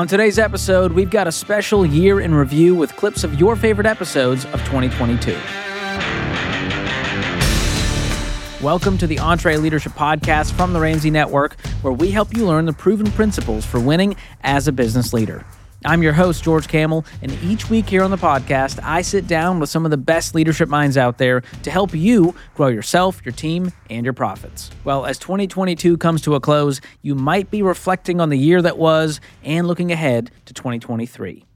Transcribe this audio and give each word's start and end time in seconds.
On 0.00 0.06
today's 0.06 0.38
episode, 0.38 0.92
we've 0.92 1.10
got 1.10 1.26
a 1.26 1.32
special 1.32 1.84
year 1.84 2.22
in 2.22 2.34
review 2.34 2.74
with 2.74 2.96
clips 2.96 3.22
of 3.22 3.38
your 3.38 3.54
favorite 3.54 3.86
episodes 3.86 4.46
of 4.46 4.52
2022. 4.64 5.32
Welcome 8.64 8.96
to 8.96 9.06
the 9.06 9.16
EntreLeadership 9.16 9.94
Podcast 9.94 10.52
from 10.52 10.72
the 10.72 10.80
Ramsey 10.80 11.10
Network, 11.10 11.60
where 11.82 11.92
we 11.92 12.10
help 12.12 12.34
you 12.34 12.46
learn 12.46 12.64
the 12.64 12.72
proven 12.72 13.10
principles 13.10 13.66
for 13.66 13.78
winning 13.78 14.16
as 14.42 14.66
a 14.66 14.72
business 14.72 15.12
leader. 15.12 15.44
I'm 15.82 16.02
your 16.02 16.12
host, 16.12 16.44
George 16.44 16.68
Kamel, 16.68 17.06
and 17.22 17.32
each 17.42 17.70
week 17.70 17.88
here 17.88 18.02
on 18.02 18.10
the 18.10 18.18
podcast, 18.18 18.78
I 18.82 19.00
sit 19.00 19.26
down 19.26 19.60
with 19.60 19.70
some 19.70 19.86
of 19.86 19.90
the 19.90 19.96
best 19.96 20.34
leadership 20.34 20.68
minds 20.68 20.98
out 20.98 21.16
there 21.16 21.40
to 21.62 21.70
help 21.70 21.94
you 21.94 22.34
grow 22.54 22.68
yourself, 22.68 23.22
your 23.24 23.32
team, 23.32 23.72
and 23.88 24.04
your 24.04 24.12
profits. 24.12 24.70
Well, 24.84 25.06
as 25.06 25.18
2022 25.18 25.96
comes 25.96 26.20
to 26.22 26.34
a 26.34 26.40
close, 26.40 26.82
you 27.00 27.14
might 27.14 27.50
be 27.50 27.62
reflecting 27.62 28.20
on 28.20 28.28
the 28.28 28.36
year 28.36 28.60
that 28.60 28.76
was 28.76 29.22
and 29.42 29.66
looking 29.66 29.90
ahead 29.90 30.30
to 30.44 30.52
2023. 30.52 31.46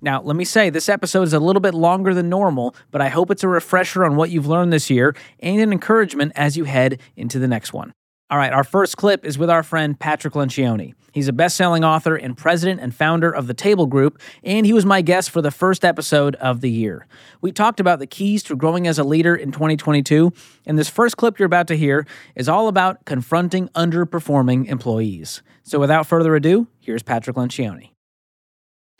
Now, 0.00 0.22
let 0.22 0.36
me 0.36 0.46
say, 0.46 0.70
this 0.70 0.88
episode 0.88 1.24
is 1.24 1.34
a 1.34 1.38
little 1.38 1.60
bit 1.60 1.74
longer 1.74 2.14
than 2.14 2.30
normal, 2.30 2.74
but 2.90 3.02
I 3.02 3.10
hope 3.10 3.30
it's 3.30 3.44
a 3.44 3.48
refresher 3.48 4.02
on 4.06 4.16
what 4.16 4.30
you've 4.30 4.46
learned 4.46 4.72
this 4.72 4.88
year 4.88 5.14
and 5.40 5.60
an 5.60 5.72
encouragement 5.72 6.32
as 6.36 6.56
you 6.56 6.64
head 6.64 7.00
into 7.16 7.38
the 7.38 7.48
next 7.48 7.74
one. 7.74 7.92
All 8.30 8.38
right, 8.38 8.54
our 8.54 8.64
first 8.64 8.96
clip 8.96 9.26
is 9.26 9.36
with 9.36 9.50
our 9.50 9.62
friend 9.62 10.00
Patrick 10.00 10.32
Lencioni. 10.32 10.94
He's 11.12 11.28
a 11.28 11.32
best 11.32 11.56
selling 11.56 11.84
author 11.84 12.16
and 12.16 12.34
president 12.34 12.80
and 12.80 12.94
founder 12.94 13.30
of 13.30 13.46
the 13.48 13.54
Table 13.54 13.86
Group, 13.86 14.18
and 14.42 14.64
he 14.64 14.72
was 14.72 14.86
my 14.86 15.02
guest 15.02 15.30
for 15.30 15.42
the 15.42 15.50
first 15.50 15.84
episode 15.84 16.34
of 16.36 16.62
the 16.62 16.70
year. 16.70 17.06
We 17.42 17.52
talked 17.52 17.80
about 17.80 17.98
the 17.98 18.06
keys 18.06 18.42
to 18.44 18.56
growing 18.56 18.86
as 18.86 18.98
a 18.98 19.04
leader 19.04 19.36
in 19.36 19.52
2022, 19.52 20.32
and 20.64 20.78
this 20.78 20.88
first 20.88 21.18
clip 21.18 21.38
you're 21.38 21.44
about 21.44 21.68
to 21.68 21.76
hear 21.76 22.06
is 22.34 22.48
all 22.48 22.68
about 22.68 23.04
confronting 23.04 23.68
underperforming 23.74 24.68
employees. 24.68 25.42
So 25.62 25.78
without 25.78 26.06
further 26.06 26.34
ado, 26.34 26.66
here's 26.80 27.02
Patrick 27.02 27.36
Lencioni. 27.36 27.90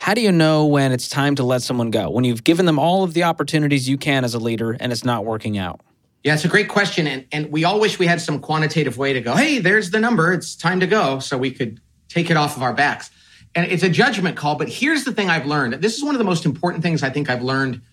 How 0.01 0.13
do 0.13 0.21
you 0.21 0.31
know 0.31 0.67
when 0.67 0.91
it's 0.91 1.09
time 1.09 1.33
to 1.35 1.43
let 1.43 1.63
someone 1.63 1.89
go? 1.89 2.11
When 2.11 2.25
you've 2.25 2.43
given 2.43 2.67
them 2.67 2.77
all 2.77 3.03
of 3.03 3.15
the 3.15 3.23
opportunities 3.23 3.89
you 3.89 3.97
can 3.97 4.23
as 4.23 4.35
a 4.35 4.39
leader 4.39 4.77
and 4.79 4.91
it's 4.91 5.03
not 5.03 5.25
working 5.25 5.57
out? 5.57 5.81
Yeah, 6.25 6.33
it's 6.33 6.43
a 6.43 6.47
great 6.47 6.69
question. 6.69 7.05
And, 7.05 7.27
and 7.31 7.51
we 7.51 7.65
all 7.65 7.79
wish 7.79 7.99
we 7.99 8.07
had 8.07 8.19
some 8.19 8.39
quantitative 8.39 8.97
way 8.97 9.13
to 9.13 9.21
go, 9.21 9.35
hey, 9.35 9.59
there's 9.59 9.91
the 9.91 9.99
number. 9.99 10.33
It's 10.33 10.55
time 10.55 10.79
to 10.79 10.87
go. 10.87 11.19
So 11.19 11.37
we 11.37 11.51
could 11.51 11.79
take 12.09 12.31
it 12.31 12.35
off 12.35 12.57
of 12.57 12.63
our 12.63 12.73
backs. 12.73 13.11
And 13.53 13.71
it's 13.71 13.83
a 13.83 13.89
judgment 13.89 14.35
call. 14.35 14.55
But 14.55 14.67
here's 14.67 15.03
the 15.03 15.11
thing 15.11 15.29
I've 15.29 15.45
learned. 15.45 15.75
This 15.75 15.95
is 15.95 16.03
one 16.03 16.15
of 16.15 16.19
the 16.19 16.25
most 16.25 16.43
important 16.43 16.81
things 16.81 17.03
I 17.03 17.11
think 17.11 17.29
I've 17.29 17.43
learned 17.43 17.83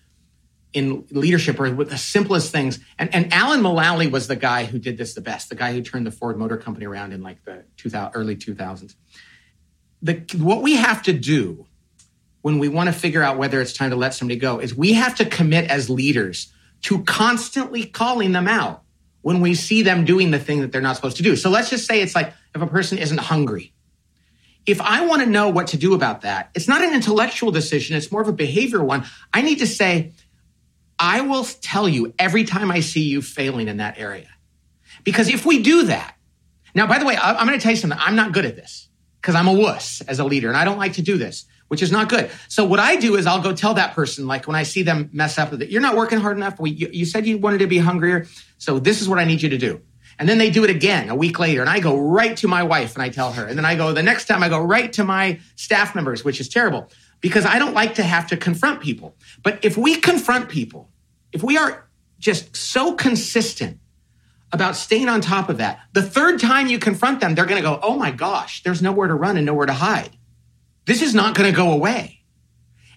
in 0.73 1.05
leadership 1.11 1.59
or 1.59 1.71
with 1.75 1.91
the 1.91 1.97
simplest 1.99 2.51
things. 2.51 2.79
And, 2.97 3.13
and 3.13 3.31
Alan 3.31 3.61
Mulally 3.61 4.09
was 4.09 4.27
the 4.27 4.35
guy 4.35 4.65
who 4.65 4.79
did 4.79 4.97
this 4.97 5.13
the 5.13 5.21
best, 5.21 5.49
the 5.49 5.55
guy 5.55 5.71
who 5.71 5.83
turned 5.83 6.07
the 6.07 6.11
Ford 6.11 6.35
Motor 6.35 6.57
Company 6.57 6.87
around 6.87 7.13
in 7.13 7.21
like 7.21 7.45
the 7.45 7.65
2000, 7.77 8.13
early 8.15 8.35
2000s. 8.35 8.95
The, 10.01 10.23
what 10.39 10.63
we 10.63 10.77
have 10.77 11.03
to 11.03 11.13
do 11.13 11.67
when 12.41 12.57
we 12.57 12.67
want 12.67 12.87
to 12.87 12.93
figure 12.93 13.21
out 13.21 13.37
whether 13.37 13.61
it's 13.61 13.73
time 13.73 13.91
to 13.91 13.95
let 13.95 14.15
somebody 14.15 14.39
go 14.39 14.57
is 14.57 14.73
we 14.73 14.93
have 14.93 15.13
to 15.17 15.25
commit 15.25 15.69
as 15.69 15.87
leaders 15.87 16.51
to 16.83 17.03
constantly 17.03 17.85
calling 17.85 18.31
them 18.31 18.47
out 18.47 18.83
when 19.21 19.39
we 19.39 19.55
see 19.55 19.81
them 19.81 20.05
doing 20.05 20.31
the 20.31 20.39
thing 20.39 20.61
that 20.61 20.71
they're 20.71 20.81
not 20.81 20.95
supposed 20.95 21.17
to 21.17 21.23
do. 21.23 21.35
So 21.35 21.49
let's 21.49 21.69
just 21.69 21.85
say 21.85 22.01
it's 22.01 22.15
like 22.15 22.33
if 22.53 22.61
a 22.61 22.67
person 22.67 22.97
isn't 22.97 23.19
hungry. 23.19 23.73
If 24.65 24.79
I 24.79 25.05
want 25.05 25.21
to 25.21 25.29
know 25.29 25.49
what 25.49 25.67
to 25.67 25.77
do 25.77 25.93
about 25.93 26.21
that, 26.21 26.49
it's 26.53 26.67
not 26.67 26.81
an 26.81 26.93
intellectual 26.93 27.51
decision, 27.51 27.97
it's 27.97 28.11
more 28.11 28.21
of 28.21 28.27
a 28.27 28.33
behavior 28.33 28.83
one. 28.83 29.05
I 29.33 29.41
need 29.41 29.59
to 29.59 29.67
say, 29.67 30.13
I 30.99 31.21
will 31.21 31.43
tell 31.43 31.89
you 31.89 32.13
every 32.17 32.43
time 32.43 32.71
I 32.71 32.79
see 32.79 33.01
you 33.01 33.21
failing 33.21 33.67
in 33.67 33.77
that 33.77 33.97
area. 33.97 34.29
Because 35.03 35.27
if 35.27 35.45
we 35.45 35.61
do 35.61 35.83
that, 35.83 36.15
now, 36.75 36.87
by 36.87 36.97
the 36.97 37.05
way, 37.05 37.17
I'm 37.17 37.45
going 37.45 37.59
to 37.59 37.61
tell 37.61 37.71
you 37.71 37.77
something. 37.77 37.99
I'm 38.01 38.15
not 38.15 38.31
good 38.31 38.45
at 38.45 38.55
this 38.55 38.87
because 39.21 39.35
I'm 39.35 39.47
a 39.47 39.53
wuss 39.53 40.01
as 40.01 40.19
a 40.19 40.23
leader 40.23 40.47
and 40.47 40.57
I 40.57 40.65
don't 40.65 40.77
like 40.77 40.93
to 40.93 41.01
do 41.01 41.17
this 41.17 41.45
which 41.73 41.81
is 41.81 41.91
not 41.91 42.07
good. 42.07 42.29
So 42.49 42.63
what 42.63 42.79
I 42.79 42.97
do 42.97 43.15
is 43.15 43.25
I'll 43.25 43.41
go 43.41 43.51
tell 43.51 43.73
that 43.73 43.95
person, 43.95 44.27
like 44.27 44.45
when 44.45 44.55
I 44.55 44.61
see 44.61 44.83
them 44.83 45.09
mess 45.11 45.39
up 45.39 45.49
with 45.49 45.63
it, 45.63 45.71
you're 45.71 45.81
not 45.81 45.95
working 45.95 46.19
hard 46.19 46.37
enough. 46.37 46.59
We, 46.59 46.69
you, 46.69 46.87
you 46.93 47.03
said 47.03 47.25
you 47.25 47.39
wanted 47.39 47.57
to 47.61 47.65
be 47.65 47.79
hungrier. 47.79 48.27
So 48.59 48.77
this 48.77 49.01
is 49.01 49.09
what 49.09 49.17
I 49.17 49.23
need 49.23 49.41
you 49.41 49.49
to 49.49 49.57
do. 49.57 49.81
And 50.19 50.29
then 50.29 50.37
they 50.37 50.51
do 50.51 50.63
it 50.63 50.69
again 50.69 51.09
a 51.09 51.15
week 51.15 51.39
later. 51.39 51.61
And 51.61 51.69
I 51.71 51.79
go 51.79 51.97
right 51.97 52.37
to 52.37 52.47
my 52.47 52.61
wife 52.61 52.93
and 52.93 53.01
I 53.01 53.09
tell 53.09 53.31
her. 53.31 53.47
And 53.47 53.57
then 53.57 53.65
I 53.65 53.73
go 53.73 53.91
the 53.91 54.03
next 54.03 54.25
time 54.25 54.43
I 54.43 54.49
go 54.49 54.59
right 54.59 54.93
to 54.93 55.03
my 55.03 55.39
staff 55.55 55.95
members, 55.95 56.23
which 56.23 56.39
is 56.39 56.47
terrible 56.47 56.91
because 57.21 57.43
I 57.43 57.57
don't 57.57 57.73
like 57.73 57.95
to 57.95 58.03
have 58.03 58.27
to 58.27 58.37
confront 58.37 58.79
people. 58.79 59.15
But 59.41 59.65
if 59.65 59.75
we 59.75 59.95
confront 59.95 60.47
people, 60.47 60.91
if 61.31 61.41
we 61.41 61.57
are 61.57 61.87
just 62.19 62.55
so 62.55 62.93
consistent 62.93 63.79
about 64.51 64.75
staying 64.75 65.09
on 65.09 65.21
top 65.21 65.49
of 65.49 65.57
that, 65.57 65.79
the 65.93 66.03
third 66.03 66.39
time 66.39 66.67
you 66.67 66.77
confront 66.77 67.19
them, 67.19 67.33
they're 67.33 67.47
going 67.47 67.59
to 67.59 67.67
go, 67.67 67.79
Oh 67.81 67.97
my 67.97 68.11
gosh, 68.11 68.61
there's 68.61 68.83
nowhere 68.83 69.07
to 69.07 69.15
run 69.15 69.37
and 69.37 69.47
nowhere 69.47 69.65
to 69.65 69.73
hide. 69.73 70.15
This 70.85 71.01
is 71.01 71.13
not 71.13 71.35
going 71.35 71.49
to 71.49 71.55
go 71.55 71.71
away. 71.71 72.21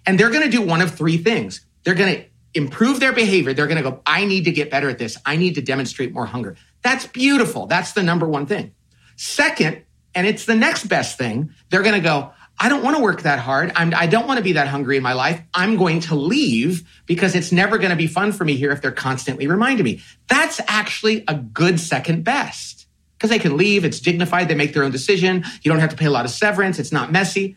And 0.05 0.19
they're 0.19 0.31
going 0.31 0.45
to 0.45 0.51
do 0.51 0.63
one 0.63 0.81
of 0.81 0.95
three 0.95 1.19
things. 1.19 1.65
They're 1.85 1.95
going 1.95 2.17
to 2.17 2.25
improve 2.55 3.01
their 3.01 3.13
behavior. 3.13 3.53
They're 3.53 3.67
going 3.67 3.83
to 3.83 3.91
go, 3.91 4.01
I 4.07 4.25
need 4.25 4.45
to 4.45 4.53
get 4.53 4.71
better 4.71 4.89
at 4.89 4.99
this. 4.99 5.17
I 5.27 5.37
need 5.37 5.57
to 5.57 5.63
demonstrate 5.63 6.13
more 6.13 6.27
hunger. 6.27 6.57
That's 6.83 7.07
beautiful. 7.07 7.67
That's 7.67 7.93
the 7.93 8.03
number 8.03 8.27
one 8.27 8.47
thing. 8.47 8.75
Second, 9.17 9.83
and 10.15 10.27
it's 10.27 10.47
the 10.47 10.55
next 10.55 10.87
best 10.87 11.19
thing, 11.19 11.51
they're 11.71 11.83
going 11.83 11.95
to 11.95 12.01
go, 12.01 12.33
I 12.59 12.71
don't 12.71 12.83
want 12.83 12.97
to 12.97 13.03
work 13.03 13.23
that 13.23 13.39
hard. 13.39 13.73
I'm, 13.77 13.93
I 13.95 14.07
do 14.07 14.17
not 14.17 14.27
want 14.27 14.39
to 14.39 14.45
be 14.45 14.53
that 14.53 14.69
hungry 14.69 14.97
in 14.97 15.03
my 15.03 15.13
life. 15.13 15.43
I'm 15.53 15.77
going 15.77 16.01
to 16.01 16.15
leave 16.15 16.89
because 17.05 17.35
it's 17.35 17.53
never 17.53 17.77
going 17.77 17.91
to 17.91 17.97
be 17.97 18.07
fun 18.07 18.33
for 18.33 18.45
me 18.45 18.57
here 18.57 18.73
if 18.73 18.81
they're 18.81 18.93
constantly 18.93 19.47
reminding 19.47 19.85
me. 19.85 20.01
That's 20.29 20.61
actually 20.67 21.25
a 21.29 21.35
good 21.35 21.79
second 21.79 22.25
best 22.25 22.87
because 23.19 23.29
they 23.29 23.39
can 23.39 23.59
leave. 23.59 23.85
It's 23.85 24.01
dignified. 24.01 24.49
They 24.49 24.55
make 24.55 24.73
their 24.73 24.85
own 24.85 24.91
decision. 24.91 25.45
You 25.63 25.71
don't 25.71 25.81
have 25.81 25.91
to 25.91 25.97
pay 25.97 26.07
a 26.07 26.11
lot 26.11 26.25
of 26.25 26.31
severance. 26.31 26.79
It's 26.79 26.93
not 26.93 27.13
messy. 27.13 27.57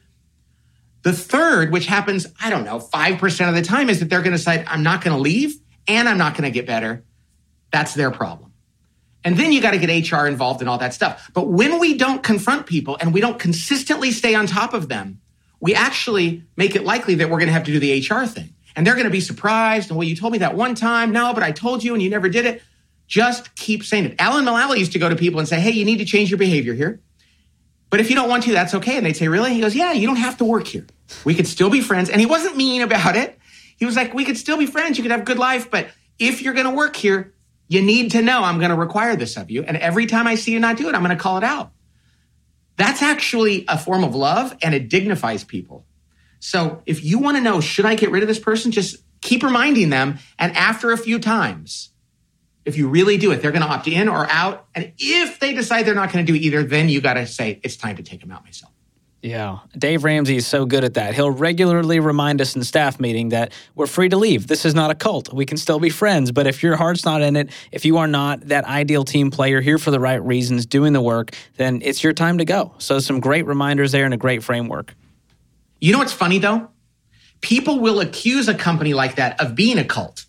The 1.02 1.14
third, 1.14 1.72
which 1.72 1.86
happens, 1.86 2.28
I 2.42 2.50
don't 2.50 2.66
know, 2.66 2.80
5% 2.80 3.50
of 3.50 3.56
the 3.56 3.62
time, 3.62 3.90
is 3.90 4.00
that 4.00 4.10
they're 4.10 4.22
going 4.22 4.32
to 4.32 4.38
decide, 4.38 4.66
I'm 4.68 4.84
not 4.84 5.04
going 5.04 5.16
to 5.16 5.22
leave 5.22 5.56
and 5.88 6.10
I'm 6.10 6.18
not 6.18 6.34
going 6.34 6.44
to 6.44 6.52
get 6.52 6.66
better. 6.66 7.04
That's 7.72 7.94
their 7.94 8.12
problem. 8.12 8.52
And 9.24 9.38
then 9.38 9.52
you 9.52 9.62
got 9.62 9.72
to 9.72 9.78
get 9.78 10.12
HR 10.12 10.28
involved 10.28 10.62
in 10.62 10.68
all 10.68 10.78
that 10.78 10.94
stuff. 10.94 11.30
But 11.34 11.48
when 11.48 11.80
we 11.80 11.98
don't 11.98 12.24
confront 12.24 12.66
people 12.66 12.98
and 13.00 13.14
we 13.14 13.22
don't 13.22 13.40
consistently 13.40 14.12
stay 14.12 14.34
on 14.36 14.48
top 14.48 14.74
of 14.74 14.88
them, 14.88 15.20
we 15.60 15.76
actually 15.76 16.44
make 16.56 16.76
it 16.76 16.84
likely 16.84 17.16
that 17.16 17.30
we're 17.30 17.38
going 17.38 17.48
to 17.48 17.54
have 17.54 17.66
to 17.66 17.72
do 17.72 17.80
the 17.80 18.00
HR 18.00 18.26
thing. 18.26 18.54
And 18.76 18.88
they're 18.88 18.94
going 18.94 19.06
to 19.06 19.12
be 19.12 19.20
surprised. 19.20 19.90
And 19.90 19.98
well, 19.98 20.08
you 20.08 20.16
told 20.16 20.32
me 20.32 20.40
that 20.40 20.56
one 20.56 20.74
time. 20.74 21.12
No, 21.12 21.34
but 21.34 21.44
I 21.44 21.52
told 21.52 21.84
you 21.84 21.94
and 21.94 22.02
you 22.02 22.10
never 22.10 22.30
did 22.30 22.46
it. 22.46 22.62
Just 23.08 23.56
keep 23.56 23.84
saying 23.84 24.06
it. 24.06 24.16
Alan 24.20 24.46
Mulally 24.46 24.78
used 24.78 24.94
to 24.94 25.00
go 25.00 25.10
to 25.10 25.16
people 25.16 25.40
and 25.40 25.50
say, 25.50 25.60
Hey, 25.60 25.72
you 25.72 25.84
need 25.84 25.98
to 25.98 26.06
change 26.06 26.30
your 26.30 26.38
behavior 26.38 26.74
here. 26.74 27.02
But 27.90 28.00
if 28.00 28.10
you 28.10 28.16
don't 28.16 28.30
want 28.30 28.44
to, 28.44 28.52
that's 28.52 28.76
okay. 28.76 28.98
And 28.98 29.06
they'd 29.06 29.16
say, 29.16 29.28
really? 29.28 29.54
He 29.54 29.62
goes, 29.62 29.76
yeah, 29.76 29.94
you 29.94 30.06
don't 30.06 30.18
have 30.18 30.38
to 30.38 30.46
work 30.46 30.68
here. 30.68 30.86
We 31.26 31.34
could 31.34 31.48
still 31.48 31.70
be 31.70 31.82
friends. 31.82 32.10
And 32.10 32.20
he 32.20 32.28
wasn't 32.28 32.56
mean 32.56 32.82
about 32.82 33.16
it. 33.16 33.38
He 33.78 33.86
was 33.86 33.96
like, 33.96 34.14
we 34.14 34.26
could 34.26 34.38
still 34.38 34.58
be 34.58 34.66
friends. 34.66 34.98
You 34.98 35.04
could 35.04 35.12
have 35.12 35.26
good 35.26 35.40
life. 35.40 35.72
But 35.72 35.88
if 36.20 36.42
you're 36.42 36.54
going 36.54 36.68
to 36.68 36.76
work 36.76 36.96
here, 36.96 37.34
you 37.68 37.82
need 37.82 38.12
to 38.12 38.22
know 38.22 38.44
I'm 38.44 38.58
going 38.58 38.72
to 38.72 38.76
require 38.76 39.16
this 39.16 39.38
of 39.38 39.50
you. 39.50 39.64
And 39.64 39.78
every 39.78 40.06
time 40.06 40.28
I 40.28 40.36
see 40.36 40.52
you 40.52 40.60
not 40.60 40.78
do 40.78 40.90
it, 40.90 40.96
I'm 40.96 41.04
going 41.04 41.16
to 41.16 41.22
call 41.22 41.38
it 41.38 41.44
out. 41.44 41.72
That's 42.78 43.02
actually 43.02 43.66
a 43.68 43.78
form 43.78 44.04
of 44.04 44.16
love 44.16 44.56
and 44.62 44.74
it 44.74 44.90
dignifies 44.90 45.44
people. 45.44 45.86
So 46.40 46.82
if 46.86 47.04
you 47.04 47.20
want 47.20 47.38
to 47.38 47.42
know, 47.42 47.60
should 47.60 47.86
I 47.86 47.96
get 47.96 48.12
rid 48.12 48.24
of 48.24 48.28
this 48.28 48.40
person? 48.40 48.72
Just 48.72 48.98
keep 49.22 49.44
reminding 49.44 49.90
them. 49.90 50.20
And 50.38 50.56
after 50.56 50.92
a 50.92 50.98
few 50.98 51.20
times, 51.20 51.90
if 52.70 52.78
you 52.78 52.88
really 52.88 53.18
do 53.18 53.32
it, 53.32 53.42
they're 53.42 53.52
going 53.52 53.64
to 53.64 53.68
opt 53.68 53.88
in 53.88 54.08
or 54.08 54.30
out. 54.30 54.68
And 54.76 54.94
if 54.98 55.40
they 55.40 55.54
decide 55.54 55.86
they're 55.86 55.96
not 55.96 56.14
going 56.14 56.26
to 56.26 56.32
do 56.32 56.38
either, 56.38 56.64
then 56.64 56.88
you 56.88 57.02
got 57.02 57.16
to 57.16 57.28
say, 57.28 57.60
it's 57.64 57.76
time 57.76 57.98
to 57.98 58.04
take 58.04 58.22
them 58.22 58.32
out 58.32 58.44
myself. 58.46 58.72
Yeah, 59.22 59.60
Dave 59.78 60.06
Ramsey 60.06 60.38
is 60.38 60.48
so 60.48 60.66
good 60.66 60.86
at 60.86 60.94
that. 60.94 61.14
He'll 61.14 61.30
regularly 61.30 62.00
remind 62.00 62.40
us 62.40 62.56
in 62.56 62.64
staff 62.64 63.02
meeting 63.02 63.30
that 63.30 63.52
we're 63.76 63.86
free 63.86 64.08
to 64.08 64.16
leave. 64.16 64.48
This 64.48 64.64
is 64.64 64.74
not 64.74 64.92
a 64.92 64.96
cult. 64.96 65.34
We 65.34 65.46
can 65.46 65.58
still 65.58 65.80
be 65.80 65.90
friends. 65.90 66.32
But 66.32 66.48
if 66.48 66.64
your 66.64 66.78
heart's 66.78 67.04
not 67.04 67.22
in 67.22 67.36
it, 67.36 67.50
if 67.74 67.84
you 67.84 67.98
are 67.98 68.08
not 68.08 68.48
that 68.48 68.64
ideal 68.64 69.04
team 69.04 69.30
player 69.30 69.60
here 69.60 69.78
for 69.78 69.92
the 69.92 70.00
right 70.00 70.24
reasons, 70.24 70.66
doing 70.66 70.94
the 70.94 71.02
work, 71.02 71.32
then 71.58 71.82
it's 71.84 72.02
your 72.02 72.14
time 72.14 72.38
to 72.38 72.46
go. 72.46 72.74
So, 72.78 73.00
some 73.00 73.20
great 73.20 73.46
reminders 73.46 73.92
there 73.92 74.06
and 74.06 74.14
a 74.14 74.18
great 74.18 74.42
framework. 74.42 74.96
You 75.82 75.92
know 75.92 76.00
what's 76.00 76.14
funny 76.14 76.40
though? 76.40 76.70
People 77.42 77.80
will 77.80 78.00
accuse 78.00 78.48
a 78.48 78.54
company 78.54 78.94
like 78.94 79.16
that 79.16 79.40
of 79.42 79.54
being 79.54 79.78
a 79.78 79.84
cult. 79.84 80.26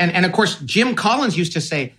And, 0.00 0.12
and 0.12 0.24
of 0.24 0.32
course, 0.32 0.58
Jim 0.60 0.94
Collins 0.96 1.36
used 1.36 1.52
to 1.52 1.60
say, 1.60 1.92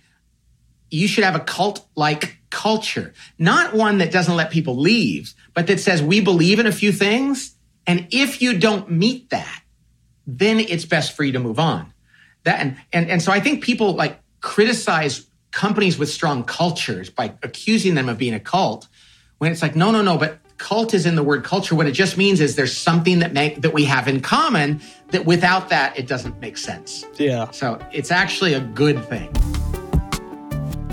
you 0.90 1.06
should 1.06 1.24
have 1.24 1.36
a 1.36 1.40
cult 1.40 1.86
like 1.94 2.36
culture, 2.50 3.14
not 3.38 3.72
one 3.72 3.98
that 3.98 4.10
doesn't 4.10 4.36
let 4.36 4.50
people 4.50 4.76
leave, 4.76 5.32
but 5.54 5.68
that 5.68 5.80
says 5.80 6.02
we 6.02 6.20
believe 6.20 6.58
in 6.58 6.66
a 6.66 6.72
few 6.72 6.92
things. 6.92 7.54
And 7.86 8.08
if 8.10 8.42
you 8.42 8.58
don't 8.58 8.90
meet 8.90 9.30
that, 9.30 9.62
then 10.26 10.58
it's 10.58 10.84
best 10.84 11.16
for 11.16 11.24
you 11.24 11.32
to 11.32 11.38
move 11.38 11.58
on. 11.58 11.94
That 12.42 12.60
and, 12.60 12.76
and, 12.92 13.08
and 13.08 13.22
so 13.22 13.32
I 13.32 13.38
think 13.38 13.62
people 13.62 13.94
like 13.94 14.20
criticize 14.40 15.24
companies 15.52 15.96
with 15.96 16.10
strong 16.10 16.42
cultures 16.42 17.08
by 17.08 17.34
accusing 17.42 17.94
them 17.94 18.08
of 18.08 18.18
being 18.18 18.34
a 18.34 18.40
cult 18.40 18.88
when 19.38 19.52
it's 19.52 19.62
like, 19.62 19.76
no, 19.76 19.92
no, 19.92 20.02
no, 20.02 20.18
but 20.18 20.38
cult 20.62 20.94
is 20.94 21.04
in 21.06 21.16
the 21.16 21.24
word 21.24 21.42
culture. 21.42 21.74
What 21.74 21.88
it 21.88 21.92
just 21.92 22.16
means 22.16 22.40
is 22.40 22.54
there's 22.54 22.76
something 22.76 23.18
that 23.18 23.32
make 23.32 23.60
that 23.62 23.74
we 23.74 23.84
have 23.84 24.06
in 24.06 24.20
common 24.20 24.80
that 25.08 25.26
without 25.26 25.68
that 25.70 25.98
it 25.98 26.06
doesn't 26.06 26.40
make 26.40 26.56
sense. 26.56 27.04
Yeah. 27.18 27.50
So 27.50 27.78
it's 27.92 28.12
actually 28.12 28.54
a 28.54 28.60
good 28.60 29.04
thing. 29.06 29.30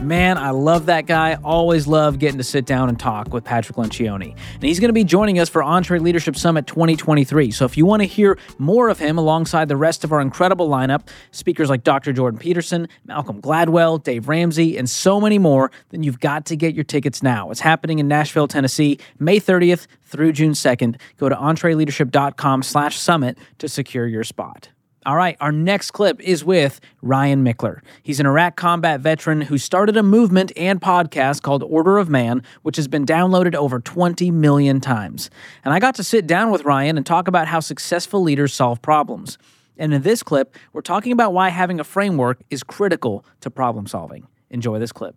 Man, 0.01 0.37
I 0.37 0.51
love 0.51 0.85
that 0.85 1.07
guy. 1.07 1.35
Always 1.43 1.85
love 1.85 2.19
getting 2.19 2.37
to 2.37 2.43
sit 2.43 2.65
down 2.65 2.87
and 2.87 2.97
talk 2.97 3.33
with 3.33 3.43
Patrick 3.43 3.77
Lencioni. 3.77 4.31
And 4.53 4.63
he's 4.63 4.79
going 4.79 4.89
to 4.89 4.93
be 4.93 5.03
joining 5.03 5.39
us 5.39 5.49
for 5.49 5.61
EntreLeadership 5.61 6.37
Summit 6.37 6.67
2023. 6.67 7.51
So 7.51 7.65
if 7.65 7.75
you 7.75 7.85
want 7.85 8.01
to 8.01 8.05
hear 8.05 8.37
more 8.57 8.87
of 8.87 8.97
him 8.97 9.17
alongside 9.17 9.67
the 9.67 9.75
rest 9.75 10.05
of 10.05 10.13
our 10.13 10.21
incredible 10.21 10.69
lineup, 10.69 11.07
speakers 11.31 11.69
like 11.69 11.83
Dr. 11.83 12.13
Jordan 12.13 12.39
Peterson, 12.39 12.87
Malcolm 13.05 13.41
Gladwell, 13.41 14.01
Dave 14.01 14.29
Ramsey, 14.29 14.77
and 14.77 14.89
so 14.89 15.19
many 15.19 15.37
more, 15.37 15.69
then 15.89 16.01
you've 16.01 16.21
got 16.21 16.45
to 16.45 16.55
get 16.55 16.73
your 16.73 16.85
tickets 16.85 17.21
now. 17.21 17.51
It's 17.51 17.59
happening 17.59 17.99
in 17.99 18.07
Nashville, 18.07 18.47
Tennessee, 18.47 18.99
May 19.19 19.39
30th 19.39 19.85
through 20.03 20.31
June 20.31 20.53
2nd. 20.53 20.95
Go 21.17 21.27
to 21.27 21.35
entreleadership.com 21.35 22.63
slash 22.63 22.97
summit 22.97 23.37
to 23.57 23.67
secure 23.67 24.07
your 24.07 24.23
spot. 24.23 24.69
All 25.05 25.15
right, 25.15 25.37
our 25.39 25.53
next 25.53 25.91
clip 25.91 26.19
is 26.19 26.43
with 26.43 26.81
Ryan 27.01 27.41
Michler. 27.41 27.79
He's 28.03 28.19
an 28.19 28.25
Iraq 28.25 28.57
combat 28.57 28.99
veteran 28.99 29.39
who 29.39 29.57
started 29.57 29.95
a 29.95 30.03
movement 30.03 30.51
and 30.57 30.81
podcast 30.81 31.41
called 31.41 31.63
Order 31.63 31.97
of 31.99 32.09
Man, 32.09 32.43
which 32.63 32.75
has 32.75 32.89
been 32.89 33.05
downloaded 33.05 33.55
over 33.55 33.79
20 33.79 34.29
million 34.31 34.81
times. 34.81 35.29
And 35.63 35.73
I 35.73 35.79
got 35.79 35.95
to 35.95 36.03
sit 36.03 36.27
down 36.27 36.51
with 36.51 36.65
Ryan 36.65 36.97
and 36.97 37.05
talk 37.05 37.29
about 37.29 37.47
how 37.47 37.61
successful 37.61 38.21
leaders 38.21 38.53
solve 38.53 38.81
problems. 38.81 39.37
And 39.77 39.93
in 39.93 40.01
this 40.01 40.21
clip, 40.21 40.53
we're 40.73 40.81
talking 40.81 41.13
about 41.13 41.31
why 41.31 41.47
having 41.47 41.79
a 41.79 41.85
framework 41.85 42.41
is 42.49 42.61
critical 42.61 43.23
to 43.39 43.49
problem 43.49 43.87
solving. 43.87 44.27
Enjoy 44.49 44.79
this 44.79 44.91
clip. 44.91 45.15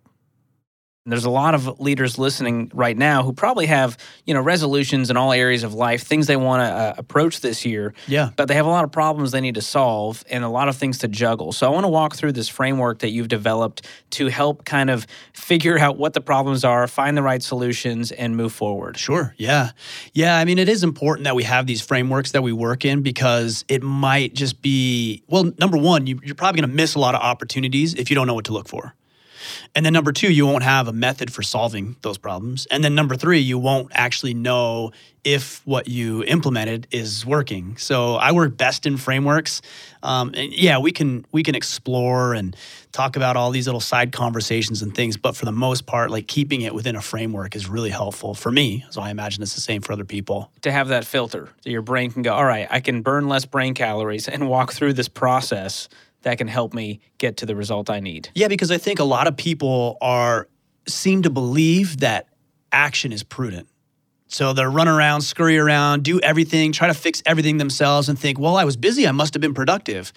There's 1.05 1.25
a 1.25 1.29
lot 1.29 1.53
of 1.53 1.81
leaders 1.81 2.17
listening 2.17 2.71
right 2.73 2.95
now 2.95 3.23
who 3.23 3.33
probably 3.33 3.65
have, 3.65 3.97
you 4.25 4.33
know, 4.33 4.39
resolutions 4.39 5.09
in 5.09 5.17
all 5.17 5.33
areas 5.33 5.63
of 5.63 5.73
life, 5.73 6.03
things 6.03 6.27
they 6.27 6.37
want 6.37 6.61
to 6.61 6.65
uh, 6.65 6.93
approach 6.97 7.41
this 7.41 7.65
year. 7.65 7.93
Yeah. 8.07 8.29
But 8.37 8.47
they 8.47 8.53
have 8.53 8.65
a 8.65 8.69
lot 8.69 8.85
of 8.85 8.91
problems 8.93 9.33
they 9.33 9.41
need 9.41 9.55
to 9.55 9.61
solve 9.61 10.23
and 10.29 10.45
a 10.45 10.47
lot 10.47 10.69
of 10.69 10.77
things 10.77 10.99
to 10.99 11.09
juggle. 11.09 11.51
So 11.51 11.67
I 11.67 11.71
want 11.71 11.83
to 11.83 11.89
walk 11.89 12.15
through 12.15 12.31
this 12.31 12.47
framework 12.47 12.99
that 12.99 13.09
you've 13.09 13.27
developed 13.27 13.85
to 14.11 14.27
help 14.27 14.63
kind 14.63 14.89
of 14.89 15.05
figure 15.33 15.77
out 15.77 15.97
what 15.97 16.13
the 16.13 16.21
problems 16.21 16.63
are, 16.63 16.87
find 16.87 17.17
the 17.17 17.21
right 17.21 17.43
solutions, 17.43 18.13
and 18.13 18.37
move 18.37 18.53
forward. 18.53 18.97
Sure. 18.97 19.35
Yeah. 19.37 19.71
Yeah. 20.13 20.37
I 20.37 20.45
mean, 20.45 20.57
it 20.57 20.69
is 20.69 20.85
important 20.85 21.25
that 21.25 21.35
we 21.35 21.43
have 21.43 21.67
these 21.67 21.81
frameworks 21.81 22.31
that 22.31 22.43
we 22.43 22.53
work 22.53 22.85
in 22.85 23.01
because 23.01 23.65
it 23.67 23.83
might 23.83 24.33
just 24.35 24.61
be, 24.61 25.21
well, 25.27 25.51
number 25.59 25.77
one, 25.77 26.07
you, 26.07 26.21
you're 26.23 26.33
probably 26.33 26.61
going 26.61 26.69
to 26.69 26.75
miss 26.75 26.95
a 26.95 26.99
lot 26.99 27.13
of 27.13 27.19
opportunities 27.19 27.93
if 27.93 28.09
you 28.09 28.15
don't 28.15 28.25
know 28.25 28.35
what 28.35 28.45
to 28.45 28.53
look 28.53 28.69
for. 28.69 28.95
And 29.75 29.85
then 29.85 29.93
number 29.93 30.11
two, 30.11 30.31
you 30.31 30.45
won't 30.45 30.63
have 30.63 30.87
a 30.87 30.93
method 30.93 31.31
for 31.31 31.43
solving 31.43 31.95
those 32.01 32.17
problems. 32.17 32.65
And 32.67 32.83
then 32.83 32.95
number 32.95 33.15
three, 33.15 33.39
you 33.39 33.57
won't 33.57 33.91
actually 33.93 34.33
know 34.33 34.91
if 35.23 35.65
what 35.65 35.87
you 35.87 36.23
implemented 36.25 36.87
is 36.91 37.25
working. 37.25 37.77
So 37.77 38.15
I 38.15 38.33
work 38.33 38.57
best 38.57 38.85
in 38.85 38.97
frameworks. 38.97 39.61
Um, 40.01 40.33
and 40.35 40.51
yeah, 40.51 40.79
we 40.79 40.91
can 40.91 41.25
we 41.31 41.43
can 41.43 41.55
explore 41.55 42.33
and 42.33 42.55
talk 42.91 43.15
about 43.15 43.37
all 43.37 43.49
these 43.49 43.65
little 43.65 43.79
side 43.79 44.11
conversations 44.11 44.81
and 44.81 44.93
things, 44.93 45.17
but 45.17 45.35
for 45.35 45.45
the 45.45 45.51
most 45.51 45.85
part, 45.85 46.11
like 46.11 46.27
keeping 46.27 46.61
it 46.61 46.75
within 46.75 46.95
a 46.95 47.01
framework 47.01 47.55
is 47.55 47.67
really 47.67 47.89
helpful 47.89 48.33
for 48.33 48.51
me. 48.51 48.85
So 48.89 49.01
I 49.01 49.09
imagine 49.09 49.41
it's 49.41 49.55
the 49.55 49.61
same 49.61 49.81
for 49.81 49.93
other 49.93 50.05
people. 50.05 50.51
To 50.61 50.71
have 50.71 50.89
that 50.89 51.05
filter, 51.05 51.49
so 51.61 51.69
your 51.69 51.81
brain 51.81 52.11
can 52.11 52.21
go, 52.21 52.33
all 52.33 52.45
right, 52.45 52.67
I 52.69 52.81
can 52.81 53.01
burn 53.01 53.27
less 53.27 53.45
brain 53.45 53.73
calories 53.73 54.27
and 54.27 54.49
walk 54.49 54.73
through 54.73 54.93
this 54.93 55.07
process 55.07 55.87
that 56.23 56.37
can 56.37 56.47
help 56.47 56.73
me 56.73 56.99
get 57.17 57.37
to 57.37 57.45
the 57.45 57.55
result 57.55 57.89
I 57.89 57.99
need. 57.99 58.29
Yeah, 58.33 58.47
because 58.47 58.71
I 58.71 58.77
think 58.77 58.99
a 58.99 59.03
lot 59.03 59.27
of 59.27 59.37
people 59.37 59.97
are 60.01 60.47
seem 60.87 61.21
to 61.21 61.29
believe 61.29 61.99
that 61.99 62.27
action 62.71 63.13
is 63.13 63.23
prudent. 63.23 63.67
So 64.27 64.51
they 64.51 64.65
run 64.65 64.87
around, 64.87 65.21
scurry 65.21 65.59
around, 65.59 66.03
do 66.03 66.19
everything, 66.19 66.71
try 66.71 66.87
to 66.87 66.93
fix 66.93 67.21
everything 67.25 67.57
themselves 67.57 68.09
and 68.09 68.17
think, 68.17 68.39
well, 68.39 68.57
I 68.57 68.65
was 68.65 68.75
busy. 68.75 69.07
I 69.07 69.11
must 69.11 69.35
have 69.35 69.41
been 69.41 69.53
productive. 69.53 70.11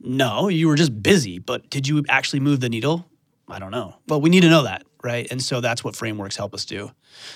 No, 0.00 0.48
you 0.48 0.66
were 0.66 0.76
just 0.76 1.02
busy, 1.02 1.38
but 1.38 1.68
did 1.68 1.86
you 1.86 2.02
actually 2.08 2.40
move 2.40 2.60
the 2.60 2.70
needle? 2.70 3.06
I 3.46 3.58
don't 3.58 3.70
know. 3.70 3.96
But 4.06 4.20
we 4.20 4.30
need 4.30 4.40
to 4.40 4.48
know 4.48 4.62
that, 4.62 4.84
right? 5.04 5.28
And 5.30 5.40
so 5.40 5.60
that's 5.60 5.84
what 5.84 5.94
frameworks 5.94 6.36
help 6.36 6.54
us 6.54 6.64
do. 6.64 6.90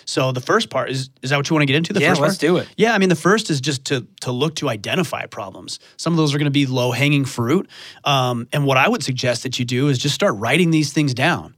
So 0.04 0.32
the 0.32 0.40
first 0.40 0.70
part 0.70 0.90
is 0.90 1.10
is 1.22 1.30
that 1.30 1.36
what 1.36 1.48
you 1.48 1.54
want 1.54 1.62
to 1.62 1.66
get 1.66 1.76
into? 1.76 1.92
The 1.92 2.00
yeah, 2.00 2.10
first 2.10 2.20
let's 2.20 2.34
part? 2.34 2.40
do 2.40 2.56
it. 2.56 2.68
Yeah, 2.76 2.94
I 2.94 2.98
mean 2.98 3.10
the 3.10 3.14
first 3.14 3.50
is 3.50 3.60
just 3.60 3.84
to 3.86 4.06
to 4.22 4.32
look 4.32 4.56
to 4.56 4.68
identify 4.68 5.26
problems. 5.26 5.78
Some 5.96 6.12
of 6.12 6.16
those 6.16 6.34
are 6.34 6.38
going 6.38 6.46
to 6.46 6.50
be 6.50 6.66
low 6.66 6.90
hanging 6.90 7.24
fruit, 7.24 7.68
um, 8.04 8.48
and 8.52 8.64
what 8.64 8.76
I 8.76 8.88
would 8.88 9.02
suggest 9.04 9.42
that 9.44 9.58
you 9.58 9.64
do 9.64 9.88
is 9.88 9.98
just 9.98 10.14
start 10.14 10.34
writing 10.36 10.70
these 10.70 10.92
things 10.92 11.14
down. 11.14 11.54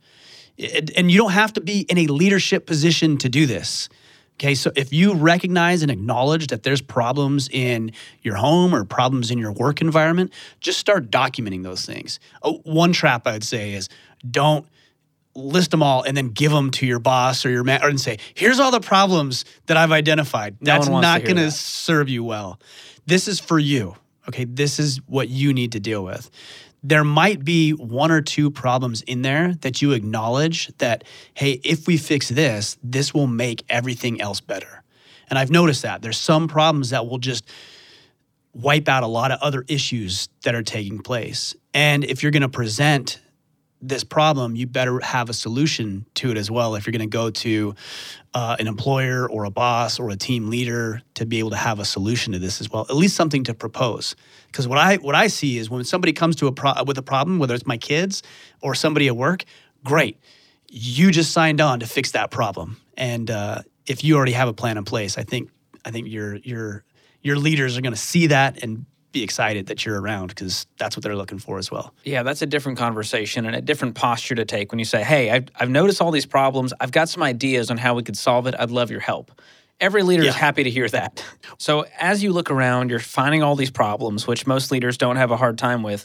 It- 0.58 0.90
and 0.96 1.10
you 1.10 1.16
don't 1.16 1.32
have 1.32 1.54
to 1.54 1.60
be 1.60 1.80
in 1.88 1.96
a 1.98 2.06
leadership 2.08 2.66
position 2.66 3.16
to 3.18 3.28
do 3.28 3.46
this. 3.46 3.88
Okay, 4.34 4.54
so 4.54 4.72
if 4.74 4.90
you 4.90 5.12
recognize 5.12 5.82
and 5.82 5.90
acknowledge 5.90 6.46
that 6.46 6.62
there's 6.62 6.80
problems 6.80 7.46
in 7.52 7.92
your 8.22 8.36
home 8.36 8.74
or 8.74 8.84
problems 8.86 9.30
in 9.30 9.36
your 9.38 9.52
work 9.52 9.82
environment, 9.82 10.32
just 10.60 10.78
start 10.78 11.10
documenting 11.10 11.62
those 11.62 11.84
things. 11.84 12.18
Uh, 12.42 12.52
one 12.64 12.92
trap 12.94 13.26
I'd 13.26 13.44
say 13.44 13.74
is 13.74 13.90
don't 14.30 14.66
list 15.34 15.70
them 15.70 15.82
all 15.82 16.02
and 16.02 16.16
then 16.16 16.28
give 16.28 16.52
them 16.52 16.70
to 16.72 16.86
your 16.86 16.98
boss 16.98 17.46
or 17.46 17.50
your 17.50 17.64
man 17.64 17.80
and 17.82 18.00
say, 18.00 18.18
here's 18.34 18.58
all 18.58 18.70
the 18.70 18.80
problems 18.80 19.44
that 19.66 19.76
I've 19.76 19.92
identified. 19.92 20.56
No 20.60 20.72
That's 20.72 20.88
not 20.88 21.22
going 21.22 21.36
to 21.36 21.44
that. 21.44 21.52
serve 21.52 22.08
you 22.08 22.24
well. 22.24 22.60
This 23.06 23.28
is 23.28 23.40
for 23.40 23.58
you. 23.58 23.96
Okay, 24.28 24.44
this 24.44 24.78
is 24.78 25.00
what 25.06 25.28
you 25.28 25.52
need 25.52 25.72
to 25.72 25.80
deal 25.80 26.04
with. 26.04 26.30
There 26.82 27.04
might 27.04 27.44
be 27.44 27.72
one 27.72 28.10
or 28.10 28.22
two 28.22 28.50
problems 28.50 29.02
in 29.02 29.22
there 29.22 29.54
that 29.60 29.82
you 29.82 29.92
acknowledge 29.92 30.68
that, 30.78 31.04
hey, 31.34 31.60
if 31.62 31.86
we 31.86 31.96
fix 31.96 32.28
this, 32.28 32.78
this 32.82 33.12
will 33.12 33.26
make 33.26 33.64
everything 33.68 34.20
else 34.20 34.40
better. 34.40 34.82
And 35.28 35.38
I've 35.38 35.50
noticed 35.50 35.82
that 35.82 36.02
there's 36.02 36.18
some 36.18 36.48
problems 36.48 36.90
that 36.90 37.06
will 37.06 37.18
just 37.18 37.44
wipe 38.52 38.88
out 38.88 39.02
a 39.02 39.06
lot 39.06 39.30
of 39.30 39.38
other 39.40 39.64
issues 39.68 40.28
that 40.42 40.54
are 40.54 40.62
taking 40.62 41.00
place. 41.00 41.54
And 41.72 42.04
if 42.04 42.22
you're 42.22 42.32
going 42.32 42.42
to 42.42 42.48
present 42.48 43.20
this 43.82 44.04
problem, 44.04 44.56
you 44.56 44.66
better 44.66 45.00
have 45.00 45.30
a 45.30 45.32
solution 45.32 46.04
to 46.14 46.30
it 46.30 46.36
as 46.36 46.50
well. 46.50 46.74
If 46.74 46.86
you're 46.86 46.92
going 46.92 47.00
to 47.00 47.06
go 47.06 47.30
to 47.30 47.74
uh, 48.34 48.56
an 48.58 48.66
employer 48.66 49.28
or 49.28 49.44
a 49.44 49.50
boss 49.50 49.98
or 49.98 50.10
a 50.10 50.16
team 50.16 50.50
leader 50.50 51.02
to 51.14 51.26
be 51.26 51.38
able 51.38 51.50
to 51.50 51.56
have 51.56 51.78
a 51.78 51.84
solution 51.84 52.32
to 52.34 52.38
this 52.38 52.60
as 52.60 52.70
well, 52.70 52.86
at 52.88 52.96
least 52.96 53.16
something 53.16 53.44
to 53.44 53.54
propose. 53.54 54.16
Because 54.46 54.68
what 54.68 54.78
I 54.78 54.96
what 54.96 55.14
I 55.14 55.28
see 55.28 55.58
is 55.58 55.70
when 55.70 55.84
somebody 55.84 56.12
comes 56.12 56.36
to 56.36 56.46
a 56.46 56.52
pro- 56.52 56.84
with 56.86 56.98
a 56.98 57.02
problem, 57.02 57.38
whether 57.38 57.54
it's 57.54 57.66
my 57.66 57.78
kids 57.78 58.22
or 58.60 58.74
somebody 58.74 59.08
at 59.08 59.16
work, 59.16 59.44
great, 59.84 60.18
you 60.68 61.10
just 61.10 61.32
signed 61.32 61.60
on 61.60 61.80
to 61.80 61.86
fix 61.86 62.12
that 62.12 62.30
problem. 62.30 62.80
And 62.96 63.30
uh, 63.30 63.62
if 63.86 64.04
you 64.04 64.16
already 64.16 64.32
have 64.32 64.48
a 64.48 64.52
plan 64.52 64.76
in 64.76 64.84
place, 64.84 65.16
I 65.16 65.22
think 65.22 65.50
I 65.84 65.90
think 65.90 66.08
your 66.08 66.36
your 66.36 66.84
your 67.22 67.36
leaders 67.36 67.76
are 67.76 67.80
going 67.80 67.94
to 67.94 68.00
see 68.00 68.28
that 68.28 68.62
and 68.62 68.86
be 69.12 69.22
excited 69.22 69.66
that 69.66 69.84
you're 69.84 70.00
around 70.00 70.28
because 70.28 70.66
that's 70.78 70.96
what 70.96 71.02
they're 71.02 71.16
looking 71.16 71.38
for 71.38 71.58
as 71.58 71.70
well. 71.70 71.94
Yeah, 72.04 72.22
that's 72.22 72.42
a 72.42 72.46
different 72.46 72.78
conversation 72.78 73.46
and 73.46 73.56
a 73.56 73.60
different 73.60 73.94
posture 73.94 74.34
to 74.34 74.44
take 74.44 74.72
when 74.72 74.78
you 74.78 74.84
say, 74.84 75.02
Hey, 75.02 75.30
I've, 75.30 75.48
I've 75.58 75.70
noticed 75.70 76.00
all 76.00 76.10
these 76.10 76.26
problems. 76.26 76.72
I've 76.80 76.92
got 76.92 77.08
some 77.08 77.22
ideas 77.22 77.70
on 77.70 77.78
how 77.78 77.94
we 77.94 78.02
could 78.02 78.16
solve 78.16 78.46
it. 78.46 78.54
I'd 78.58 78.70
love 78.70 78.90
your 78.90 79.00
help. 79.00 79.32
Every 79.80 80.02
leader 80.02 80.22
is 80.22 80.34
happy 80.34 80.62
to 80.62 80.70
hear 80.70 80.88
that. 80.90 81.24
So, 81.56 81.86
as 81.98 82.22
you 82.22 82.32
look 82.34 82.50
around, 82.50 82.90
you're 82.90 82.98
finding 82.98 83.42
all 83.42 83.56
these 83.56 83.70
problems, 83.70 84.26
which 84.26 84.46
most 84.46 84.70
leaders 84.70 84.98
don't 84.98 85.16
have 85.16 85.30
a 85.30 85.38
hard 85.38 85.56
time 85.56 85.82
with. 85.82 86.04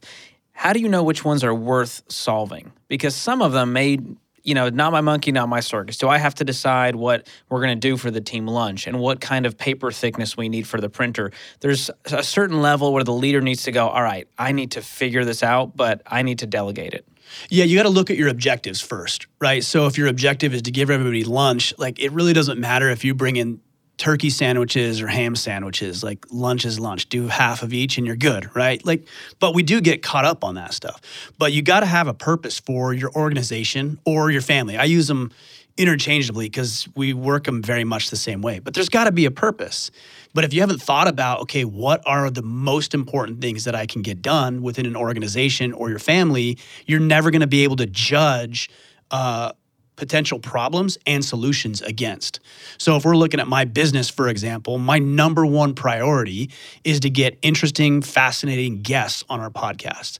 How 0.53 0.71
do 0.71 0.79
you 0.79 0.87
know 0.87 1.03
which 1.03 1.25
ones 1.25 1.43
are 1.43 1.53
worth 1.53 2.01
solving? 2.07 2.71
Because 2.87 3.13
some 3.13 3.41
of 3.41 3.51
them 3.51 3.73
may, 3.73 3.99
you 4.45 4.53
know, 4.53 4.69
not 4.69 4.91
my 4.91 5.01
monkey, 5.01 5.31
not 5.31 5.49
my 5.49 5.59
circus. 5.59 5.97
Do 5.97 6.07
I 6.07 6.17
have 6.17 6.35
to 6.35 6.43
decide 6.43 6.95
what 6.95 7.27
we're 7.49 7.61
going 7.61 7.75
to 7.79 7.87
do 7.87 7.97
for 7.97 8.11
the 8.11 8.21
team 8.21 8.47
lunch 8.47 8.87
and 8.87 8.99
what 8.99 9.19
kind 9.19 9.45
of 9.45 9.57
paper 9.57 9.91
thickness 9.91 10.37
we 10.37 10.47
need 10.47 10.67
for 10.67 10.79
the 10.79 10.89
printer? 10.89 11.31
There's 11.59 11.89
a 12.05 12.23
certain 12.23 12.61
level 12.61 12.93
where 12.93 13.03
the 13.03 13.13
leader 13.13 13.41
needs 13.41 13.63
to 13.63 13.71
go, 13.71 13.87
all 13.87 14.03
right, 14.03 14.27
I 14.37 14.51
need 14.51 14.71
to 14.71 14.81
figure 14.81 15.25
this 15.25 15.41
out, 15.43 15.75
but 15.75 16.01
I 16.05 16.21
need 16.21 16.39
to 16.39 16.47
delegate 16.47 16.93
it. 16.93 17.07
Yeah, 17.49 17.65
you 17.65 17.75
got 17.75 17.83
to 17.83 17.89
look 17.89 18.11
at 18.11 18.17
your 18.17 18.29
objectives 18.29 18.81
first, 18.81 19.25
right? 19.41 19.63
So 19.63 19.87
if 19.87 19.97
your 19.97 20.07
objective 20.07 20.53
is 20.53 20.61
to 20.63 20.71
give 20.71 20.91
everybody 20.91 21.23
lunch, 21.23 21.73
like 21.79 21.99
it 21.99 22.11
really 22.11 22.33
doesn't 22.33 22.59
matter 22.59 22.89
if 22.89 23.03
you 23.03 23.15
bring 23.15 23.35
in 23.35 23.59
turkey 23.97 24.29
sandwiches 24.29 25.01
or 25.01 25.07
ham 25.07 25.35
sandwiches. 25.35 26.03
Like 26.03 26.25
lunch 26.31 26.65
is 26.65 26.79
lunch. 26.79 27.09
Do 27.09 27.27
half 27.27 27.63
of 27.63 27.73
each 27.73 27.97
and 27.97 28.05
you're 28.05 28.15
good, 28.15 28.53
right? 28.55 28.83
Like 28.85 29.07
but 29.39 29.53
we 29.53 29.63
do 29.63 29.81
get 29.81 30.03
caught 30.03 30.25
up 30.25 30.43
on 30.43 30.55
that 30.55 30.73
stuff. 30.73 31.01
But 31.37 31.53
you 31.53 31.61
got 31.61 31.81
to 31.81 31.85
have 31.85 32.07
a 32.07 32.13
purpose 32.13 32.59
for 32.59 32.93
your 32.93 33.11
organization 33.15 33.99
or 34.05 34.31
your 34.31 34.41
family. 34.41 34.77
I 34.77 34.83
use 34.85 35.07
them 35.07 35.31
interchangeably 35.77 36.45
because 36.45 36.87
we 36.95 37.13
work 37.13 37.43
them 37.43 37.61
very 37.61 37.83
much 37.83 38.09
the 38.09 38.15
same 38.15 38.41
way. 38.41 38.59
But 38.59 38.73
there's 38.73 38.89
got 38.89 39.05
to 39.05 39.11
be 39.11 39.25
a 39.25 39.31
purpose. 39.31 39.91
But 40.33 40.43
if 40.43 40.53
you 40.53 40.61
haven't 40.61 40.81
thought 40.81 41.07
about, 41.07 41.41
okay, 41.41 41.65
what 41.65 42.01
are 42.05 42.29
the 42.29 42.41
most 42.41 42.93
important 42.93 43.41
things 43.41 43.65
that 43.65 43.75
I 43.75 43.85
can 43.85 44.01
get 44.01 44.21
done 44.21 44.61
within 44.61 44.85
an 44.85 44.95
organization 44.95 45.73
or 45.73 45.89
your 45.89 45.99
family, 45.99 46.57
you're 46.85 46.99
never 46.99 47.31
going 47.31 47.41
to 47.41 47.47
be 47.47 47.63
able 47.63 47.75
to 47.77 47.85
judge 47.85 48.69
uh, 49.11 49.51
potential 49.95 50.39
problems 50.39 50.97
and 51.05 51.23
solutions 51.23 51.81
against. 51.81 52.39
So, 52.77 52.95
if 52.95 53.05
we're 53.05 53.15
looking 53.15 53.39
at 53.39 53.47
my 53.47 53.65
business, 53.65 54.09
for 54.09 54.27
example, 54.27 54.77
my 54.77 54.99
number 54.99 55.45
one 55.45 55.73
priority 55.73 56.51
is 56.83 56.99
to 57.01 57.09
get 57.09 57.37
interesting, 57.41 58.01
fascinating 58.01 58.81
guests 58.81 59.23
on 59.29 59.39
our 59.39 59.49
podcast. 59.49 60.19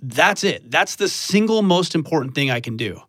That's 0.00 0.44
it. 0.44 0.70
That's 0.70 0.96
the 0.96 1.08
single 1.08 1.62
most 1.62 1.94
important 1.94 2.34
thing 2.34 2.50
I 2.50 2.60
can 2.60 2.76
do. 2.76 3.00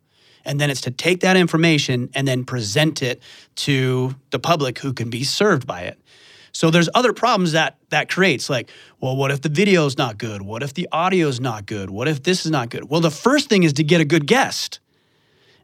And 0.44 0.58
then 0.58 0.70
it's 0.70 0.80
to 0.82 0.90
take 0.90 1.20
that 1.20 1.36
information 1.36 2.08
and 2.14 2.26
then 2.26 2.44
present 2.44 3.02
it 3.02 3.22
to 3.56 4.14
the 4.30 4.38
public 4.38 4.78
who 4.78 4.94
can 4.94 5.10
be 5.10 5.22
served 5.22 5.66
by 5.66 5.82
it. 5.82 5.98
So 6.52 6.70
there's 6.70 6.88
other 6.94 7.12
problems 7.12 7.52
that 7.52 7.76
that 7.90 8.08
creates 8.08 8.48
like, 8.50 8.70
well, 9.00 9.14
what 9.14 9.30
if 9.30 9.42
the 9.42 9.48
video's 9.48 9.96
not 9.98 10.18
good? 10.18 10.42
What 10.42 10.62
if 10.62 10.74
the 10.74 10.88
audio's 10.92 11.40
not 11.40 11.66
good? 11.66 11.90
What 11.90 12.08
if 12.08 12.22
this 12.22 12.44
is 12.44 12.50
not 12.50 12.70
good? 12.70 12.88
Well, 12.88 13.00
the 13.00 13.10
first 13.10 13.48
thing 13.48 13.62
is 13.62 13.74
to 13.74 13.84
get 13.84 14.00
a 14.00 14.04
good 14.04 14.26
guest. 14.26 14.80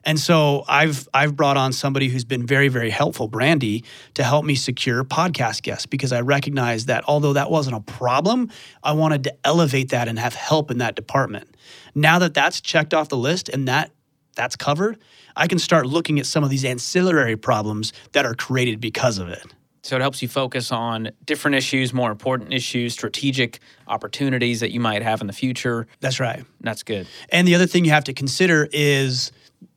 And 0.05 0.21
so 0.21 0.65
I've 0.69 1.09
I've 1.13 1.35
brought 1.35 1.57
on 1.57 1.73
somebody 1.73 2.09
who's 2.09 2.25
been 2.25 2.47
very 2.47 2.69
very 2.69 2.91
helpful, 2.91 3.29
Brandy, 3.29 3.85
to 4.15 4.23
help 4.23 4.45
me 4.45 4.55
secure 4.55 5.03
podcast 5.05 5.63
guests 5.63 5.87
because 5.87 6.13
I 6.13 6.21
recognize 6.21 6.87
that 6.87 7.05
although 7.09 7.33
that 7.33 7.51
wasn't 7.51 7.77
a 7.77 7.81
problem, 7.81 8.51
I 8.83 8.93
wanted 8.93 9.25
to 9.25 9.35
elevate 9.45 9.91
that 9.91 10.09
and 10.09 10.19
have 10.19 10.35
help 10.35 10.71
in 10.71 10.79
that 10.79 10.95
department. 10.95 11.57
Now 11.95 12.19
that 12.19 12.35
that's 12.35 12.61
checked 12.61 12.95
off 12.95 13.09
the 13.09 13.17
list 13.17 13.49
and 13.49 13.67
that 13.69 13.91
that's 14.37 14.57
covered, 14.57 14.99
I 15.37 15.47
can 15.47 15.59
start 15.59 15.87
looking 15.87 16.19
at 16.19 16.27
some 16.27 16.45
of 16.45 16.51
these 16.51 16.65
ancillary 16.65 17.37
problems 17.37 17.93
that 18.13 18.27
are 18.27 18.35
created 18.35 18.81
because 18.81 19.19
of 19.19 19.29
it. 19.29 19.45
So 19.85 19.97
it 19.97 20.01
helps 20.01 20.23
you 20.23 20.29
focus 20.29 20.73
on 20.73 21.11
different 21.27 21.57
issues, 21.57 21.93
more 21.93 22.11
important 22.11 22.55
issues, 22.55 22.95
strategic 22.95 23.61
opportunities 23.87 24.61
that 24.61 24.73
you 24.73 24.81
might 24.81 25.03
have 25.03 25.21
in 25.21 25.27
the 25.27 25.35
future. 25.35 25.87
That's 26.01 26.19
right. 26.19 26.43
That's 26.63 26.83
good. 26.83 27.07
And 27.29 27.47
the 27.47 27.55
other 27.55 27.67
thing 27.67 27.85
you 27.85 27.91
have 27.91 28.05
to 28.05 28.15
consider 28.15 28.67
is 28.73 29.31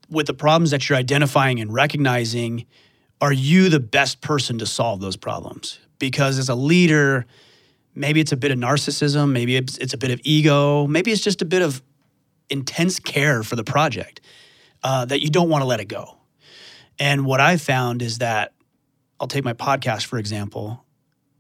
with 0.10 0.28
the 0.28 0.34
problems 0.34 0.72
that 0.72 0.88
you're 0.88 0.98
identifying 0.98 1.60
and 1.60 1.74
recognizing, 1.74 2.66
are 3.20 3.34
you 3.34 3.70
the 3.70 3.80
best 3.80 4.22
person 4.22 4.60
to 4.60 4.66
solve 4.66 5.02
those 5.02 5.18
problems? 5.18 5.80
Because 6.00 6.38
as 6.38 6.50
a 6.50 6.56
leader, 6.56 7.26
maybe 7.96 8.20
it's 8.20 8.32
a 8.32 8.38
bit 8.38 8.52
of 8.52 8.58
narcissism, 8.58 9.32
maybe 9.32 9.56
it's, 9.56 9.78
it's 9.78 9.94
a 9.94 9.98
bit 9.98 10.12
of 10.12 10.22
ego, 10.24 10.88
maybe 10.88 11.12
it's 11.12 11.24
just 11.24 11.42
a 11.42 11.46
bit 11.46 11.62
of 11.62 11.82
intense 12.50 13.00
care 13.00 13.44
for 13.44 13.56
the 13.56 13.64
project 13.64 14.22
uh, 14.84 15.06
that 15.06 15.22
you 15.22 15.30
don't 15.30 15.50
want 15.50 15.62
to 15.62 15.66
let 15.66 15.80
it 15.80 15.88
go. 15.88 16.18
And 17.00 17.26
what 17.26 17.40
I've 17.40 17.62
found 17.62 18.02
is 18.02 18.20
that 18.20 18.54
I'll 19.20 19.28
take 19.28 19.44
my 19.44 19.54
podcast, 19.54 20.06
for 20.06 20.20
example. 20.20 20.84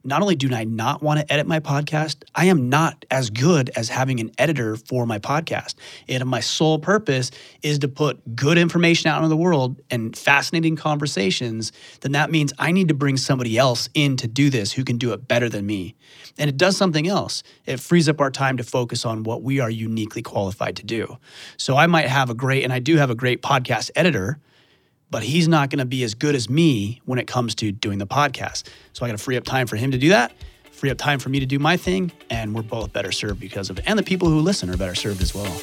Not 0.07 0.21
only 0.21 0.37
do 0.37 0.55
I 0.55 0.63
not 0.63 1.03
want 1.03 1.19
to 1.19 1.31
edit 1.33 1.47
my 1.47 1.59
podcast, 1.59 2.23
I 2.33 2.45
am 2.45 2.69
not 2.69 3.03
as 3.11 3.29
good 3.29 3.69
as 3.75 3.89
having 3.89 4.21
an 4.21 4.31
editor 4.37 4.77
for 4.77 5.05
my 5.05 5.19
podcast. 5.19 5.75
And 6.07 6.25
my 6.25 6.39
sole 6.39 6.79
purpose 6.79 7.29
is 7.61 7.79
to 7.79 7.89
put 7.89 8.33
good 8.33 8.57
information 8.57 9.09
out 9.09 9.17
into 9.17 9.27
the 9.27 9.35
world 9.35 9.81
and 9.91 10.15
fascinating 10.15 10.77
conversations, 10.77 11.73
then 11.99 12.13
that 12.13 12.31
means 12.31 12.53
I 12.57 12.71
need 12.71 12.87
to 12.87 12.93
bring 12.93 13.17
somebody 13.17 13.57
else 13.57 13.89
in 13.93 14.15
to 14.17 14.29
do 14.29 14.49
this 14.49 14.71
who 14.71 14.85
can 14.85 14.97
do 14.97 15.11
it 15.11 15.27
better 15.27 15.49
than 15.49 15.65
me. 15.65 15.93
And 16.37 16.49
it 16.49 16.55
does 16.55 16.77
something 16.77 17.05
else. 17.05 17.43
It 17.65 17.81
frees 17.81 18.07
up 18.07 18.21
our 18.21 18.31
time 18.31 18.55
to 18.57 18.63
focus 18.63 19.03
on 19.03 19.23
what 19.23 19.43
we 19.43 19.59
are 19.59 19.69
uniquely 19.69 20.21
qualified 20.21 20.77
to 20.77 20.85
do. 20.85 21.17
So 21.57 21.75
I 21.75 21.85
might 21.85 22.07
have 22.07 22.29
a 22.29 22.33
great, 22.33 22.63
and 22.63 22.71
I 22.71 22.79
do 22.79 22.95
have 22.95 23.09
a 23.09 23.15
great 23.15 23.41
podcast 23.41 23.91
editor 23.93 24.39
but 25.09 25.23
he's 25.23 25.47
not 25.47 25.69
going 25.69 25.79
to 25.79 25.85
be 25.85 26.03
as 26.03 26.13
good 26.13 26.35
as 26.35 26.49
me 26.49 27.01
when 27.05 27.19
it 27.19 27.27
comes 27.27 27.55
to 27.55 27.71
doing 27.71 27.97
the 27.97 28.07
podcast. 28.07 28.63
So 28.93 29.05
I 29.05 29.09
got 29.09 29.17
to 29.17 29.23
free 29.23 29.37
up 29.37 29.43
time 29.43 29.67
for 29.67 29.75
him 29.75 29.91
to 29.91 29.97
do 29.97 30.09
that, 30.09 30.31
free 30.71 30.89
up 30.89 30.97
time 30.97 31.19
for 31.19 31.29
me 31.29 31.39
to 31.39 31.45
do 31.45 31.59
my 31.59 31.77
thing, 31.77 32.11
and 32.29 32.53
we're 32.53 32.61
both 32.61 32.93
better 32.93 33.11
served 33.11 33.39
because 33.39 33.69
of 33.69 33.79
it. 33.79 33.85
And 33.87 33.97
the 33.97 34.03
people 34.03 34.27
who 34.27 34.39
listen 34.39 34.69
are 34.69 34.77
better 34.77 34.95
served 34.95 35.21
as 35.21 35.33
well. 35.33 35.61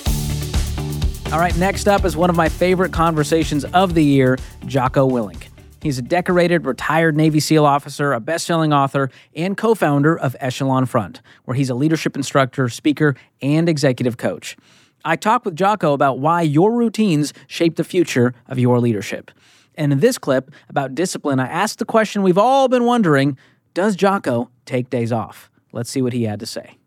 All 1.33 1.41
right, 1.41 1.57
next 1.57 1.89
up 1.89 2.05
is 2.05 2.17
one 2.17 2.31
of 2.31 2.37
my 2.37 2.49
favorite 2.49 2.93
conversations 2.93 3.65
of 3.65 3.95
the 3.95 4.05
year, 4.05 4.39
Jocko 4.67 5.09
Willink. 5.09 5.49
He's 5.83 5.99
a 5.99 6.03
decorated 6.03 6.65
retired 6.65 7.15
Navy 7.15 7.41
SEAL 7.41 7.67
officer, 7.67 8.15
a 8.15 8.21
best 8.21 8.47
selling 8.47 8.73
author, 8.73 9.11
and 9.35 9.55
co 9.55 9.75
founder 9.75 10.19
of 10.19 10.35
Echelon 10.41 10.87
Front, 10.87 11.21
where 11.45 11.55
he's 11.55 11.69
a 11.69 11.75
leadership 11.75 12.17
instructor, 12.17 12.71
speaker, 12.71 13.17
and 13.43 13.69
executive 13.69 14.17
coach. 14.17 14.57
I 15.05 15.17
talk 15.17 15.45
with 15.45 15.55
Jocko 15.55 15.93
about 15.93 16.19
why 16.19 16.43
your 16.43 16.73
routines 16.73 17.33
shape 17.47 17.77
the 17.77 17.85
future 17.85 18.33
of 18.49 18.59
your 18.59 18.81
leadership. 18.81 19.31
And 19.75 19.93
in 19.93 20.01
this 20.01 20.19
clip 20.19 20.51
about 20.69 20.95
discipline, 20.95 21.41
I 21.41 21.47
asked 21.47 21.79
the 21.79 21.85
question 21.85 22.23
we've 22.23 22.39
all 22.39 22.69
been 22.69 22.85
wondering 22.85 23.37
Does 23.75 23.97
Jocko 23.97 24.51
take 24.65 24.89
days 24.89 25.13
off? 25.13 25.51
Let's 25.73 25.91
see 25.91 26.01
what 26.01 26.13
he 26.13 26.23
had 26.25 26.41
to 26.41 26.47
say. 26.47 26.79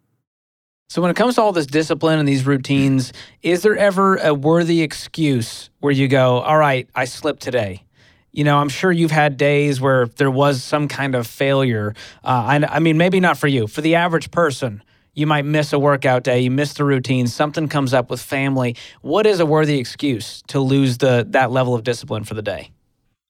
So, 0.89 1.01
when 1.01 1.11
it 1.11 1.17
comes 1.17 1.35
to 1.35 1.41
all 1.41 1.51
this 1.51 1.65
discipline 1.65 2.17
and 2.17 2.27
these 2.27 2.45
routines, 2.45 3.11
is 3.43 3.61
there 3.61 3.75
ever 3.75 4.15
a 4.15 4.33
worthy 4.33 4.81
excuse 4.81 5.69
where 5.79 5.91
you 5.91 6.07
go, 6.07 6.39
All 6.39 6.57
right, 6.57 6.89
I 6.95 7.05
slipped 7.05 7.41
today? 7.41 7.83
You 8.31 8.43
know, 8.43 8.57
I'm 8.57 8.69
sure 8.69 8.91
you've 8.91 9.11
had 9.11 9.35
days 9.35 9.81
where 9.81 10.05
there 10.05 10.31
was 10.31 10.63
some 10.63 10.87
kind 10.87 11.15
of 11.15 11.27
failure. 11.27 11.93
Uh, 12.23 12.61
I, 12.61 12.77
I 12.77 12.79
mean, 12.79 12.97
maybe 12.97 13.19
not 13.19 13.37
for 13.37 13.47
you, 13.47 13.67
for 13.67 13.81
the 13.81 13.95
average 13.95 14.31
person 14.31 14.81
you 15.17 15.25
might 15.25 15.45
miss 15.45 15.73
a 15.73 15.79
workout 15.79 16.23
day, 16.23 16.39
you 16.41 16.51
miss 16.51 16.73
the 16.75 16.83
routine, 16.83 17.25
something 17.25 17.67
comes 17.67 17.91
up 17.91 18.11
with 18.11 18.21
family. 18.21 18.75
What 19.01 19.25
is 19.25 19.39
a 19.39 19.47
worthy 19.47 19.79
excuse 19.79 20.43
to 20.47 20.59
lose 20.59 20.99
the 20.99 21.25
that 21.31 21.49
level 21.49 21.73
of 21.73 21.83
discipline 21.83 22.23
for 22.23 22.35
the 22.35 22.43
day? 22.43 22.69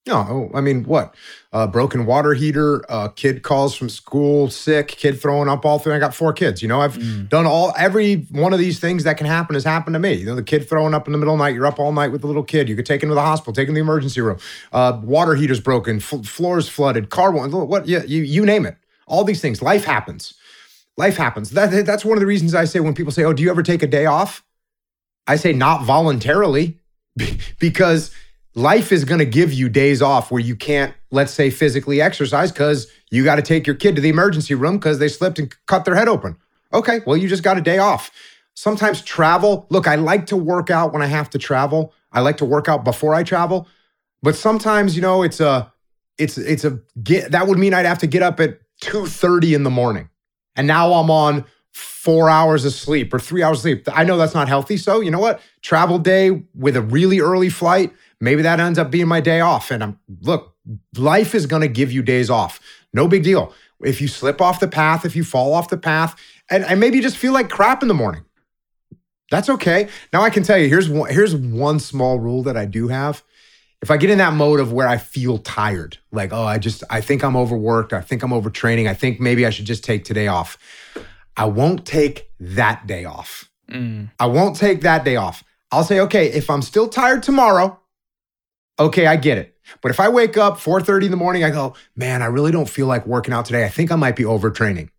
No, 0.06 0.50
I 0.54 0.62
mean, 0.62 0.84
what? 0.86 1.16
A 1.52 1.68
broken 1.68 2.06
water 2.06 2.34
heater, 2.34 2.84
a 2.88 3.12
kid 3.14 3.44
calls 3.44 3.76
from 3.76 3.90
school 3.90 4.50
sick, 4.50 4.88
kid 4.90 5.20
throwing 5.20 5.50
up 5.50 5.66
all 5.66 5.80
through. 5.80 5.94
I 5.94 6.00
got 6.00 6.14
four 6.14 6.32
kids. 6.32 6.62
You 6.62 6.68
know, 6.68 6.80
I've 6.80 6.98
mm. 6.98 7.28
done 7.28 7.46
all, 7.46 7.74
every 7.78 8.28
one 8.32 8.54
of 8.54 8.60
these 8.60 8.80
things 8.80 9.04
that 9.04 9.18
can 9.18 9.28
happen 9.28 9.54
has 9.54 9.66
happened 9.66 9.96
to 9.96 10.00
me. 10.00 10.14
You 10.14 10.26
know, 10.28 10.36
the 10.36 10.44
kid 10.44 10.68
throwing 10.68 10.94
up 10.94 11.08
in 11.08 11.12
the 11.12 11.18
middle 11.18 11.34
of 11.34 11.40
the 11.40 11.44
night, 11.44 11.56
you're 11.56 11.66
up 11.66 11.80
all 11.80 11.92
night 11.92 12.14
with 12.14 12.22
the 12.22 12.28
little 12.28 12.44
kid. 12.44 12.70
You 12.70 12.76
get 12.76 12.86
taken 12.86 13.10
to 13.10 13.16
the 13.16 13.22
hospital, 13.22 13.54
taken 13.54 13.74
to 13.74 13.80
the 13.80 13.82
emergency 13.82 14.22
room. 14.22 14.40
Uh, 14.72 15.00
water 15.04 15.36
heater's 15.36 15.60
broken, 15.60 15.98
f- 15.98 16.26
floors 16.26 16.70
flooded, 16.70 17.10
car, 17.10 17.32
won't 17.32 17.52
what, 17.52 17.88
yeah, 17.88 18.04
you, 18.04 18.24
you 18.24 18.46
name 18.46 18.66
it. 18.66 18.78
All 19.08 19.24
these 19.24 19.42
things. 19.42 19.62
Life 19.62 19.84
happens 19.84 20.37
life 20.98 21.16
happens. 21.16 21.52
That, 21.52 21.86
that's 21.86 22.04
one 22.04 22.18
of 22.18 22.20
the 22.20 22.26
reasons 22.26 22.54
I 22.54 22.66
say 22.66 22.80
when 22.80 22.94
people 22.94 23.12
say, 23.12 23.24
Oh, 23.24 23.34
do 23.34 23.44
you 23.44 23.50
ever 23.50 23.64
take 23.64 23.84
a 23.84 23.88
day 23.88 24.06
off? 24.06 24.44
I 25.28 25.36
say 25.36 25.54
not 25.54 25.84
voluntarily 25.84 26.80
because 27.60 28.12
life 28.56 28.92
is 28.92 29.06
going 29.06 29.20
to 29.20 29.26
give 29.26 29.54
you 29.54 29.70
days 29.70 30.02
off 30.02 30.32
where 30.32 30.42
you 30.42 30.56
can't, 30.56 30.94
let's 31.12 31.32
say, 31.32 31.50
physically 31.50 32.02
exercise 32.02 32.52
because 32.52 32.88
you 33.12 33.24
got 33.24 33.36
to 33.36 33.42
take 33.42 33.68
your 33.68 33.76
kid 33.76 33.96
to 33.96 34.02
the 34.02 34.10
emergency 34.10 34.56
room 34.56 34.78
because 34.78 35.00
they 35.00 35.08
slipped 35.08 35.40
and 35.40 35.56
cut 35.68 35.86
their 35.86 35.96
head 35.96 36.08
open. 36.08 36.38
Okay, 36.74 37.02
well, 37.06 37.16
you 37.16 37.28
just 37.28 37.44
got 37.44 37.58
a 37.58 37.62
day 37.62 37.78
off. 37.78 38.12
Sometimes 38.56 39.02
travel, 39.02 39.68
look, 39.70 39.88
I 39.88 39.96
like 39.96 40.26
to 40.28 40.36
work 40.38 40.72
out 40.72 40.92
when 40.92 41.02
I 41.02 41.06
have 41.06 41.30
to 41.32 41.38
travel. 41.38 41.94
I 42.12 42.22
like 42.22 42.38
to 42.38 42.46
work 42.46 42.68
out 42.68 42.84
before 42.84 43.14
I 43.14 43.24
travel. 43.24 43.68
But 44.24 44.36
sometimes, 44.36 44.96
you 44.96 45.02
know, 45.02 45.22
it's 45.22 45.40
a, 45.40 45.72
it's, 46.18 46.38
it's 46.38 46.66
a, 46.66 46.80
get, 47.04 47.32
that 47.32 47.48
would 47.48 47.60
mean 47.60 47.74
I'd 47.74 47.86
have 47.86 48.00
to 48.00 48.08
get 48.08 48.24
up 48.24 48.40
at 48.40 48.60
2.30 48.82 49.56
in 49.56 49.64
the 49.64 49.70
morning 49.70 50.10
and 50.58 50.68
now 50.68 50.92
I'm 50.94 51.10
on 51.10 51.46
four 51.72 52.30
hours 52.30 52.66
of 52.66 52.74
sleep 52.74 53.14
or 53.14 53.20
three 53.20 53.44
hours 53.44 53.60
of 53.60 53.62
sleep. 53.62 53.88
I 53.94 54.04
know 54.04 54.18
that's 54.18 54.34
not 54.34 54.48
healthy. 54.48 54.78
So, 54.78 55.00
you 55.00 55.12
know 55.12 55.20
what? 55.20 55.40
Travel 55.62 56.00
day 56.00 56.44
with 56.56 56.76
a 56.76 56.82
really 56.82 57.20
early 57.20 57.50
flight, 57.50 57.94
maybe 58.20 58.42
that 58.42 58.60
ends 58.60 58.80
up 58.80 58.90
being 58.90 59.08
my 59.08 59.22
day 59.22 59.40
off. 59.40 59.70
And 59.72 59.84
I'm, 59.84 60.00
look, 60.22 60.56
life 60.98 61.36
is 61.36 61.46
going 61.46 61.62
to 61.62 61.68
give 61.68 61.92
you 61.92 62.02
days 62.02 62.30
off. 62.30 62.60
No 62.94 63.08
big 63.08 63.24
deal. 63.24 63.54
If 63.82 64.02
you 64.02 64.08
slip 64.08 64.42
off 64.42 64.60
the 64.60 64.68
path, 64.68 65.06
if 65.06 65.16
you 65.16 65.24
fall 65.24 65.54
off 65.54 65.70
the 65.70 65.78
path, 65.78 66.20
and, 66.50 66.66
and 66.66 66.80
maybe 66.80 66.98
you 66.98 67.04
just 67.04 67.18
feel 67.18 67.34
like 67.34 67.50
crap 67.50 67.84
in 67.84 67.88
the 67.88 67.94
morning, 67.94 68.26
that's 69.30 69.50
okay. 69.50 69.90
Now 70.12 70.22
I 70.22 70.30
can 70.30 70.42
tell 70.42 70.58
you, 70.58 70.68
here's 70.68 70.90
one, 70.90 71.12
here's 71.12 71.36
one 71.36 71.80
small 71.80 72.20
rule 72.20 72.42
that 72.44 72.58
I 72.58 72.66
do 72.66 72.88
have 72.88 73.24
if 73.82 73.92
I 73.92 73.98
get 73.98 74.10
in 74.10 74.18
that 74.18 74.34
mode 74.34 74.60
of 74.60 74.74
where 74.74 74.88
I 74.88 74.98
feel 74.98 75.38
tired, 75.38 75.98
like, 76.12 76.34
oh, 76.34 76.44
I 76.44 76.58
just, 76.58 76.84
I 76.90 77.02
think 77.02 77.24
I'm 77.24 77.36
overworked, 77.36 77.94
I 77.94 78.02
think 78.02 78.24
I'm 78.24 78.32
overtraining, 78.32 78.90
I 78.90 78.94
think 78.94 79.20
maybe 79.20 79.46
I 79.46 79.50
should 79.50 79.66
just 79.66 79.84
take 79.84 80.04
today 80.04 80.28
off, 80.28 80.58
I 81.36 81.46
won't 81.46 81.86
take 81.86 82.32
that 82.40 82.88
day 82.88 83.06
off. 83.06 83.50
Mm. 83.70 84.10
I 84.20 84.26
won't 84.26 84.56
take 84.56 84.82
that 84.82 85.04
day 85.04 85.16
off. 85.16 85.44
I'll 85.72 85.84
say, 85.84 86.00
okay, 86.00 86.28
if 86.32 86.50
I'm 86.50 86.62
still 86.62 86.88
tired 86.88 87.22
tomorrow, 87.22 87.80
okay, 88.80 89.06
I 89.06 89.16
get 89.16 89.38
it. 89.38 89.56
But 89.82 89.92
if 89.92 90.00
I 90.00 90.10
wake 90.10 90.38
up 90.38 90.58
4:30 90.58 91.06
in 91.06 91.12
the 91.12 91.18
morning, 91.18 91.44
I 91.44 91.50
go, 91.50 91.76
man, 91.96 92.22
I 92.22 92.28
really 92.28 92.52
don't 92.52 92.70
feel 92.70 92.88
like 92.88 93.06
working 93.06 93.34
out 93.34 93.46
today. 93.46 93.66
I 93.66 93.70
think 93.70 93.92
I 93.92 93.96
might 93.96 94.16
be 94.16 94.24
overtraining. 94.24 94.90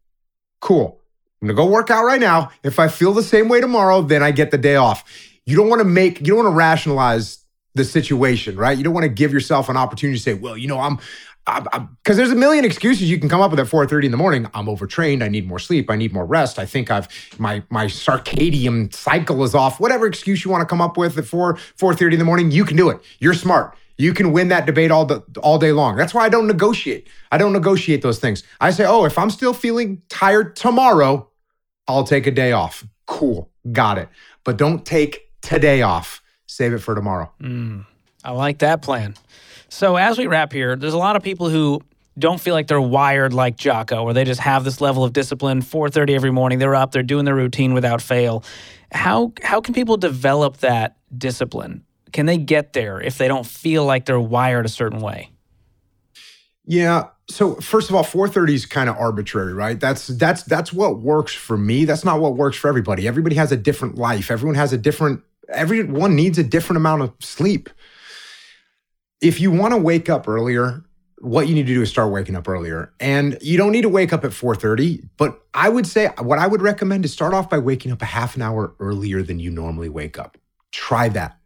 Cool. 0.61 1.01
I'm 1.41 1.49
gonna 1.49 1.57
go 1.57 1.67
work 1.67 1.91
out 1.91 2.05
right 2.05 2.21
now. 2.21 2.51
If 2.63 2.79
I 2.79 2.89
feel 2.89 3.13
the 3.13 3.23
same 3.23 3.49
way 3.49 3.61
tomorrow, 3.61 4.03
then 4.03 4.23
I 4.23 4.31
get 4.31 4.51
the 4.51 4.59
day 4.59 4.77
off. 4.77 5.05
You 5.47 5.57
don't 5.57 5.69
want 5.71 5.81
to 5.81 5.85
make, 5.87 6.21
you 6.21 6.27
don't 6.27 6.45
want 6.45 6.53
to 6.53 6.57
rationalize 6.57 7.38
the 7.75 7.85
situation, 7.85 8.57
right? 8.57 8.77
You 8.77 8.85
don't 8.85 8.95
want 8.95 9.05
to 9.05 9.11
give 9.11 9.33
yourself 9.33 9.69
an 9.69 9.77
opportunity 9.77 10.19
to 10.19 10.23
say, 10.23 10.35
well, 10.35 10.57
you 10.57 10.69
know, 10.69 10.81
I'm, 10.81 10.99
because 12.03 12.17
there's 12.17 12.31
a 12.31 12.37
million 12.37 12.65
excuses 12.65 13.11
you 13.11 13.19
can 13.19 13.29
come 13.29 13.41
up 13.41 13.51
with 13.51 13.61
at 13.61 13.67
4:30 13.67 14.05
in 14.05 14.11
the 14.11 14.17
morning. 14.17 14.47
I'm 14.53 14.69
overtrained. 14.69 15.25
I 15.25 15.29
need 15.29 15.47
more 15.47 15.59
sleep. 15.59 15.91
I 15.91 15.97
need 15.97 16.13
more 16.13 16.27
rest. 16.27 16.59
I 16.59 16.67
think 16.67 16.91
I've 16.91 17.09
my 17.39 17.63
my 17.71 17.87
circadian 17.87 18.93
cycle 18.95 19.43
is 19.45 19.55
off. 19.55 19.81
Whatever 19.81 20.07
excuse 20.07 20.45
you 20.45 20.51
want 20.51 20.61
to 20.61 20.67
come 20.67 20.81
up 20.83 20.99
with 20.99 21.17
at 21.17 21.25
4 21.25 21.55
4:30 21.55 22.13
in 22.15 22.19
the 22.19 22.25
morning, 22.25 22.51
you 22.51 22.65
can 22.65 22.77
do 22.77 22.91
it. 22.91 23.01
You're 23.19 23.35
smart. 23.35 23.75
You 23.97 24.13
can 24.13 24.33
win 24.33 24.49
that 24.49 24.65
debate 24.65 24.93
all 24.93 25.07
the, 25.07 25.25
all 25.43 25.59
day 25.59 25.73
long. 25.73 25.97
That's 25.97 26.15
why 26.15 26.25
I 26.25 26.29
don't 26.29 26.47
negotiate. 26.47 27.09
I 27.33 27.39
don't 27.39 27.53
negotiate 27.53 28.01
those 28.01 28.21
things. 28.21 28.45
I 28.61 28.71
say, 28.71 28.85
oh, 28.87 29.05
if 29.05 29.19
I'm 29.19 29.29
still 29.29 29.53
feeling 29.53 30.03
tired 30.09 30.55
tomorrow, 30.55 31.29
I'll 31.89 32.05
take 32.05 32.29
a 32.29 32.31
day 32.31 32.53
off. 32.53 32.87
Cool, 33.07 33.51
got 33.73 33.99
it. 33.99 34.09
But 34.45 34.57
don't 34.57 34.87
take 34.87 35.33
today 35.41 35.83
off 35.83 36.23
save 36.59 36.73
it 36.73 36.81
for 36.81 36.95
tomorrow. 36.97 37.31
Mm, 37.41 37.87
I 38.25 38.33
like 38.33 38.59
that 38.59 38.83
plan. 38.83 39.15
So 39.69 39.95
as 39.95 40.19
we 40.19 40.27
wrap 40.27 40.53
here, 40.53 40.75
there's 40.75 40.93
a 40.93 40.99
lot 40.99 41.15
of 41.15 41.23
people 41.23 41.49
who 41.49 41.81
don't 42.19 42.41
feel 42.41 42.53
like 42.53 42.67
they're 42.67 42.81
wired 42.81 43.33
like 43.33 43.57
Jocko, 43.57 44.03
or 44.03 44.13
they 44.13 44.25
just 44.25 44.41
have 44.41 44.65
this 44.65 44.81
level 44.81 45.05
of 45.05 45.13
discipline. 45.13 45.63
4:30 45.63 46.17
every 46.17 46.33
morning, 46.33 46.59
they're 46.59 46.75
up, 46.75 46.91
they're 46.91 47.05
doing 47.05 47.25
their 47.25 47.37
routine 47.37 47.75
without 47.75 48.03
fail. 48.03 48.43
How 48.91 49.33
how 49.43 49.61
can 49.61 49.73
people 49.73 49.97
develop 49.97 50.59
that 50.59 50.97
discipline? 51.17 51.85
Can 52.13 52.27
they 52.27 52.39
get 52.39 52.73
there 52.73 53.01
if 53.01 53.19
they 53.19 53.29
don't 53.29 53.47
feel 53.47 53.85
like 53.85 54.05
they're 54.07 54.21
wired 54.21 54.67
a 54.67 54.69
certain 54.69 55.01
way? 55.01 55.31
Yeah. 56.65 57.09
So 57.31 57.55
first 57.57 57.89
of 57.89 57.95
all, 57.95 58.03
4:30 58.03 58.55
is 58.55 58.67
kind 58.67 58.89
of 58.89 58.97
arbitrary, 58.97 59.55
right? 59.55 59.79
That's 59.79 60.09
that's 60.09 60.43
that's 60.43 60.73
what 60.73 60.99
works 60.99 61.35
for 61.35 61.57
me. 61.57 61.85
That's 61.85 62.05
not 62.05 62.19
what 62.21 62.35
works 62.35 62.57
for 62.57 62.67
everybody. 62.67 63.07
Everybody 63.07 63.37
has 63.37 63.53
a 63.53 63.57
different 63.57 63.95
life. 63.97 64.31
Everyone 64.31 64.57
has 64.57 64.73
a 64.73 64.79
different 64.79 65.23
everyone 65.49 66.15
needs 66.15 66.39
a 66.39 66.45
different 66.45 66.79
amount 66.79 67.03
of 67.03 67.13
sleep. 67.21 67.71
If 69.21 69.41
you 69.41 69.51
want 69.51 69.73
to 69.73 69.79
wake 69.79 70.09
up 70.09 70.29
earlier, 70.29 70.85
what 71.21 71.49
you 71.49 71.55
need 71.55 71.67
to 71.67 71.75
do 71.75 71.83
is 71.83 71.89
start 71.89 72.13
waking 72.13 72.37
up 72.37 72.49
earlier. 72.49 72.93
And 73.01 73.39
you 73.41 73.57
don't 73.57 73.73
need 73.73 73.83
to 73.83 73.89
wake 73.89 74.13
up 74.13 74.25
at 74.25 74.31
4:30, 74.31 75.09
but 75.17 75.41
I 75.55 75.69
would 75.69 75.87
say 75.87 76.09
what 76.19 76.39
I 76.39 76.47
would 76.47 76.63
recommend 76.63 77.05
is 77.05 77.13
start 77.13 77.35
off 77.35 77.51
by 77.51 77.59
waking 77.59 77.93
up 77.93 78.03
a 78.03 78.07
half 78.07 78.37
an 78.37 78.43
hour 78.43 78.75
earlier 78.79 79.23
than 79.23 79.41
you 79.41 79.51
normally 79.51 79.89
wake 79.89 80.19
up. 80.19 80.39
Try 80.71 81.09
that. 81.11 81.39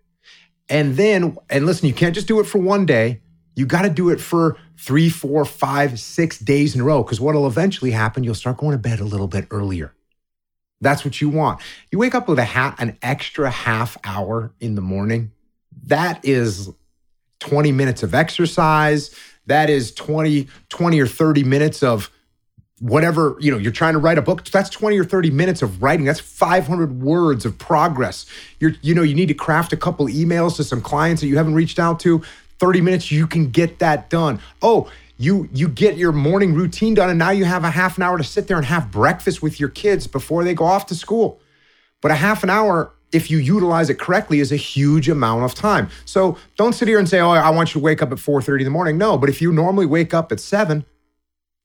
And 0.69 0.97
then, 0.97 1.37
and 1.51 1.67
listen, 1.67 1.87
you 1.87 1.95
can't 1.95 2.15
just 2.15 2.29
do 2.29 2.41
it 2.41 2.45
for 2.45 2.59
one 2.59 2.87
day. 2.87 3.21
You 3.55 3.67
got 3.67 3.83
to 3.83 3.91
do 3.91 4.09
it 4.09 4.21
for 4.21 4.57
three, 4.79 5.11
four, 5.11 5.45
five, 5.45 6.01
six 6.01 6.39
days 6.39 6.75
in 6.75 6.81
a 6.81 6.85
row. 6.85 7.03
Because 7.03 7.21
what'll 7.21 7.47
eventually 7.47 7.91
happen, 7.91 8.25
you'll 8.25 8.35
start 8.35 8.57
going 8.57 8.73
to 8.73 8.79
bed 8.79 8.99
a 8.99 9.05
little 9.05 9.29
bit 9.29 9.47
earlier. 9.51 9.95
That's 10.83 11.05
what 11.05 11.21
you 11.21 11.29
want. 11.29 11.61
You 11.91 11.99
wake 11.99 12.15
up 12.15 12.29
with 12.29 12.39
a 12.39 12.45
hat, 12.45 12.75
an 12.79 12.99
extra 13.01 13.51
half 13.51 13.97
hour 14.05 14.53
in 14.61 14.75
the 14.75 14.83
morning. 14.83 15.31
That 15.85 16.23
is 16.25 16.71
20 17.39 17.73
minutes 17.73 18.03
of 18.03 18.15
exercise. 18.15 19.15
That 19.47 19.71
is 19.71 19.93
20, 19.93 20.49
20 20.69 21.01
or 21.01 21.07
30 21.07 21.45
minutes 21.45 21.83
of 21.83 22.11
whatever, 22.81 23.37
you 23.39 23.53
know, 23.53 23.59
you're 23.59 23.71
trying 23.71 23.93
to 23.93 24.01
write 24.01 24.19
a 24.19 24.23
book. 24.23 24.45
That's 24.45 24.71
20 24.71 24.99
or 24.99 25.05
30 25.05 25.31
minutes 25.31 25.63
of 25.63 25.83
writing. 25.83 26.05
That's 26.05 26.21
500 26.21 27.01
words 27.01 27.45
of 27.45 27.57
progress. 27.59 28.27
You're, 28.59 28.73
you 28.83 28.93
know, 28.93 29.03
you 29.03 29.15
need 29.15 29.29
to 29.29 29.35
craft 29.35 29.73
a 29.73 29.77
couple 29.77 30.07
emails 30.07 30.57
to 30.57 30.65
some 30.65 30.81
clients 30.81 31.23
that 31.23 31.29
you 31.29 31.37
haven't 31.37 31.55
reached 31.55 31.79
out 31.79 32.01
to. 32.01 32.23
30 32.59 32.81
minutes, 32.81 33.11
you 33.11 33.29
can 33.29 33.51
get 33.51 33.79
that 33.79 34.11
done. 34.11 34.41
Oh, 34.61 34.91
you 35.23 35.49
you 35.53 35.69
get 35.69 35.97
your 35.97 36.13
morning 36.13 36.55
routine 36.55 36.95
done 36.95 37.09
and 37.09 37.19
now 37.19 37.31
you 37.31 37.45
have 37.45 37.65
a 37.65 37.71
half 37.71 37.97
an 37.97 38.03
hour 38.03 38.19
to 38.19 38.25
sit 38.25 38.49
there 38.49 38.57
and 38.57 38.67
have 38.67 38.91
breakfast 38.91 39.43
with 39.43 39.61
your 39.61 39.69
kids 39.69 40.07
before 40.07 40.43
they 40.45 40.55
go 40.55 40.65
off 40.65 40.87
to 40.87 40.95
school. 40.95 41.41
But 42.01 42.11
a 42.11 42.15
half 42.15 42.43
an 42.43 42.51
hour 42.51 42.93
if 43.13 43.31
you 43.31 43.39
utilize 43.39 43.91
it 43.91 43.99
correctly 43.99 44.41
is 44.41 44.51
a 44.51 44.57
huge 44.57 45.09
amount 45.09 45.45
of 45.45 45.55
time. 45.55 45.91
So 46.07 46.39
don't 46.57 46.73
sit 46.73 46.89
here 46.89 46.99
and 46.99 47.09
say, 47.09 47.21
"Oh, 47.21 47.31
I 47.31 47.51
want 47.51 47.75
you 47.75 47.81
to 47.81 47.85
wake 47.85 48.03
up 48.03 48.11
at 48.11 48.19
4:30 48.19 48.63
in 48.63 48.65
the 48.65 48.71
morning." 48.71 48.99
No, 48.99 49.19
but 49.19 49.29
if 49.29 49.41
you 49.41 49.53
normally 49.53 49.87
wake 49.87 50.15
up 50.15 50.33
at 50.33 50.41
7, 50.41 50.85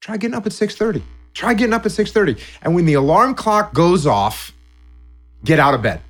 try 0.00 0.16
getting 0.18 0.36
up 0.36 0.46
at 0.46 0.52
6:30. 0.52 1.02
Try 1.34 1.54
getting 1.54 1.72
up 1.72 1.86
at 1.86 1.92
6:30. 1.92 2.36
And 2.62 2.74
when 2.74 2.84
the 2.84 2.94
alarm 2.94 3.34
clock 3.34 3.74
goes 3.74 4.06
off, 4.06 4.52
get 5.44 5.58
out 5.58 5.74
of 5.74 5.82
bed 5.82 6.00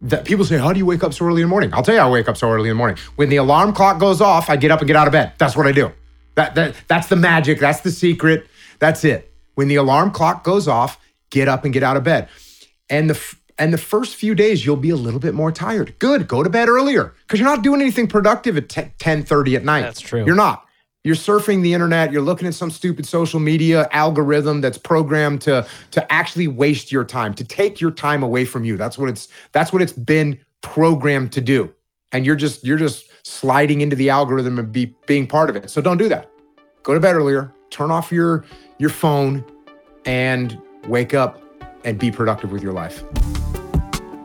that 0.00 0.24
people 0.24 0.44
say, 0.44 0.58
How 0.58 0.72
do 0.72 0.78
you 0.78 0.86
wake 0.86 1.02
up 1.02 1.12
so 1.12 1.26
early 1.26 1.42
in 1.42 1.48
the 1.48 1.50
morning? 1.50 1.72
I'll 1.74 1.82
tell 1.82 1.94
you, 1.94 2.00
I 2.00 2.08
wake 2.08 2.28
up 2.28 2.36
so 2.36 2.50
early 2.50 2.68
in 2.68 2.76
the 2.76 2.78
morning. 2.78 2.96
When 3.16 3.28
the 3.28 3.36
alarm 3.36 3.72
clock 3.72 3.98
goes 3.98 4.20
off, 4.20 4.48
I 4.48 4.56
get 4.56 4.70
up 4.70 4.80
and 4.80 4.86
get 4.86 4.96
out 4.96 5.06
of 5.06 5.12
bed. 5.12 5.32
That's 5.38 5.56
what 5.56 5.66
I 5.66 5.72
do. 5.72 5.92
That, 6.38 6.54
that, 6.54 6.76
that's 6.86 7.08
the 7.08 7.16
magic. 7.16 7.58
That's 7.58 7.80
the 7.80 7.90
secret. 7.90 8.46
That's 8.78 9.02
it. 9.04 9.34
When 9.56 9.66
the 9.66 9.74
alarm 9.74 10.12
clock 10.12 10.44
goes 10.44 10.68
off, 10.68 10.96
get 11.30 11.48
up 11.48 11.64
and 11.64 11.74
get 11.74 11.82
out 11.82 11.96
of 11.96 12.04
bed. 12.04 12.28
And 12.88 13.10
the 13.10 13.36
and 13.58 13.74
the 13.74 13.78
first 13.78 14.14
few 14.14 14.36
days 14.36 14.64
you'll 14.64 14.76
be 14.76 14.90
a 14.90 14.96
little 14.96 15.18
bit 15.18 15.34
more 15.34 15.50
tired. 15.50 15.98
Good, 15.98 16.28
go 16.28 16.44
to 16.44 16.48
bed 16.48 16.68
earlier 16.68 17.12
because 17.26 17.40
you're 17.40 17.48
not 17.48 17.64
doing 17.64 17.80
anything 17.80 18.06
productive 18.06 18.56
at 18.56 18.68
10, 18.68 19.24
30 19.24 19.56
at 19.56 19.64
night. 19.64 19.80
That's 19.80 20.00
true. 20.00 20.24
You're 20.24 20.36
not. 20.36 20.64
You're 21.02 21.16
surfing 21.16 21.62
the 21.62 21.74
internet, 21.74 22.12
you're 22.12 22.22
looking 22.22 22.46
at 22.46 22.54
some 22.54 22.70
stupid 22.70 23.04
social 23.04 23.40
media 23.40 23.88
algorithm 23.90 24.60
that's 24.60 24.78
programmed 24.78 25.40
to 25.42 25.66
to 25.90 26.12
actually 26.12 26.46
waste 26.46 26.92
your 26.92 27.04
time, 27.04 27.34
to 27.34 27.44
take 27.44 27.80
your 27.80 27.90
time 27.90 28.22
away 28.22 28.44
from 28.44 28.64
you. 28.64 28.76
That's 28.76 28.96
what 28.96 29.08
it's 29.08 29.26
that's 29.50 29.72
what 29.72 29.82
it's 29.82 29.92
been 29.92 30.38
programmed 30.60 31.32
to 31.32 31.40
do. 31.40 31.74
And 32.12 32.24
you're 32.24 32.36
just 32.36 32.64
you're 32.64 32.78
just 32.78 33.07
sliding 33.28 33.80
into 33.80 33.94
the 33.94 34.10
algorithm 34.10 34.58
and 34.58 34.72
be 34.72 34.86
being 35.06 35.26
part 35.26 35.50
of 35.50 35.56
it. 35.56 35.70
So 35.70 35.80
don't 35.80 35.98
do 35.98 36.08
that. 36.08 36.30
Go 36.82 36.94
to 36.94 37.00
bed 37.00 37.14
earlier, 37.14 37.52
turn 37.70 37.90
off 37.90 38.10
your 38.10 38.44
your 38.78 38.90
phone 38.90 39.44
and 40.04 40.60
wake 40.86 41.14
up 41.14 41.42
and 41.84 41.98
be 41.98 42.10
productive 42.10 42.50
with 42.52 42.62
your 42.62 42.72
life. 42.72 43.04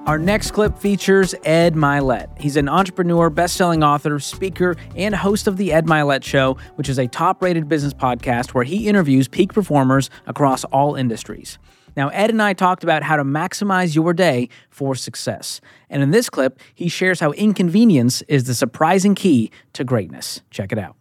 Our 0.05 0.17
next 0.17 0.51
clip 0.51 0.77
features 0.77 1.33
Ed 1.45 1.75
Mylett. 1.75 2.37
He's 2.37 2.57
an 2.57 2.67
entrepreneur, 2.67 3.29
best-selling 3.29 3.83
author, 3.83 4.19
speaker, 4.19 4.75
and 4.97 5.15
host 5.15 5.47
of 5.47 5.55
the 5.55 5.71
Ed 5.71 5.85
Mylett 5.85 6.25
Show, 6.25 6.57
which 6.75 6.89
is 6.89 6.99
a 6.99 7.07
top-rated 7.07 7.69
business 7.69 7.93
podcast 7.93 8.49
where 8.49 8.65
he 8.65 8.89
interviews 8.89 9.29
peak 9.29 9.53
performers 9.53 10.09
across 10.27 10.65
all 10.65 10.95
industries. 10.95 11.57
Now, 11.95 12.09
Ed 12.09 12.29
and 12.29 12.41
I 12.41 12.53
talked 12.53 12.83
about 12.83 13.03
how 13.03 13.15
to 13.15 13.23
maximize 13.23 13.95
your 13.95 14.13
day 14.13 14.49
for 14.69 14.95
success. 14.95 15.61
And 15.89 16.01
in 16.01 16.11
this 16.11 16.29
clip, 16.29 16.59
he 16.73 16.89
shares 16.89 17.19
how 17.19 17.31
inconvenience 17.31 18.21
is 18.23 18.45
the 18.45 18.55
surprising 18.55 19.15
key 19.15 19.51
to 19.73 19.83
greatness. 19.83 20.41
Check 20.49 20.71
it 20.71 20.79
out. 20.79 20.95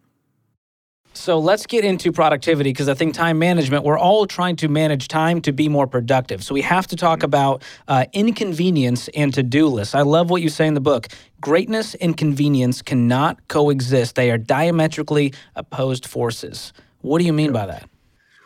So 1.15 1.37
let's 1.37 1.67
get 1.67 1.85
into 1.85 2.11
productivity 2.11 2.71
because 2.71 2.89
I 2.89 2.95
think 2.95 3.13
time 3.13 3.37
management, 3.37 3.83
we're 3.83 3.99
all 3.99 4.25
trying 4.25 4.55
to 4.57 4.67
manage 4.67 5.07
time 5.07 5.41
to 5.41 5.51
be 5.51 5.69
more 5.69 5.85
productive. 5.85 6.43
So 6.43 6.55
we 6.55 6.63
have 6.63 6.87
to 6.87 6.95
talk 6.95 7.21
about 7.21 7.61
uh, 7.87 8.05
inconvenience 8.13 9.09
and 9.09 9.31
to 9.35 9.43
do 9.43 9.67
lists. 9.67 9.93
I 9.93 10.01
love 10.01 10.31
what 10.31 10.41
you 10.41 10.49
say 10.49 10.65
in 10.65 10.73
the 10.73 10.81
book. 10.81 11.07
Greatness 11.39 11.93
and 11.95 12.17
convenience 12.17 12.81
cannot 12.81 13.47
coexist, 13.47 14.15
they 14.15 14.31
are 14.31 14.39
diametrically 14.39 15.33
opposed 15.55 16.07
forces. 16.07 16.73
What 17.01 17.19
do 17.19 17.25
you 17.25 17.33
mean 17.33 17.51
by 17.51 17.67
that? 17.67 17.87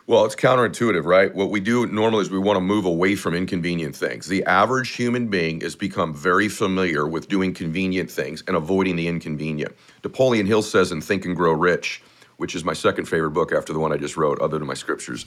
Well, 0.08 0.24
it's 0.24 0.34
counterintuitive, 0.34 1.04
right? 1.04 1.34
What 1.34 1.50
we 1.50 1.60
do 1.60 1.86
normally 1.86 2.22
is 2.22 2.30
we 2.30 2.38
want 2.38 2.56
to 2.56 2.62
move 2.62 2.86
away 2.86 3.14
from 3.14 3.34
inconvenient 3.34 3.94
things. 3.94 4.26
The 4.26 4.42
average 4.44 4.92
human 4.92 5.28
being 5.28 5.60
has 5.60 5.76
become 5.76 6.14
very 6.14 6.48
familiar 6.48 7.06
with 7.06 7.28
doing 7.28 7.52
convenient 7.52 8.10
things 8.10 8.42
and 8.46 8.56
avoiding 8.56 8.96
the 8.96 9.06
inconvenient. 9.06 9.76
Napoleon 10.02 10.46
Hill 10.46 10.62
says 10.62 10.92
in 10.92 11.02
Think 11.02 11.26
and 11.26 11.36
Grow 11.36 11.52
Rich, 11.52 12.02
which 12.38 12.54
is 12.54 12.64
my 12.64 12.72
second 12.72 13.04
favorite 13.04 13.32
book 13.32 13.52
after 13.52 13.74
the 13.74 13.78
one 13.78 13.92
I 13.92 13.98
just 13.98 14.16
wrote, 14.16 14.40
other 14.40 14.58
than 14.58 14.66
my 14.66 14.72
scriptures. 14.72 15.26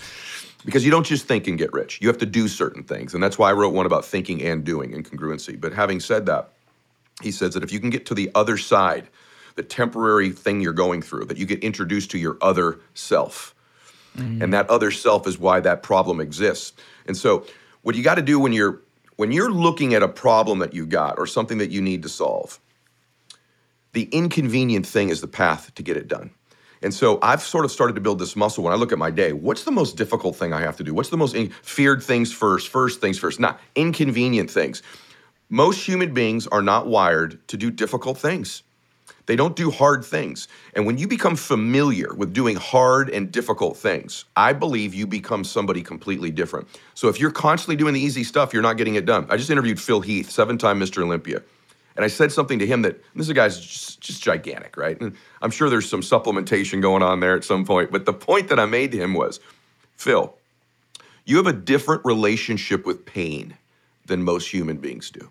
Because 0.66 0.84
you 0.84 0.90
don't 0.90 1.06
just 1.06 1.28
think 1.28 1.46
and 1.46 1.60
get 1.60 1.72
rich, 1.74 2.00
you 2.02 2.08
have 2.08 2.18
to 2.18 2.26
do 2.26 2.48
certain 2.48 2.84
things. 2.84 3.14
And 3.14 3.22
that's 3.22 3.38
why 3.38 3.52
I 3.52 3.54
wrote 3.54 3.76
one 3.76 3.86
about 3.86 4.04
thinking 4.04 4.42
and 4.42 4.64
doing 4.64 4.96
and 4.96 5.08
congruency. 5.08 5.62
But 5.62 5.74
having 5.74 6.00
said 6.00 6.26
that, 6.26 6.54
he 7.22 7.30
says 7.30 7.54
that 7.54 7.62
if 7.62 7.72
you 7.72 7.80
can 7.80 7.92
get 7.92 8.08
to 8.08 8.16
the 8.16 8.32
other 8.34 8.58
side, 8.58 9.10
the 9.54 9.64
temporary 9.64 10.32
thing 10.32 10.60
you're 10.60 10.74
going 10.74 11.04
through, 11.04 11.26
that 11.26 11.38
you 11.38 11.46
get 11.46 11.64
introduced 11.64 12.10
to 12.12 12.18
your 12.18 12.40
other 12.42 12.80
self. 12.96 13.54
Mm-hmm. 14.18 14.42
And 14.42 14.54
that 14.54 14.70
other 14.70 14.92
self 14.92 15.28
is 15.28 15.40
why 15.40 15.60
that 15.62 15.84
problem 15.84 16.20
exists. 16.20 16.74
And 17.06 17.16
so, 17.16 17.46
what 17.82 17.96
you 17.96 18.04
got 18.04 18.16
to 18.16 18.22
do 18.22 18.40
when 18.40 18.54
you're 18.54 18.82
when 19.16 19.32
you're 19.32 19.52
looking 19.52 19.94
at 19.94 20.04
a 20.04 20.08
problem 20.08 20.60
that 20.60 20.74
you 20.74 20.86
got 20.86 21.18
or 21.20 21.28
something 21.28 21.60
that 21.60 21.70
you 21.70 21.82
need 21.82 22.04
to 22.04 22.10
solve, 22.10 22.60
the 23.94 24.04
inconvenient 24.12 24.86
thing 24.86 25.10
is 25.10 25.22
the 25.22 25.28
path 25.28 25.74
to 25.76 25.84
get 25.84 25.98
it 25.98 26.08
done. 26.08 26.32
And 26.82 26.94
so 26.94 27.20
I've 27.22 27.42
sort 27.42 27.64
of 27.64 27.72
started 27.72 27.94
to 27.94 28.02
build 28.02 28.18
this 28.18 28.36
muscle 28.36 28.64
when 28.64 28.74
I 28.74 28.76
look 28.76 28.92
at 28.92 28.98
my 28.98 29.12
day. 29.12 29.34
What's 29.34 29.64
the 29.64 29.72
most 29.72 29.98
difficult 29.98 30.36
thing 30.36 30.54
I 30.54 30.62
have 30.62 30.78
to 30.78 30.84
do? 30.84 30.94
What's 30.94 31.10
the 31.10 31.18
most 31.18 31.36
in- 31.36 31.50
feared 31.62 32.02
things 32.02 32.34
first, 32.34 32.70
first 32.70 33.00
things 33.02 33.20
first, 33.20 33.40
not 33.40 33.60
inconvenient 33.76 34.50
things? 34.50 34.82
Most 35.50 35.86
human 35.86 36.14
beings 36.14 36.48
are 36.48 36.62
not 36.62 36.88
wired 36.88 37.46
to 37.50 37.58
do 37.58 37.70
difficult 37.70 38.18
things. 38.18 38.64
They 39.32 39.38
don't 39.38 39.56
do 39.56 39.72
hard 39.72 40.04
things. 40.04 40.50
And 40.76 40.86
when 40.86 40.98
you 40.98 41.08
become 41.08 41.38
familiar 41.38 42.14
with 42.14 42.34
doing 42.34 42.58
hard 42.58 43.10
and 43.10 43.32
difficult 43.32 43.78
things, 43.78 44.26
I 44.36 44.52
believe 44.52 44.94
you 44.94 45.08
become 45.08 45.46
somebody 45.46 45.84
completely 45.84 46.32
different. 46.32 46.68
So 46.96 47.08
if 47.08 47.18
you're 47.18 47.32
constantly 47.32 47.78
doing 47.78 47.94
the 47.94 48.02
easy 48.02 48.26
stuff, 48.26 48.52
you're 48.52 48.62
not 48.62 48.76
getting 48.76 48.96
it 48.96 49.06
done. 49.06 49.28
I 49.30 49.38
just 49.38 49.50
interviewed 49.50 49.80
Phil 49.80 50.02
Heath, 50.02 50.30
seven 50.30 50.58
time 50.58 50.82
Mr. 50.82 51.02
Olympia. 51.02 51.42
And 51.96 52.04
I 52.04 52.10
said 52.10 52.34
something 52.34 52.60
to 52.60 52.68
him 52.68 52.82
that 52.82 53.02
this 53.16 53.32
guy's 53.32 53.58
just, 53.58 54.02
just 54.02 54.22
gigantic, 54.22 54.76
right? 54.76 55.00
And 55.00 55.16
I'm 55.42 55.50
sure 55.50 55.70
there's 55.70 55.88
some 55.88 56.02
supplementation 56.02 56.82
going 56.82 57.02
on 57.02 57.22
there 57.22 57.38
at 57.38 57.46
some 57.46 57.64
point. 57.64 57.90
But 57.90 58.06
the 58.06 58.12
point 58.12 58.50
that 58.50 58.60
I 58.60 58.66
made 58.66 58.92
to 58.92 58.98
him 58.98 59.14
was 59.14 59.40
Phil, 59.96 60.36
you 61.24 61.38
have 61.38 61.48
a 61.48 61.54
different 61.54 62.04
relationship 62.04 62.86
with 62.86 63.06
pain 63.06 63.56
than 64.08 64.24
most 64.24 64.52
human 64.52 64.76
beings 64.76 65.10
do. 65.10 65.30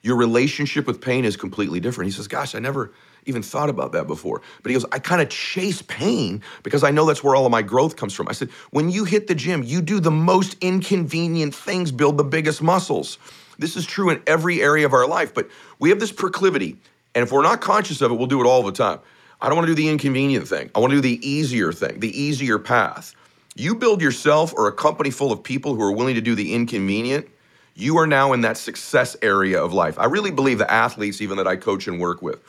Your 0.00 0.16
relationship 0.16 0.86
with 0.86 1.02
pain 1.02 1.26
is 1.26 1.36
completely 1.36 1.80
different. 1.80 2.06
He 2.06 2.16
says, 2.16 2.28
Gosh, 2.28 2.54
I 2.54 2.58
never 2.58 2.92
even 3.26 3.42
thought 3.42 3.68
about 3.68 3.92
that 3.92 4.06
before. 4.06 4.42
But 4.62 4.70
he 4.70 4.74
goes, 4.74 4.86
I 4.92 4.98
kind 4.98 5.20
of 5.20 5.28
chase 5.28 5.82
pain 5.82 6.42
because 6.62 6.84
I 6.84 6.90
know 6.90 7.06
that's 7.06 7.22
where 7.22 7.34
all 7.34 7.46
of 7.46 7.52
my 7.52 7.62
growth 7.62 7.96
comes 7.96 8.14
from. 8.14 8.28
I 8.28 8.32
said, 8.32 8.50
When 8.70 8.90
you 8.90 9.04
hit 9.04 9.26
the 9.26 9.34
gym, 9.34 9.62
you 9.62 9.80
do 9.82 10.00
the 10.00 10.10
most 10.10 10.56
inconvenient 10.60 11.54
things, 11.54 11.92
build 11.92 12.18
the 12.18 12.24
biggest 12.24 12.62
muscles. 12.62 13.18
This 13.58 13.76
is 13.76 13.86
true 13.86 14.10
in 14.10 14.22
every 14.26 14.62
area 14.62 14.86
of 14.86 14.92
our 14.92 15.06
life, 15.06 15.34
but 15.34 15.48
we 15.78 15.90
have 15.90 16.00
this 16.00 16.12
proclivity, 16.12 16.78
and 17.14 17.22
if 17.22 17.30
we're 17.30 17.42
not 17.42 17.60
conscious 17.60 18.00
of 18.00 18.10
it, 18.10 18.14
we'll 18.14 18.26
do 18.26 18.40
it 18.40 18.46
all 18.46 18.62
the 18.62 18.72
time. 18.72 18.98
I 19.40 19.48
don't 19.48 19.56
want 19.56 19.66
to 19.66 19.74
do 19.74 19.82
the 19.82 19.88
inconvenient 19.88 20.48
thing. 20.48 20.70
I 20.74 20.78
want 20.78 20.92
to 20.92 20.96
do 20.96 21.00
the 21.02 21.28
easier 21.28 21.72
thing, 21.72 22.00
the 22.00 22.20
easier 22.20 22.58
path. 22.58 23.14
You 23.54 23.74
build 23.74 24.00
yourself 24.00 24.54
or 24.54 24.68
a 24.68 24.72
company 24.72 25.10
full 25.10 25.32
of 25.32 25.42
people 25.42 25.74
who 25.74 25.82
are 25.82 25.92
willing 25.92 26.14
to 26.14 26.20
do 26.20 26.34
the 26.34 26.54
inconvenient, 26.54 27.28
you 27.74 27.98
are 27.98 28.06
now 28.06 28.32
in 28.32 28.42
that 28.42 28.56
success 28.56 29.16
area 29.22 29.62
of 29.62 29.72
life. 29.72 29.98
I 29.98 30.04
really 30.04 30.30
believe 30.30 30.58
the 30.58 30.70
athletes, 30.70 31.20
even 31.20 31.36
that 31.38 31.46
I 31.46 31.56
coach 31.56 31.86
and 31.88 32.00
work 32.00 32.22
with, 32.22 32.40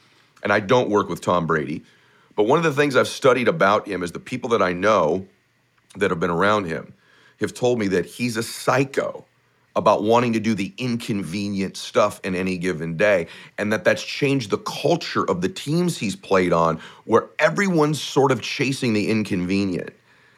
and 0.44 0.54
I 0.54 0.60
don't 0.60 0.90
work 0.90 1.10
with 1.10 1.22
Tom 1.22 1.48
Brady, 1.48 1.84
but 2.36 2.44
one 2.44 2.58
of 2.58 2.64
the 2.64 2.74
things 2.74 2.96
I've 2.96 3.08
studied 3.08 3.48
about 3.48 3.88
him 3.88 4.04
is 4.04 4.12
the 4.12 4.20
people 4.20 4.50
that 4.52 4.62
I 4.62 4.74
know 4.74 5.26
that 5.96 6.12
have 6.12 6.20
been 6.20 6.30
around 6.30 6.66
him 6.66 6.94
have 7.40 7.54
told 7.54 7.80
me 7.80 7.88
that 7.90 8.06
he's 8.06 8.38
a 8.38 8.44
psycho 8.44 9.26
about 9.76 10.04
wanting 10.04 10.34
to 10.34 10.40
do 10.40 10.54
the 10.54 10.72
inconvenient 10.78 11.76
stuff 11.76 12.22
in 12.24 12.36
any 12.36 12.58
given 12.58 12.96
day 12.96 13.28
and 13.58 13.74
that 13.74 13.84
that's 13.84 14.04
changed 14.04 14.52
the 14.52 14.60
culture 14.60 15.28
of 15.30 15.42
the 15.42 15.50
teams 15.50 15.98
he's 15.98 16.16
played 16.16 16.54
on 16.54 16.80
where 17.06 17.30
everyone's 17.40 18.00
sort 18.00 18.32
of 18.32 18.42
chasing 18.42 18.94
the 18.94 19.10
inconvenient. 19.10 19.92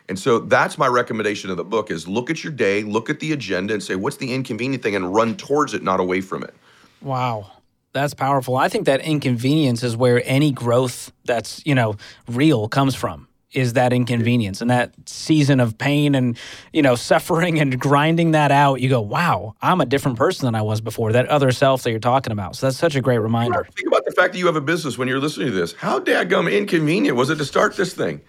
And 0.07 0.17
so 0.17 0.39
that's 0.39 0.77
my 0.77 0.87
recommendation 0.87 1.49
of 1.49 1.57
the 1.57 1.65
book 1.65 1.91
is 1.91 2.07
look 2.07 2.29
at 2.29 2.43
your 2.43 2.53
day 2.53 2.83
look 2.83 3.09
at 3.09 3.19
the 3.19 3.33
agenda 3.33 3.73
and 3.73 3.83
say 3.83 3.95
what's 3.95 4.17
the 4.17 4.33
inconvenient 4.33 4.83
thing? 4.83 4.95
and 4.95 5.13
run 5.13 5.35
towards 5.35 5.73
it 5.73 5.83
not 5.83 5.99
away 5.99 6.21
from 6.21 6.43
it. 6.43 6.53
Wow. 7.01 7.51
That's 7.95 8.13
powerful. 8.13 8.58
I 8.58 8.67
think 8.67 8.88
that 8.88 8.99
inconvenience 8.99 9.81
is 9.81 9.95
where 9.95 10.21
any 10.25 10.51
growth 10.51 11.13
that's, 11.23 11.65
you 11.65 11.73
know, 11.73 11.95
real 12.27 12.67
comes 12.67 12.93
from. 12.93 13.29
Is 13.53 13.71
that 13.73 13.93
inconvenience 13.93 14.60
and 14.60 14.69
that 14.69 14.93
season 15.05 15.62
of 15.62 15.77
pain 15.77 16.13
and, 16.13 16.38
you 16.73 16.81
know, 16.81 16.95
suffering 16.95 17.58
and 17.58 17.79
grinding 17.79 18.31
that 18.31 18.51
out, 18.51 18.81
you 18.81 18.89
go, 18.89 18.99
wow, 18.99 19.55
I'm 19.62 19.79
a 19.79 19.86
different 19.86 20.17
person 20.17 20.45
than 20.45 20.55
I 20.55 20.62
was 20.62 20.81
before. 20.81 21.13
That 21.13 21.27
other 21.27 21.53
self 21.53 21.84
that 21.84 21.91
you're 21.91 22.01
talking 22.01 22.34
about. 22.34 22.58
So 22.58 22.65
that's 22.65 22.77
such 22.77 22.97
a 22.97 23.01
great 23.01 23.19
reminder. 23.19 23.65
Think 23.73 23.88
about 23.88 24.03
the 24.03 24.12
fact 24.12 24.34
that 24.34 24.39
you 24.39 24.47
have 24.47 24.58
a 24.58 24.62
business 24.62 24.97
when 24.97 25.08
you're 25.08 25.21
listening 25.21 25.47
to 25.47 25.53
this. 25.53 25.71
How 25.71 26.01
daggum 26.01 26.51
inconvenient 26.51 27.15
was 27.15 27.29
it 27.29 27.38
to 27.38 27.45
start 27.45 27.77
this 27.77 27.93
thing? 27.93 28.19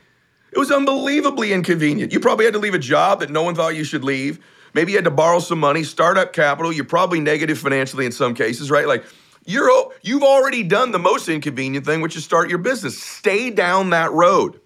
It 0.52 0.59
was 0.61 0.70
unbelievably 0.70 1.52
inconvenient. 1.52 2.12
You 2.12 2.20
probably 2.20 2.44
had 2.44 2.55
to 2.55 2.61
leave 2.61 2.74
a 2.74 2.79
job 2.79 3.18
that 3.18 3.31
no 3.31 3.42
one 3.42 3.57
thought 3.57 3.74
you 3.74 3.83
should 3.83 4.05
leave. 4.05 4.38
Maybe 4.74 4.92
you 4.92 4.98
had 4.98 5.07
to 5.07 5.11
borrow 5.11 5.40
some 5.40 5.59
money, 5.59 5.83
start 5.83 6.18
up 6.18 6.33
capital. 6.33 6.72
You're 6.72 6.85
probably 6.85 7.18
negative 7.18 7.59
financially 7.59 8.07
in 8.07 8.12
some 8.12 8.33
cases, 8.33 8.70
right? 8.70 8.87
Like 8.87 9.05
you're 9.46 9.92
you've 10.02 10.22
already 10.22 10.62
done 10.62 10.90
the 10.90 10.98
most 10.98 11.28
inconvenient 11.28 11.87
thing, 11.87 12.00
which 12.00 12.16
is 12.16 12.24
start 12.24 12.48
your 12.48 12.59
business. 12.59 13.00
Stay 13.00 13.50
down 13.50 13.90
that 13.90 14.12
road. 14.12 14.61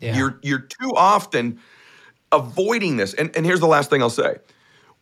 Yeah. 0.00 0.16
You're 0.16 0.38
you're 0.42 0.60
too 0.60 0.92
often 0.94 1.58
avoiding 2.30 2.96
this. 2.96 3.14
And, 3.14 3.34
and 3.36 3.44
here's 3.44 3.60
the 3.60 3.66
last 3.66 3.90
thing 3.90 4.02
I'll 4.02 4.10
say. 4.10 4.36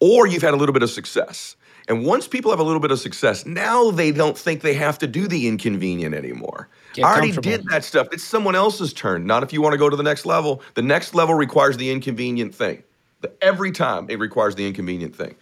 Or 0.00 0.26
you've 0.26 0.42
had 0.42 0.54
a 0.54 0.56
little 0.56 0.72
bit 0.72 0.82
of 0.82 0.90
success. 0.90 1.56
And 1.88 2.04
once 2.04 2.26
people 2.26 2.50
have 2.50 2.60
a 2.60 2.64
little 2.64 2.80
bit 2.80 2.90
of 2.90 2.98
success, 2.98 3.46
now 3.46 3.90
they 3.90 4.10
don't 4.10 4.36
think 4.36 4.60
they 4.60 4.74
have 4.74 4.98
to 4.98 5.06
do 5.06 5.28
the 5.28 5.46
inconvenient 5.46 6.14
anymore. 6.14 6.68
Get 6.94 7.04
I 7.04 7.12
already 7.12 7.32
did 7.32 7.64
that 7.70 7.84
stuff. 7.84 8.08
It's 8.10 8.24
someone 8.24 8.56
else's 8.56 8.92
turn. 8.92 9.24
Not 9.24 9.44
if 9.44 9.52
you 9.52 9.62
want 9.62 9.72
to 9.72 9.78
go 9.78 9.88
to 9.88 9.96
the 9.96 10.02
next 10.02 10.26
level. 10.26 10.62
The 10.74 10.82
next 10.82 11.14
level 11.14 11.34
requires 11.34 11.76
the 11.76 11.90
inconvenient 11.90 12.54
thing. 12.54 12.82
The, 13.20 13.32
every 13.40 13.70
time 13.70 14.10
it 14.10 14.18
requires 14.18 14.56
the 14.56 14.66
inconvenient 14.66 15.14
thing. 15.14 15.36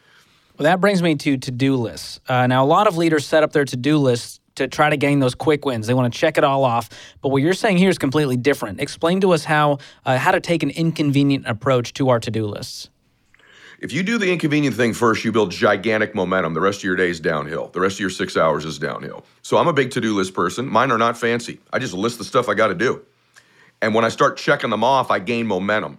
Well, 0.56 0.64
that 0.64 0.80
brings 0.80 1.02
me 1.02 1.16
to 1.16 1.36
to 1.36 1.50
do 1.50 1.76
lists. 1.76 2.20
Uh, 2.28 2.46
now, 2.46 2.64
a 2.64 2.66
lot 2.66 2.86
of 2.86 2.96
leaders 2.96 3.26
set 3.26 3.42
up 3.42 3.52
their 3.52 3.64
to 3.64 3.76
do 3.76 3.98
lists 3.98 4.40
to 4.54 4.68
try 4.68 4.88
to 4.88 4.96
gain 4.96 5.18
those 5.18 5.34
quick 5.34 5.64
wins. 5.64 5.86
They 5.86 5.94
want 5.94 6.12
to 6.12 6.18
check 6.18 6.38
it 6.38 6.44
all 6.44 6.64
off. 6.64 6.88
But 7.22 7.30
what 7.30 7.42
you're 7.42 7.54
saying 7.54 7.78
here 7.78 7.90
is 7.90 7.98
completely 7.98 8.36
different. 8.36 8.80
Explain 8.80 9.20
to 9.22 9.32
us 9.32 9.44
how 9.44 9.78
uh, 10.06 10.16
how 10.16 10.30
to 10.30 10.40
take 10.40 10.62
an 10.62 10.70
inconvenient 10.70 11.46
approach 11.46 11.92
to 11.94 12.08
our 12.08 12.20
to 12.20 12.30
do 12.30 12.46
lists. 12.46 12.88
If 13.80 13.92
you 13.92 14.02
do 14.02 14.16
the 14.16 14.32
inconvenient 14.32 14.76
thing 14.76 14.94
first, 14.94 15.24
you 15.24 15.32
build 15.32 15.50
gigantic 15.50 16.14
momentum. 16.14 16.54
The 16.54 16.60
rest 16.60 16.78
of 16.78 16.84
your 16.84 16.96
day 16.96 17.10
is 17.10 17.18
downhill. 17.18 17.68
The 17.68 17.80
rest 17.80 17.96
of 17.96 18.00
your 18.00 18.10
six 18.10 18.36
hours 18.36 18.64
is 18.64 18.78
downhill. 18.78 19.26
So 19.42 19.56
I'm 19.56 19.66
a 19.66 19.72
big 19.72 19.90
to 19.90 20.00
do 20.00 20.14
list 20.14 20.32
person. 20.32 20.68
Mine 20.68 20.92
are 20.92 20.98
not 20.98 21.18
fancy. 21.18 21.60
I 21.72 21.80
just 21.80 21.92
list 21.92 22.18
the 22.18 22.24
stuff 22.24 22.48
I 22.48 22.54
got 22.54 22.68
to 22.68 22.74
do. 22.74 23.04
And 23.82 23.94
when 23.94 24.04
I 24.04 24.08
start 24.08 24.36
checking 24.36 24.70
them 24.70 24.84
off, 24.84 25.10
I 25.10 25.18
gain 25.18 25.46
momentum. 25.46 25.98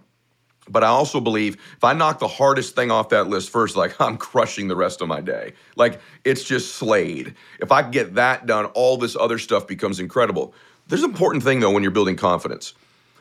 But 0.68 0.84
I 0.84 0.88
also 0.88 1.20
believe 1.20 1.54
if 1.76 1.84
I 1.84 1.92
knock 1.92 2.18
the 2.18 2.28
hardest 2.28 2.74
thing 2.74 2.90
off 2.90 3.08
that 3.10 3.28
list 3.28 3.50
first, 3.50 3.76
like 3.76 4.00
I'm 4.00 4.16
crushing 4.16 4.68
the 4.68 4.76
rest 4.76 5.00
of 5.00 5.08
my 5.08 5.20
day. 5.20 5.52
Like 5.76 6.00
it's 6.24 6.44
just 6.44 6.76
slayed. 6.76 7.34
If 7.60 7.72
I 7.72 7.82
get 7.82 8.14
that 8.14 8.46
done, 8.46 8.66
all 8.66 8.96
this 8.96 9.16
other 9.16 9.38
stuff 9.38 9.66
becomes 9.66 10.00
incredible. 10.00 10.54
There's 10.88 11.02
an 11.02 11.10
important 11.10 11.42
thing 11.42 11.60
though 11.60 11.70
when 11.70 11.82
you're 11.82 11.92
building 11.92 12.16
confidence. 12.16 12.74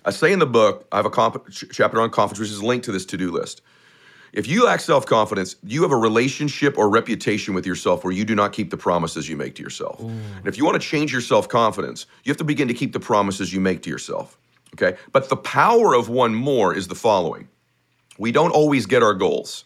I 0.06 0.12
say 0.12 0.32
in 0.32 0.40
the 0.40 0.46
book, 0.46 0.88
I 0.92 0.98
have 0.98 1.06
a 1.06 1.10
comp- 1.10 1.50
ch- 1.50 1.66
chapter 1.72 2.00
on 2.00 2.12
confidence, 2.12 2.40
which 2.40 2.52
is 2.52 2.62
linked 2.62 2.86
to 2.86 2.92
this 2.92 3.06
to 3.08 3.18
do 3.18 3.32
list. 3.32 3.62
If 4.34 4.48
you 4.48 4.66
lack 4.66 4.82
self 4.82 5.06
confidence, 5.06 5.56
you 5.64 5.82
have 5.84 5.92
a 5.92 5.98
relationship 5.98 6.78
or 6.78 6.90
reputation 6.90 7.54
with 7.54 7.66
yourself 7.66 8.04
where 8.04 8.14
you 8.14 8.26
do 8.26 8.36
not 8.36 8.52
keep 8.52 8.70
the 8.70 8.78
promises 8.78 9.30
you 9.30 9.38
make 9.38 9.56
to 9.56 9.64
yourself. 9.64 10.00
Mm. 10.00 10.38
And 10.40 10.48
if 10.48 10.58
you 10.58 10.66
want 10.66 10.80
to 10.80 10.86
change 10.86 11.12
your 11.12 11.22
self 11.22 11.48
confidence, 11.48 12.06
you 12.24 12.30
have 12.30 12.38
to 12.38 12.44
begin 12.44 12.68
to 12.68 12.74
keep 12.74 12.92
the 12.92 13.00
promises 13.00 13.54
you 13.54 13.62
make 13.62 13.82
to 13.84 13.90
yourself. 13.90 14.38
Okay? 14.76 14.98
But 15.12 15.30
the 15.30 15.38
power 15.38 15.94
of 15.94 16.10
one 16.10 16.36
more 16.36 16.74
is 16.74 16.88
the 16.88 16.96
following 16.96 17.50
we 18.18 18.32
don't 18.32 18.52
always 18.52 18.86
get 18.86 19.04
our 19.04 19.14
goals 19.14 19.66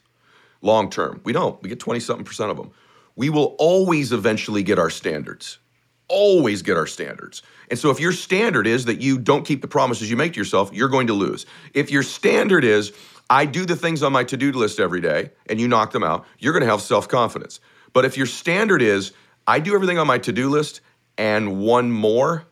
long 0.62 0.90
term. 0.90 1.22
We 1.24 1.34
don't. 1.34 1.62
We 1.62 1.70
get 1.70 1.80
20 1.80 2.00
something 2.00 2.26
percent 2.26 2.52
of 2.52 2.58
them. 2.58 2.72
We 3.16 3.30
will 3.30 3.56
always 3.60 4.12
eventually 4.12 4.64
get 4.64 4.80
our 4.80 4.90
standards. 4.90 5.60
Always 6.08 6.62
get 6.62 6.76
our 6.78 6.88
standards. 6.88 7.44
And 7.70 7.78
so 7.78 7.92
if 7.92 8.00
your 8.00 8.12
standard 8.12 8.66
is 8.66 8.86
that 8.86 9.00
you 9.02 9.20
don't 9.20 9.46
keep 9.46 9.62
the 9.62 9.68
promises 9.68 10.10
you 10.10 10.18
make 10.18 10.34
to 10.34 10.40
yourself, 10.40 10.72
you're 10.74 10.90
going 10.90 11.08
to 11.08 11.14
lose. 11.14 11.46
If 11.74 11.92
your 11.92 12.02
standard 12.02 12.64
is, 12.64 12.92
I 13.30 13.46
do 13.46 13.66
the 13.66 13.76
things 13.76 14.02
on 14.02 14.12
my 14.12 14.24
to 14.24 14.38
do 14.38 14.52
list 14.52 14.80
every 14.80 15.02
day 15.02 15.32
and 15.48 15.60
you 15.60 15.68
knock 15.68 15.92
them 15.92 16.04
out, 16.04 16.26
you're 16.40 16.54
going 16.54 16.66
to 16.66 16.72
have 16.72 16.82
self 16.82 17.08
confidence. 17.08 17.60
But 17.94 18.06
if 18.06 18.18
your 18.18 18.26
standard 18.26 18.82
is, 18.82 19.12
I 19.46 19.60
do 19.60 19.76
everything 19.76 20.00
on 20.00 20.08
my 20.08 20.18
to 20.20 20.32
do 20.32 20.50
list 20.50 20.82
and 21.18 21.60
one 21.60 21.92
more, 21.92 22.46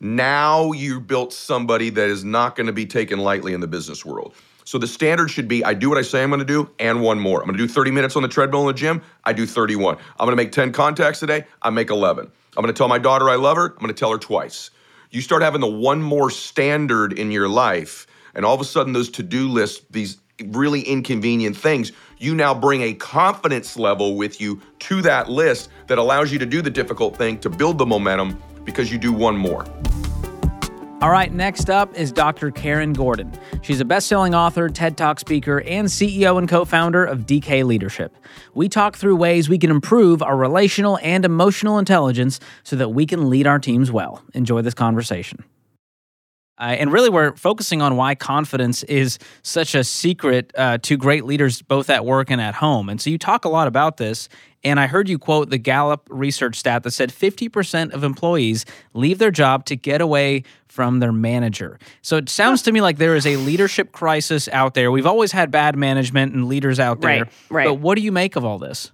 now 0.00 0.72
you 0.72 1.00
built 1.00 1.32
somebody 1.32 1.90
that 1.90 2.08
is 2.08 2.24
not 2.24 2.56
going 2.56 2.66
to 2.66 2.72
be 2.72 2.86
taken 2.86 3.18
lightly 3.18 3.52
in 3.52 3.60
the 3.60 3.66
business 3.66 4.04
world. 4.04 4.34
So 4.64 4.76
the 4.76 4.86
standard 4.86 5.30
should 5.30 5.48
be 5.48 5.64
I 5.64 5.74
do 5.74 5.88
what 5.88 5.96
I 5.96 6.02
say 6.02 6.22
I'm 6.22 6.28
going 6.28 6.40
to 6.40 6.44
do 6.44 6.70
and 6.78 7.00
one 7.02 7.18
more. 7.18 7.40
I'm 7.40 7.46
going 7.46 7.56
to 7.56 7.66
do 7.66 7.72
30 7.72 7.90
minutes 7.90 8.16
on 8.16 8.22
the 8.22 8.28
treadmill 8.28 8.60
in 8.60 8.66
the 8.66 8.74
gym, 8.74 9.02
I 9.24 9.32
do 9.32 9.46
31. 9.46 9.96
I'm 9.96 10.26
going 10.26 10.32
to 10.32 10.36
make 10.36 10.52
10 10.52 10.72
contacts 10.72 11.20
today, 11.20 11.46
I 11.62 11.70
make 11.70 11.90
11. 11.90 12.30
I'm 12.56 12.62
going 12.62 12.74
to 12.74 12.76
tell 12.76 12.88
my 12.88 12.98
daughter 12.98 13.30
I 13.30 13.36
love 13.36 13.56
her, 13.56 13.70
I'm 13.70 13.78
going 13.78 13.88
to 13.88 13.94
tell 13.94 14.12
her 14.12 14.18
twice. 14.18 14.70
You 15.10 15.22
start 15.22 15.42
having 15.42 15.62
the 15.62 15.66
one 15.66 16.02
more 16.02 16.30
standard 16.30 17.18
in 17.18 17.30
your 17.30 17.48
life, 17.48 18.06
and 18.34 18.44
all 18.44 18.54
of 18.54 18.60
a 18.60 18.64
sudden 18.64 18.92
those 18.92 19.08
to-do 19.08 19.48
lists, 19.48 19.86
these 19.90 20.18
really 20.44 20.82
inconvenient 20.82 21.56
things, 21.56 21.92
you 22.18 22.34
now 22.34 22.54
bring 22.54 22.82
a 22.82 22.94
confidence 22.94 23.76
level 23.76 24.16
with 24.16 24.40
you 24.40 24.60
to 24.80 25.00
that 25.02 25.30
list 25.30 25.70
that 25.86 25.98
allows 25.98 26.30
you 26.30 26.38
to 26.38 26.46
do 26.46 26.60
the 26.62 26.70
difficult 26.70 27.16
thing 27.16 27.38
to 27.40 27.50
build 27.50 27.78
the 27.78 27.86
momentum 27.86 28.40
because 28.68 28.92
you 28.92 28.98
do 28.98 29.14
one 29.14 29.34
more. 29.34 29.64
All 31.00 31.08
right, 31.08 31.32
next 31.32 31.70
up 31.70 31.94
is 31.94 32.12
Dr. 32.12 32.50
Karyn 32.50 32.94
Gordon. 32.94 33.32
She's 33.62 33.80
a 33.80 33.84
best 33.84 34.08
selling 34.08 34.34
author, 34.34 34.68
TED 34.68 34.98
Talk 34.98 35.18
speaker, 35.18 35.62
and 35.62 35.88
CEO 35.88 36.36
and 36.36 36.46
co 36.46 36.66
founder 36.66 37.02
of 37.02 37.20
DK 37.20 37.64
Leadership. 37.64 38.14
We 38.52 38.68
talk 38.68 38.94
through 38.94 39.16
ways 39.16 39.48
we 39.48 39.56
can 39.56 39.70
improve 39.70 40.22
our 40.22 40.36
relational 40.36 40.98
and 41.02 41.24
emotional 41.24 41.78
intelligence 41.78 42.40
so 42.62 42.76
that 42.76 42.90
we 42.90 43.06
can 43.06 43.30
lead 43.30 43.46
our 43.46 43.58
teams 43.58 43.90
well. 43.90 44.22
Enjoy 44.34 44.60
this 44.60 44.74
conversation. 44.74 45.44
Uh, 46.58 46.76
and 46.78 46.92
really, 46.92 47.08
we're 47.08 47.34
focusing 47.36 47.80
on 47.82 47.96
why 47.96 48.14
confidence 48.14 48.82
is 48.84 49.18
such 49.42 49.74
a 49.74 49.84
secret 49.84 50.52
uh, 50.56 50.78
to 50.78 50.96
great 50.96 51.24
leaders, 51.24 51.62
both 51.62 51.88
at 51.88 52.04
work 52.04 52.30
and 52.30 52.40
at 52.40 52.54
home. 52.54 52.88
And 52.88 53.00
so, 53.00 53.10
you 53.10 53.18
talk 53.18 53.44
a 53.44 53.48
lot 53.48 53.68
about 53.68 53.96
this. 53.96 54.28
And 54.64 54.80
I 54.80 54.88
heard 54.88 55.08
you 55.08 55.20
quote 55.20 55.50
the 55.50 55.58
Gallup 55.58 56.08
research 56.10 56.56
stat 56.56 56.82
that 56.82 56.90
said 56.90 57.10
50% 57.10 57.92
of 57.92 58.02
employees 58.02 58.64
leave 58.92 59.18
their 59.18 59.30
job 59.30 59.64
to 59.66 59.76
get 59.76 60.00
away 60.00 60.42
from 60.66 60.98
their 60.98 61.12
manager. 61.12 61.78
So, 62.02 62.16
it 62.16 62.28
sounds 62.28 62.62
to 62.62 62.72
me 62.72 62.80
like 62.80 62.98
there 62.98 63.14
is 63.14 63.26
a 63.26 63.36
leadership 63.36 63.92
crisis 63.92 64.48
out 64.48 64.74
there. 64.74 64.90
We've 64.90 65.06
always 65.06 65.30
had 65.30 65.50
bad 65.52 65.76
management 65.76 66.34
and 66.34 66.48
leaders 66.48 66.80
out 66.80 67.00
there. 67.00 67.22
Right, 67.22 67.32
right. 67.50 67.66
But 67.66 67.74
what 67.74 67.94
do 67.96 68.02
you 68.02 68.12
make 68.12 68.34
of 68.34 68.44
all 68.44 68.58
this? 68.58 68.90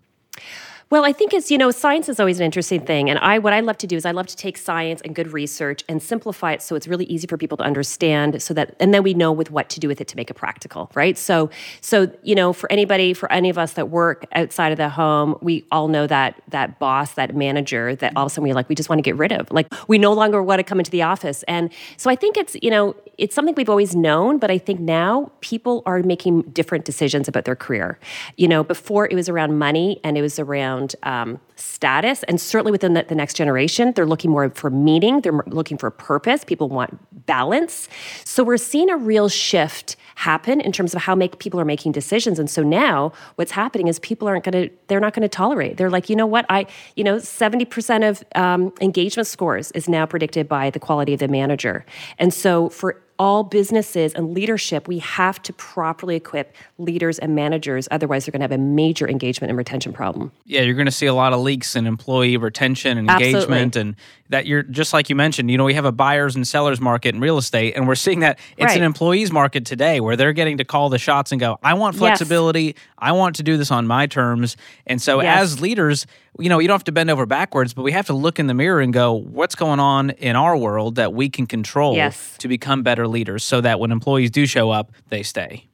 Well, 0.94 1.04
I 1.04 1.12
think 1.12 1.34
it's, 1.34 1.50
you 1.50 1.58
know, 1.58 1.72
science 1.72 2.08
is 2.08 2.20
always 2.20 2.38
an 2.38 2.44
interesting 2.44 2.80
thing. 2.80 3.10
And 3.10 3.18
I 3.18 3.40
what 3.40 3.52
I 3.52 3.58
love 3.58 3.76
to 3.78 3.86
do 3.88 3.96
is 3.96 4.06
I 4.06 4.12
love 4.12 4.28
to 4.28 4.36
take 4.36 4.56
science 4.56 5.00
and 5.00 5.12
good 5.12 5.32
research 5.32 5.82
and 5.88 6.00
simplify 6.00 6.52
it 6.52 6.62
so 6.62 6.76
it's 6.76 6.86
really 6.86 7.04
easy 7.06 7.26
for 7.26 7.36
people 7.36 7.56
to 7.56 7.64
understand 7.64 8.40
so 8.40 8.54
that 8.54 8.76
and 8.78 8.94
then 8.94 9.02
we 9.02 9.12
know 9.12 9.32
with 9.32 9.50
what 9.50 9.68
to 9.70 9.80
do 9.80 9.88
with 9.88 10.00
it 10.00 10.06
to 10.06 10.16
make 10.16 10.30
it 10.30 10.34
practical, 10.34 10.92
right? 10.94 11.18
So 11.18 11.50
so, 11.80 12.12
you 12.22 12.36
know, 12.36 12.52
for 12.52 12.70
anybody, 12.70 13.12
for 13.12 13.30
any 13.32 13.50
of 13.50 13.58
us 13.58 13.72
that 13.72 13.88
work 13.88 14.24
outside 14.36 14.70
of 14.70 14.78
the 14.78 14.88
home, 14.88 15.36
we 15.42 15.64
all 15.72 15.88
know 15.88 16.06
that 16.06 16.40
that 16.50 16.78
boss, 16.78 17.14
that 17.14 17.34
manager 17.34 17.96
that 17.96 18.12
all 18.14 18.26
of 18.26 18.30
a 18.30 18.32
sudden 18.32 18.44
we 18.44 18.52
like 18.52 18.68
we 18.68 18.76
just 18.76 18.88
want 18.88 19.00
to 19.00 19.02
get 19.02 19.16
rid 19.16 19.32
of. 19.32 19.50
Like 19.50 19.66
we 19.88 19.98
no 19.98 20.12
longer 20.12 20.44
want 20.44 20.60
to 20.60 20.62
come 20.62 20.78
into 20.78 20.92
the 20.92 21.02
office. 21.02 21.42
And 21.48 21.72
so 21.96 22.08
I 22.08 22.14
think 22.14 22.36
it's, 22.36 22.54
you 22.62 22.70
know, 22.70 22.94
it's 23.18 23.34
something 23.34 23.56
we've 23.56 23.68
always 23.68 23.96
known, 23.96 24.38
but 24.38 24.48
I 24.48 24.58
think 24.58 24.78
now 24.78 25.32
people 25.40 25.82
are 25.86 26.04
making 26.04 26.42
different 26.52 26.84
decisions 26.84 27.26
about 27.26 27.46
their 27.46 27.56
career. 27.56 27.98
You 28.36 28.46
know, 28.46 28.62
before 28.62 29.08
it 29.10 29.14
was 29.16 29.28
around 29.28 29.58
money 29.58 29.98
and 30.04 30.16
it 30.16 30.22
was 30.22 30.38
around 30.38 30.83
um, 31.02 31.40
status, 31.56 32.22
and 32.24 32.40
certainly 32.40 32.72
within 32.72 32.94
the, 32.94 33.04
the 33.08 33.14
next 33.14 33.34
generation, 33.34 33.92
they're 33.92 34.06
looking 34.06 34.30
more 34.30 34.50
for 34.50 34.70
meaning, 34.70 35.20
they're 35.20 35.44
looking 35.46 35.78
for 35.78 35.90
purpose, 35.90 36.44
people 36.44 36.68
want 36.68 36.98
balance. 37.26 37.88
So 38.24 38.42
we're 38.42 38.56
seeing 38.56 38.90
a 38.90 38.96
real 38.96 39.28
shift 39.28 39.96
happen 40.16 40.60
in 40.60 40.72
terms 40.72 40.94
of 40.94 41.02
how 41.02 41.14
make 41.14 41.38
people 41.38 41.60
are 41.60 41.64
making 41.64 41.92
decisions. 41.92 42.38
And 42.38 42.48
so 42.48 42.62
now 42.62 43.12
what's 43.36 43.52
happening 43.52 43.88
is 43.88 43.98
people 43.98 44.28
aren't 44.28 44.44
going 44.44 44.68
to 44.68 44.74
they're 44.86 45.00
not 45.00 45.14
going 45.14 45.22
to 45.22 45.28
tolerate. 45.28 45.76
They're 45.76 45.90
like 45.90 46.08
you 46.08 46.16
know 46.16 46.26
what? 46.26 46.46
I 46.48 46.66
you 46.96 47.04
know 47.04 47.16
70% 47.16 48.08
of 48.08 48.22
um, 48.34 48.72
engagement 48.80 49.26
scores 49.26 49.70
is 49.72 49.88
now 49.88 50.06
predicted 50.06 50.48
by 50.48 50.70
the 50.70 50.78
quality 50.78 51.14
of 51.14 51.20
the 51.20 51.28
manager. 51.28 51.84
And 52.18 52.32
so 52.32 52.68
for 52.68 53.00
all 53.18 53.44
businesses 53.44 54.12
and 54.14 54.34
leadership, 54.34 54.88
we 54.88 54.98
have 54.98 55.40
to 55.42 55.52
properly 55.52 56.16
equip 56.16 56.54
leaders 56.78 57.18
and 57.18 57.34
managers. 57.34 57.86
Otherwise, 57.90 58.26
they're 58.26 58.32
going 58.32 58.40
to 58.40 58.44
have 58.44 58.52
a 58.52 58.58
major 58.58 59.08
engagement 59.08 59.50
and 59.50 59.58
retention 59.58 59.92
problem. 59.92 60.32
Yeah, 60.44 60.62
you're 60.62 60.74
going 60.74 60.86
to 60.86 60.92
see 60.92 61.06
a 61.06 61.14
lot 61.14 61.32
of 61.32 61.40
leaks 61.40 61.76
in 61.76 61.86
employee 61.86 62.36
retention 62.36 62.98
and 62.98 63.08
Absolutely. 63.08 63.38
engagement, 63.38 63.76
and 63.76 63.96
that 64.34 64.46
you're 64.46 64.64
just 64.64 64.92
like 64.92 65.08
you 65.08 65.14
mentioned, 65.14 65.48
you 65.48 65.56
know, 65.56 65.62
we 65.64 65.74
have 65.74 65.84
a 65.84 65.92
buyers 65.92 66.34
and 66.34 66.46
sellers 66.46 66.80
market 66.80 67.14
in 67.14 67.20
real 67.20 67.38
estate, 67.38 67.74
and 67.76 67.86
we're 67.86 67.94
seeing 67.94 68.18
that 68.20 68.36
it's 68.56 68.66
Right. 68.72 68.78
an 68.78 68.82
employees 68.82 69.30
market 69.30 69.64
today 69.64 70.00
where 70.00 70.16
they're 70.16 70.32
getting 70.32 70.58
to 70.58 70.64
call 70.64 70.88
the 70.88 70.98
shots 70.98 71.30
and 71.30 71.40
go, 71.40 71.56
I 71.62 71.74
want 71.74 71.94
Yes. 71.94 72.00
flexibility. 72.00 72.74
I 72.98 73.12
want 73.12 73.36
to 73.36 73.44
do 73.44 73.56
this 73.56 73.70
on 73.70 73.86
my 73.86 74.06
terms. 74.06 74.56
And 74.88 75.00
so 75.00 75.22
Yes. 75.22 75.40
as 75.42 75.60
leaders, 75.60 76.04
you 76.40 76.48
know, 76.48 76.58
you 76.58 76.66
don't 76.66 76.74
have 76.74 76.82
to 76.84 76.92
bend 76.92 77.10
over 77.10 77.26
backwards, 77.26 77.74
but 77.74 77.82
we 77.82 77.92
have 77.92 78.06
to 78.06 78.12
look 78.12 78.40
in 78.40 78.48
the 78.48 78.54
mirror 78.54 78.80
and 78.80 78.92
go, 78.92 79.12
what's 79.12 79.54
going 79.54 79.78
on 79.78 80.10
in 80.10 80.34
our 80.34 80.56
world 80.56 80.96
that 80.96 81.12
we 81.14 81.28
can 81.28 81.46
control 81.46 81.94
Yes. 81.94 82.34
to 82.38 82.48
become 82.48 82.82
better 82.82 83.06
leaders 83.06 83.44
so 83.44 83.60
that 83.60 83.78
when 83.78 83.92
employees 83.92 84.32
do 84.32 84.46
show 84.46 84.70
up, 84.70 84.90
they 85.10 85.22
stay. 85.22 85.68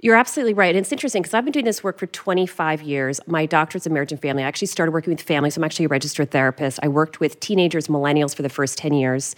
You're 0.00 0.16
absolutely 0.16 0.54
right. 0.54 0.74
And 0.74 0.84
it's 0.84 0.92
interesting 0.92 1.22
because 1.22 1.34
I've 1.34 1.44
been 1.44 1.52
doing 1.52 1.64
this 1.64 1.82
work 1.82 1.98
for 1.98 2.06
25 2.06 2.82
years. 2.82 3.20
My 3.26 3.46
doctorate's 3.46 3.86
in 3.86 3.92
marriage 3.92 4.12
and 4.12 4.20
family. 4.20 4.42
I 4.42 4.46
actually 4.46 4.68
started 4.68 4.92
working 4.92 5.12
with 5.12 5.22
families. 5.22 5.56
I'm 5.56 5.64
actually 5.64 5.86
a 5.86 5.88
registered 5.88 6.30
therapist. 6.30 6.78
I 6.82 6.88
worked 6.88 7.18
with 7.20 7.40
teenagers, 7.40 7.88
millennials 7.88 8.34
for 8.34 8.42
the 8.42 8.48
first 8.48 8.76
10 8.78 8.92
years. 8.92 9.34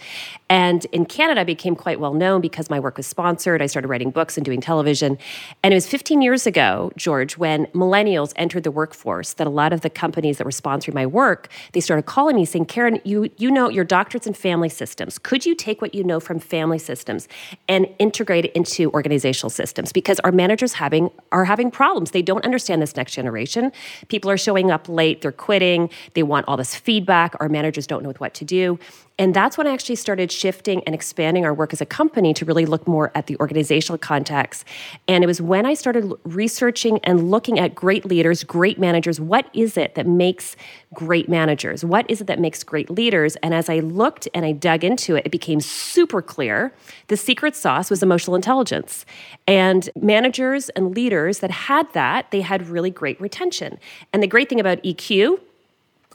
And 0.49 0.85
in 0.91 1.05
Canada, 1.05 1.41
I 1.41 1.43
became 1.43 1.75
quite 1.75 1.99
well 1.99 2.13
known 2.13 2.41
because 2.41 2.69
my 2.69 2.79
work 2.79 2.97
was 2.97 3.07
sponsored. 3.07 3.61
I 3.61 3.67
started 3.67 3.87
writing 3.87 4.11
books 4.11 4.37
and 4.37 4.45
doing 4.45 4.59
television. 4.59 5.17
And 5.63 5.73
it 5.73 5.77
was 5.77 5.87
15 5.87 6.21
years 6.21 6.45
ago, 6.45 6.91
George, 6.97 7.37
when 7.37 7.65
millennials 7.67 8.33
entered 8.35 8.63
the 8.63 8.71
workforce, 8.71 9.33
that 9.33 9.47
a 9.47 9.51
lot 9.51 9.71
of 9.71 9.81
the 9.81 9.89
companies 9.89 10.37
that 10.39 10.45
were 10.45 10.51
sponsoring 10.51 10.93
my 10.93 11.05
work, 11.05 11.47
they 11.73 11.79
started 11.79 12.03
calling 12.03 12.35
me 12.35 12.45
saying, 12.45 12.65
Karyn, 12.65 12.99
you, 13.05 13.29
you 13.37 13.49
know 13.49 13.69
your 13.69 13.85
doctorate's 13.85 14.27
in 14.27 14.33
family 14.33 14.69
systems. 14.69 15.17
Could 15.17 15.45
you 15.45 15.55
take 15.55 15.81
what 15.81 15.95
you 15.95 16.03
know 16.03 16.19
from 16.19 16.39
family 16.39 16.79
systems 16.79 17.27
and 17.67 17.87
integrate 17.99 18.45
it 18.45 18.51
into 18.53 18.91
organizational 18.91 19.49
systems? 19.49 19.91
Because 19.91 20.19
our 20.21 20.31
managers 20.49 20.73
having 20.73 21.11
are 21.31 21.45
having 21.45 21.69
problems. 21.69 22.09
They 22.09 22.23
don't 22.23 22.43
understand 22.43 22.81
this 22.81 22.95
next 22.95 23.13
generation. 23.13 23.71
People 24.07 24.31
are 24.31 24.37
showing 24.37 24.71
up 24.71 24.89
late, 24.89 25.21
they're 25.21 25.31
quitting, 25.31 25.91
they 26.15 26.23
want 26.23 26.47
all 26.47 26.57
this 26.57 26.73
feedback. 26.73 27.35
Our 27.39 27.49
managers 27.49 27.85
don't 27.85 28.01
know 28.01 28.13
what 28.17 28.33
to 28.33 28.45
do. 28.45 28.79
And 29.19 29.33
that's 29.33 29.57
when 29.57 29.67
I 29.67 29.73
actually 29.73 29.97
started 29.97 30.31
shifting 30.31 30.81
and 30.85 30.95
expanding 30.95 31.45
our 31.45 31.53
work 31.53 31.73
as 31.73 31.81
a 31.81 31.85
company 31.85 32.33
to 32.35 32.45
really 32.45 32.65
look 32.65 32.87
more 32.87 33.11
at 33.13 33.27
the 33.27 33.35
organizational 33.37 33.97
context. 33.97 34.63
And 35.09 35.25
it 35.25 35.27
was 35.27 35.41
when 35.41 35.65
I 35.65 35.73
started 35.73 36.13
researching 36.23 36.99
and 37.03 37.29
looking 37.29 37.59
at 37.59 37.75
great 37.75 38.05
leaders, 38.05 38.45
great 38.45 38.79
managers. 38.79 39.19
What 39.19 39.49
is 39.53 39.75
it 39.75 39.95
that 39.95 40.07
makes 40.07 40.55
great 40.93 41.27
managers? 41.27 41.83
What 41.83 42.09
is 42.09 42.21
it 42.21 42.27
that 42.27 42.39
makes 42.39 42.63
great 42.63 42.89
leaders? 42.89 43.35
And 43.37 43.53
as 43.53 43.69
I 43.69 43.79
looked 43.79 44.29
and 44.33 44.45
I 44.45 44.53
dug 44.53 44.85
into 44.85 45.17
it, 45.17 45.25
it 45.25 45.31
became 45.31 45.59
super 45.59 46.21
clear. 46.21 46.73
The 47.07 47.17
secret 47.17 47.57
sauce 47.57 47.89
was 47.89 48.01
emotional 48.01 48.35
intelligence. 48.35 49.05
And 49.45 49.89
managers 49.99 50.69
and 50.69 50.95
leaders 50.95 51.39
that 51.39 51.51
had 51.51 51.91
that, 51.91 52.31
they 52.31 52.39
had 52.39 52.69
really 52.69 52.89
great 52.89 53.19
retention. 53.19 53.79
And 54.13 54.23
the 54.23 54.27
great 54.27 54.47
thing 54.47 54.61
about 54.61 54.81
EQ, 54.81 55.41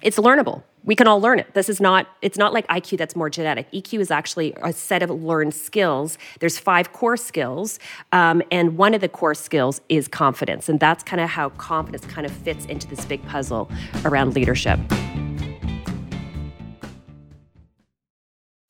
it's 0.01 0.17
learnable 0.17 0.63
we 0.85 0.95
can 0.95 1.09
all 1.09 1.21
learn 1.21 1.39
it 1.39 1.53
this 1.55 1.69
is 1.69 1.81
not 1.81 2.07
it's 2.23 2.39
not 2.39 2.53
like 2.53 2.67
iq 2.69 2.97
that's 2.97 3.17
more 3.17 3.31
genetic 3.31 3.71
eq 3.73 3.99
is 3.99 4.11
actually 4.11 4.55
a 4.63 4.73
set 4.73 5.03
of 5.03 5.11
learned 5.11 5.55
skills 5.55 6.19
there's 6.41 6.59
five 6.59 6.93
core 6.93 7.17
skills 7.17 7.79
um, 8.13 8.43
and 8.51 8.77
one 8.77 8.95
of 8.95 9.01
the 9.01 9.09
core 9.09 9.35
skills 9.35 9.81
is 9.89 10.07
confidence 10.09 10.69
and 10.69 10.79
that's 10.79 11.03
kind 11.03 11.21
of 11.21 11.29
how 11.29 11.49
confidence 11.51 12.05
kind 12.07 12.27
of 12.27 12.33
fits 12.33 12.67
into 12.67 12.87
this 12.87 13.05
big 13.05 13.25
puzzle 13.27 13.71
around 14.05 14.35
leadership 14.35 14.79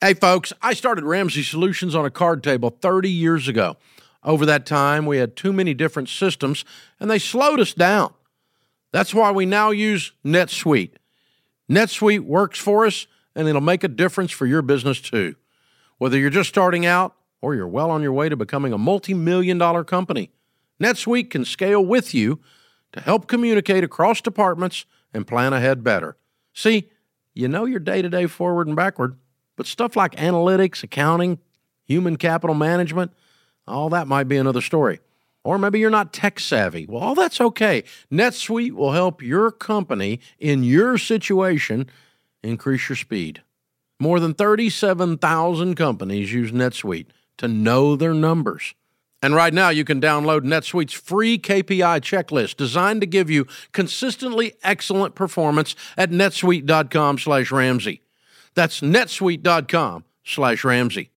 Hey, 0.01 0.13
folks, 0.13 0.53
I 0.61 0.75
started 0.75 1.03
Ramsey 1.03 1.41
Solutions 1.41 1.95
on 1.95 2.05
a 2.05 2.11
card 2.11 2.43
table 2.43 2.69
30 2.69 3.09
years 3.09 3.47
ago. 3.47 3.75
Over 4.23 4.45
that 4.45 4.67
time, 4.67 5.07
we 5.07 5.17
had 5.17 5.35
too 5.35 5.51
many 5.51 5.73
different 5.73 6.09
systems 6.09 6.63
and 6.99 7.09
they 7.09 7.17
slowed 7.17 7.59
us 7.59 7.73
down. 7.73 8.13
That's 8.91 9.15
why 9.15 9.31
we 9.31 9.47
now 9.47 9.71
use 9.71 10.11
NetSuite. 10.23 10.91
NetSuite 11.69 12.21
works 12.21 12.59
for 12.59 12.85
us 12.85 13.07
and 13.35 13.47
it'll 13.47 13.61
make 13.61 13.83
a 13.83 13.87
difference 13.87 14.31
for 14.31 14.45
your 14.45 14.61
business 14.61 15.01
too. 15.01 15.35
Whether 15.97 16.17
you're 16.17 16.29
just 16.29 16.49
starting 16.49 16.85
out 16.85 17.15
or 17.41 17.55
you're 17.55 17.67
well 17.67 17.91
on 17.91 18.01
your 18.01 18.13
way 18.13 18.29
to 18.29 18.35
becoming 18.35 18.73
a 18.73 18.77
multi 18.77 19.13
million 19.13 19.57
dollar 19.57 19.83
company, 19.83 20.31
NetSuite 20.81 21.29
can 21.29 21.45
scale 21.45 21.83
with 21.83 22.13
you 22.13 22.39
to 22.91 23.01
help 23.01 23.27
communicate 23.27 23.83
across 23.83 24.21
departments 24.21 24.85
and 25.13 25.27
plan 25.27 25.53
ahead 25.53 25.83
better. 25.83 26.17
See, 26.53 26.89
you 27.33 27.47
know 27.47 27.65
your 27.65 27.79
day 27.79 28.01
to 28.01 28.09
day 28.09 28.27
forward 28.27 28.67
and 28.67 28.75
backward, 28.75 29.17
but 29.55 29.65
stuff 29.65 29.95
like 29.95 30.15
analytics, 30.15 30.83
accounting, 30.83 31.39
human 31.83 32.17
capital 32.17 32.55
management, 32.55 33.11
all 33.67 33.89
that 33.89 34.07
might 34.07 34.27
be 34.27 34.37
another 34.37 34.61
story. 34.61 34.99
Or 35.45 35.59
maybe 35.59 35.77
you're 35.77 35.91
not 35.91 36.11
tech 36.11 36.39
savvy. 36.39 36.87
Well, 36.87 37.03
all 37.03 37.15
that's 37.15 37.39
okay. 37.39 37.83
NetSuite 38.11 38.71
will 38.71 38.93
help 38.93 39.21
your 39.21 39.51
company 39.51 40.19
in 40.39 40.63
your 40.63 40.97
situation 40.97 41.87
increase 42.41 42.89
your 42.89 42.95
speed. 42.95 43.43
More 43.99 44.19
than 44.19 44.33
37,000 44.33 45.75
companies 45.75 46.33
use 46.33 46.51
NetSuite 46.51 47.07
to 47.37 47.47
know 47.47 47.95
their 47.95 48.13
numbers. 48.13 48.73
And 49.21 49.35
right 49.35 49.53
now, 49.53 49.69
you 49.69 49.85
can 49.85 50.01
download 50.01 50.41
NetSuite's 50.41 50.93
free 50.93 51.37
KPI 51.37 52.01
checklist 52.01 52.57
designed 52.57 53.01
to 53.01 53.07
give 53.07 53.29
you 53.29 53.45
consistently 53.71 54.55
excellent 54.63 55.13
performance 55.13 55.75
at 55.95 56.09
netsuite.com 56.09 57.19
slash 57.19 57.51
Ramsey. 57.51 58.01
That's 58.55 58.81
netsuite.com 58.81 60.05
slash 60.23 60.63
Ramsey. 60.63 61.11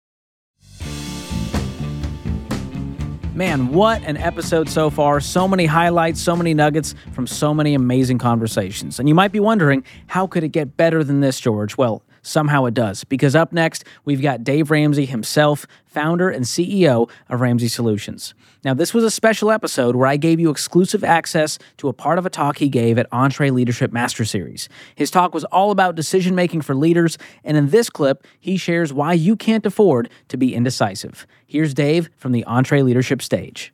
Man, 3.38 3.68
what 3.68 4.02
an 4.02 4.18
episode 4.18 4.68
so 4.68 4.90
far. 4.90 5.20
So 5.20 5.48
many 5.48 5.68
highlights, 5.68 6.20
so 6.20 6.36
many 6.36 6.56
nuggets 6.56 6.96
from 7.12 7.28
so 7.28 7.54
many 7.54 7.76
amazing 7.76 8.18
conversations. 8.18 8.98
And 8.98 9.08
you 9.08 9.14
might 9.14 9.32
be 9.32 9.40
wondering, 9.40 9.84
how 10.08 10.26
could 10.26 10.44
it 10.44 10.48
get 10.48 10.76
better 10.76 11.04
than 11.04 11.20
this, 11.20 11.40
George? 11.40 11.78
Well, 11.78 12.02
somehow 12.28 12.66
it 12.66 12.74
does. 12.74 13.04
Because 13.04 13.36
up 13.36 13.54
next, 13.54 13.86
we've 14.06 14.22
got 14.22 14.44
Dave 14.44 14.70
Ramsey 14.70 15.06
himself, 15.06 15.66
founder 15.86 16.30
and 16.30 16.46
CEO 16.46 17.10
of 17.30 17.42
Ramsey 17.42 17.68
Solutions. 17.68 18.34
Now, 18.64 18.74
this 18.74 18.94
was 18.94 19.04
a 19.04 19.12
special 19.12 19.50
episode 19.50 19.96
where 19.96 20.08
I 20.08 20.18
gave 20.18 20.40
you 20.40 20.50
exclusive 20.50 21.04
access 21.04 21.58
to 21.78 21.88
a 21.88 21.94
part 21.94 22.18
of 22.18 22.26
a 22.26 22.30
talk 22.30 22.58
he 22.58 22.70
gave 22.70 22.98
at 22.98 23.10
EntreLeadership 23.12 23.92
Master 23.92 24.26
Series. 24.26 24.68
His 24.96 25.10
talk 25.10 25.34
was 25.34 25.46
all 25.46 25.72
about 25.72 25.96
decision 25.96 26.36
making 26.36 26.62
for 26.62 26.76
leaders, 26.76 27.18
and 27.44 27.56
in 27.56 27.70
this 27.70 27.90
clip, 27.90 28.26
he 28.40 28.58
shares 28.58 28.92
why 28.92 29.14
you 29.14 29.36
can't 29.36 29.66
afford 29.66 30.10
to 30.28 30.38
be 30.38 30.54
indecisive. 30.54 31.26
Here's 31.46 31.74
Dave 31.74 32.10
from 32.18 32.32
the 32.32 32.44
EntreLeadership 32.48 33.22
stage. 33.22 33.74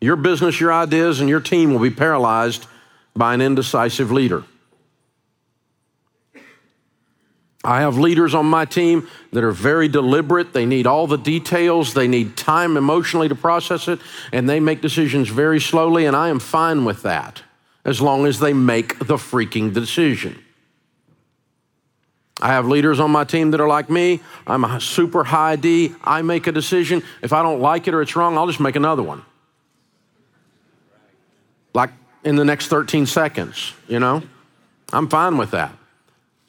Your 0.00 0.16
business, 0.16 0.60
your 0.60 0.72
ideas, 0.72 1.20
and 1.20 1.28
your 1.28 1.40
team 1.40 1.72
will 1.72 1.80
be 1.80 1.90
paralyzed 1.90 2.66
by 3.16 3.34
an 3.34 3.40
indecisive 3.40 4.10
leader. 4.10 4.44
I 7.64 7.80
have 7.80 7.96
leaders 7.96 8.34
on 8.34 8.46
my 8.46 8.66
team 8.66 9.08
that 9.32 9.42
are 9.42 9.52
very 9.52 9.88
deliberate. 9.88 10.52
They 10.52 10.66
need 10.66 10.86
all 10.86 11.06
the 11.06 11.16
details. 11.16 11.94
They 11.94 12.06
need 12.06 12.36
time 12.36 12.76
emotionally 12.76 13.28
to 13.28 13.34
process 13.34 13.88
it, 13.88 14.00
and 14.32 14.48
they 14.48 14.60
make 14.60 14.82
decisions 14.82 15.30
very 15.30 15.60
slowly, 15.60 16.04
and 16.04 16.14
I 16.14 16.28
am 16.28 16.38
fine 16.38 16.84
with 16.84 17.02
that 17.02 17.42
as 17.84 18.00
long 18.00 18.26
as 18.26 18.38
they 18.38 18.52
make 18.52 18.98
the 18.98 19.16
freaking 19.16 19.72
decision. 19.72 20.38
I 22.40 22.48
have 22.48 22.66
leaders 22.66 23.00
on 23.00 23.10
my 23.10 23.24
team 23.24 23.52
that 23.52 23.60
are 23.60 23.68
like 23.68 23.88
me. 23.88 24.20
I'm 24.46 24.64
a 24.64 24.80
super 24.80 25.24
high 25.24 25.56
D. 25.56 25.94
I 26.02 26.22
make 26.22 26.46
a 26.46 26.52
decision. 26.52 27.02
If 27.22 27.32
I 27.32 27.42
don't 27.42 27.60
like 27.60 27.88
it 27.88 27.94
or 27.94 28.02
it's 28.02 28.16
wrong, 28.16 28.36
I'll 28.36 28.46
just 28.46 28.60
make 28.60 28.76
another 28.76 29.02
one. 29.02 29.22
Like 31.72 31.90
in 32.24 32.36
the 32.36 32.44
next 32.44 32.68
13 32.68 33.06
seconds, 33.06 33.72
you 33.88 34.00
know? 34.00 34.22
I'm 34.92 35.08
fine 35.08 35.38
with 35.38 35.52
that. 35.52 35.74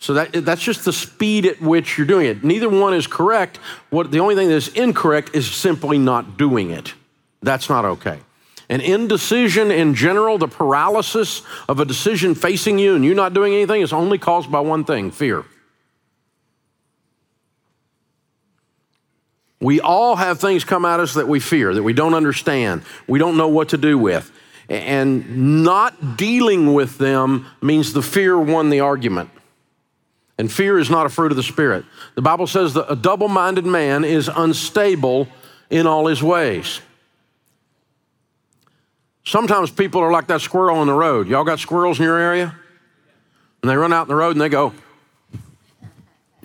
So 0.06 0.14
that, 0.14 0.46
that's 0.46 0.62
just 0.62 0.86
the 0.86 0.94
speed 0.94 1.48
at 1.48 1.60
which 1.60 1.98
you're 1.98 2.06
doing 2.06 2.28
it. 2.28 2.44
Neither 2.44 2.70
one 2.70 2.94
is 2.94 3.08
correct. 3.08 3.58
What, 3.90 4.12
the 4.12 4.20
only 4.20 4.36
thing 4.36 4.50
that 4.50 4.54
is 4.54 4.68
incorrect 4.68 5.32
is 5.34 5.50
simply 5.50 5.98
not 5.98 6.38
doing 6.38 6.70
it. 6.70 6.94
That's 7.42 7.70
not 7.70 7.86
okay. 7.86 8.20
And 8.70 8.84
indecision 8.84 9.72
in 9.72 9.96
general, 9.96 10.38
the 10.38 10.48
paralysis 10.48 11.42
of 11.68 11.80
a 11.80 11.86
decision 11.86 12.36
facing 12.36 12.78
you 12.78 12.94
and 12.94 13.04
you 13.04 13.16
not 13.16 13.34
doing 13.34 13.56
anything, 13.56 13.82
is 13.82 13.92
only 13.92 14.20
caused 14.20 14.52
by 14.52 14.60
one 14.60 14.86
thing 14.86 15.10
fear. 15.10 15.44
We 19.60 19.82
all 19.82 20.18
have 20.18 20.40
things 20.40 20.64
come 20.64 20.86
at 20.86 21.00
us 21.00 21.16
that 21.16 21.28
we 21.28 21.40
fear, 21.40 21.74
that 21.74 21.82
we 21.82 21.94
don't 21.94 22.14
understand, 22.14 22.84
we 23.08 23.18
don't 23.18 23.38
know 23.38 23.48
what 23.48 23.70
to 23.70 23.78
do 23.78 23.98
with. 23.98 24.32
And 24.70 25.64
not 25.64 26.16
dealing 26.16 26.76
with 26.76 27.00
them 27.00 27.48
means 27.60 27.94
the 27.94 28.04
fear 28.04 28.38
won 28.38 28.70
the 28.70 28.82
argument. 28.82 29.32
And 30.38 30.52
fear 30.52 30.78
is 30.78 30.90
not 30.90 31.06
a 31.06 31.10
fruit 31.10 31.32
of 31.32 31.38
the 31.38 31.44
Spirit. 31.44 31.86
The 32.16 32.22
Bible 32.22 32.48
says 32.48 32.74
that 32.74 32.92
a 32.92 32.96
double 32.96 33.28
minded 33.30 33.66
man 33.66 34.04
is 34.04 34.30
unstable 34.34 35.28
in 35.70 35.88
all 35.88 36.08
his 36.08 36.22
ways. 36.22 36.82
Sometimes 39.24 39.72
people 39.72 40.02
are 40.02 40.12
like 40.12 40.28
that 40.28 40.42
squirrel 40.42 40.78
on 40.78 40.88
the 40.88 40.94
road. 40.94 41.28
Y'all 41.28 41.44
got 41.44 41.60
squirrels 41.60 42.00
in 42.00 42.06
your 42.06 42.18
area? 42.18 42.54
And 43.62 43.70
they 43.70 43.76
run 43.76 43.92
out 43.92 44.04
in 44.04 44.08
the 44.10 44.16
road 44.16 44.32
and 44.32 44.42
they 44.42 44.50
go, 44.50 44.74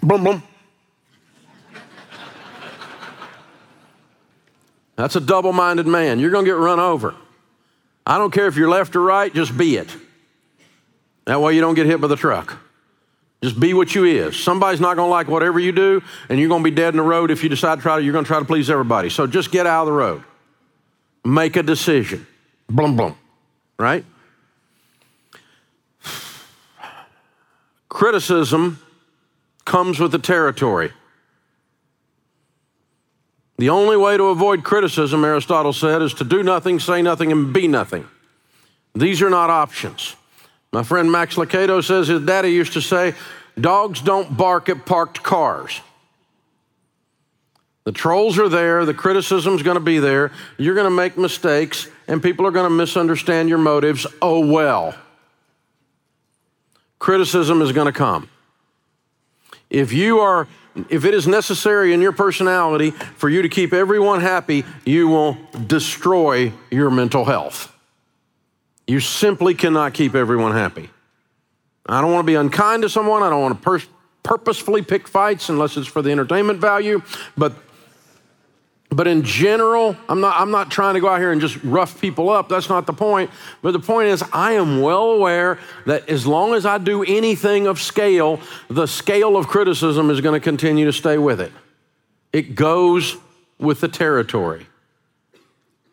boom, 0.03 0.25
boom. 0.25 0.43
That's 4.97 5.17
a 5.17 5.21
double 5.21 5.53
minded 5.53 5.87
man. 5.87 6.19
You're 6.21 6.31
going 6.31 6.45
to 6.45 6.51
get 6.51 6.57
run 6.57 6.79
over. 6.79 7.15
I 8.07 8.19
don't 8.19 8.31
care 8.31 8.47
if 8.47 8.57
you're 8.57 8.69
left 8.69 8.97
or 8.97 9.01
right, 9.01 9.33
just 9.33 9.57
be 9.57 9.77
it. 9.77 9.89
That 11.25 11.41
way 11.41 11.55
you 11.55 11.61
don't 11.61 11.75
get 11.75 11.87
hit 11.87 12.01
by 12.01 12.09
the 12.09 12.17
truck. 12.17 12.59
Just 13.43 13.59
be 13.59 13.73
what 13.73 13.95
you 13.95 14.05
is. 14.05 14.39
Somebody's 14.39 14.81
not 14.81 14.97
going 14.97 15.07
to 15.07 15.11
like 15.11 15.29
whatever 15.29 15.59
you 15.59 15.73
do, 15.73 16.03
and 16.29 16.39
you're 16.39 16.49
going 16.49 16.63
to 16.63 16.71
be 16.71 16.75
dead 16.75 16.93
in 16.93 16.99
the 16.99 17.03
road 17.03 17.31
if 17.31 17.43
you 17.43 17.49
decide 17.49 17.77
to 17.77 17.83
try 17.83 17.97
to, 17.97 18.03
you're 18.03 18.13
going 18.13 18.25
to 18.25 18.29
try 18.29 18.39
to 18.39 18.45
please 18.45 18.69
everybody. 18.69 19.09
So 19.09 19.27
just 19.27 19.51
get 19.51 19.67
out 19.67 19.83
of 19.83 19.87
the 19.87 19.93
road. 19.93 20.23
Make 21.25 21.57
a 21.57 21.63
decision. 21.63 22.27
Blum, 22.69 22.97
blum. 22.97 23.17
Right? 23.79 24.05
Criticism 27.89 28.79
comes 29.65 29.99
with 29.99 30.13
the 30.13 30.19
territory. 30.19 30.93
The 33.59 33.71
only 33.71 33.97
way 33.97 34.17
to 34.17 34.25
avoid 34.25 34.65
criticism, 34.65 35.25
Aristotle 35.25 35.73
said, 35.73 36.01
is 36.01 36.15
to 36.15 36.25
do 36.25 36.43
nothing, 36.43 36.79
say 36.79 37.03
nothing, 37.03 37.31
and 37.31 37.53
be 37.53 37.69
nothing. 37.69 38.07
These 38.95 39.21
are 39.23 39.31
not 39.31 39.51
options. 39.51 40.17
My 40.73 40.83
friend 40.83 41.11
Max 41.11 41.35
Lucado 41.35 41.83
says 41.83 42.09
his 42.09 42.25
daddy 42.25 42.51
used 42.51 42.75
to 42.75 42.81
say, 42.81 43.15
Dogs 43.61 44.01
don't 44.01 44.37
bark 44.37 44.69
at 44.69 44.87
parked 44.87 45.23
cars. 45.23 45.81
The 47.85 47.93
trolls 47.93 48.39
are 48.39 48.49
there, 48.49 48.85
the 48.85 48.95
criticism's 48.95 49.63
gonna 49.63 49.81
be 49.81 49.99
there, 49.99 50.31
you're 50.59 50.75
gonna 50.75 50.91
make 50.91 51.19
mistakes, 51.19 51.89
and 52.07 52.23
people 52.23 52.47
are 52.47 52.51
gonna 52.51 52.71
misunderstand 52.71 53.49
your 53.49 53.59
motives. 53.59 54.07
Oh 54.23 54.47
well. 54.47 54.95
Criticism 56.99 57.63
is 57.63 57.73
gonna 57.73 57.93
come. 57.93 58.29
If 59.71 59.93
you 59.93 60.21
are 60.21 60.47
if 60.89 61.05
it 61.05 61.15
is 61.15 61.27
necessary 61.27 61.93
in 61.93 62.01
your 62.01 62.13
personality 62.13 62.93
for 62.93 63.29
you 63.29 63.43
to 63.43 63.49
keep 63.49 63.73
everyone 63.73 64.21
happy, 64.21 64.65
you 64.85 65.09
will 65.09 65.37
destroy 65.67 66.53
your 66.71 66.91
mental 66.91 67.25
health. 67.25 67.73
You 68.91 68.99
simply 68.99 69.55
cannot 69.55 69.95
keep 69.95 70.17
everyone 70.17 70.51
happy. 70.51 70.91
I 71.87 72.01
don't 72.01 72.11
want 72.11 72.25
to 72.25 72.27
be 72.27 72.35
unkind 72.35 72.83
to 72.83 72.89
someone. 72.89 73.23
I 73.23 73.31
don't 73.31 73.41
want 73.41 73.57
to 73.57 73.63
pur- 73.63 73.93
purposefully 74.25 74.83
pick 74.83 75.07
fights 75.07 75.49
unless 75.49 75.77
it's 75.77 75.87
for 75.87 76.03
the 76.03 76.11
entertainment 76.11 76.59
value. 76.59 77.01
But 77.37 77.53
but 78.89 79.07
in 79.07 79.23
general, 79.23 79.97
I'm 80.09 80.21
not, 80.21 80.41
I'm 80.41 80.51
not 80.51 80.73
trying 80.73 80.95
to 80.95 81.01
go 81.01 81.07
out 81.07 81.21
here 81.21 81.31
and 81.31 81.41
just 81.41 81.63
rough 81.63 82.01
people 82.01 82.31
up. 82.31 82.49
That's 82.49 82.69
not 82.69 82.89
the 82.89 82.93
point. 82.93 83.31
But 83.63 83.71
the 83.71 83.79
point 83.79 84.09
is, 84.09 84.25
I 84.33 84.55
am 84.55 84.81
well 84.81 85.13
aware 85.13 85.61
that 85.87 86.09
as 86.09 86.27
long 86.27 86.55
as 86.55 86.67
I 86.67 86.79
do 86.79 87.05
anything 87.05 87.69
of 87.69 87.81
scale, 87.81 88.41
the 88.69 88.87
scale 88.87 89.37
of 89.37 89.47
criticism 89.47 90.11
is 90.11 90.21
going 90.21 90.35
to 90.35 90.43
continue 90.43 90.87
to 90.87 90.93
stay 90.93 91.17
with 91.17 91.41
it. 91.41 91.53
It 92.33 92.57
goes 92.57 93.17
with 93.61 93.81
the 93.81 93.87
territory. 93.87 94.67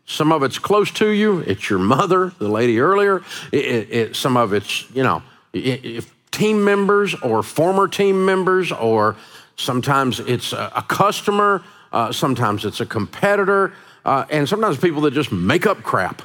Some 0.07 0.31
of 0.31 0.41
it's 0.41 0.57
close 0.57 0.89
to 0.91 1.09
you. 1.09 1.39
It's 1.39 1.69
your 1.69 1.79
mother, 1.79 2.33
the 2.39 2.47
lady 2.47 2.79
earlier. 2.79 3.21
It, 3.51 3.65
it, 3.65 3.91
it, 3.91 4.15
some 4.15 4.35
of 4.35 4.53
it's, 4.53 4.89
you 4.91 5.03
know, 5.03 5.21
if 5.53 6.11
team 6.31 6.63
members 6.63 7.13
or 7.15 7.43
former 7.43 7.87
team 7.87 8.25
members, 8.25 8.71
or 8.71 9.15
sometimes 9.55 10.19
it's 10.19 10.53
a, 10.53 10.71
a 10.75 10.81
customer 10.81 11.63
uh, 11.91 12.11
sometimes 12.11 12.65
it's 12.65 12.79
a 12.79 12.85
competitor, 12.85 13.73
uh, 14.05 14.25
and 14.29 14.47
sometimes 14.47 14.77
people 14.77 15.01
that 15.01 15.13
just 15.13 15.31
make 15.31 15.65
up 15.65 15.83
crap. 15.83 16.21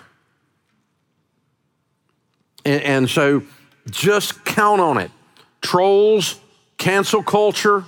And, 2.65 2.83
and 2.83 3.11
so 3.11 3.43
just 3.91 4.45
count 4.45 4.81
on 4.81 4.99
it. 4.99 5.11
Trolls, 5.61 6.41
cancel 6.79 7.23
culture, 7.23 7.85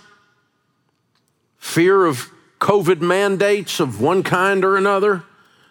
fear 1.59 2.07
of 2.07 2.31
COVID 2.61 3.01
mandates 3.01 3.81
of 3.81 4.01
one 4.01 4.23
kind 4.23 4.65
or 4.65 4.77
another 4.77 5.25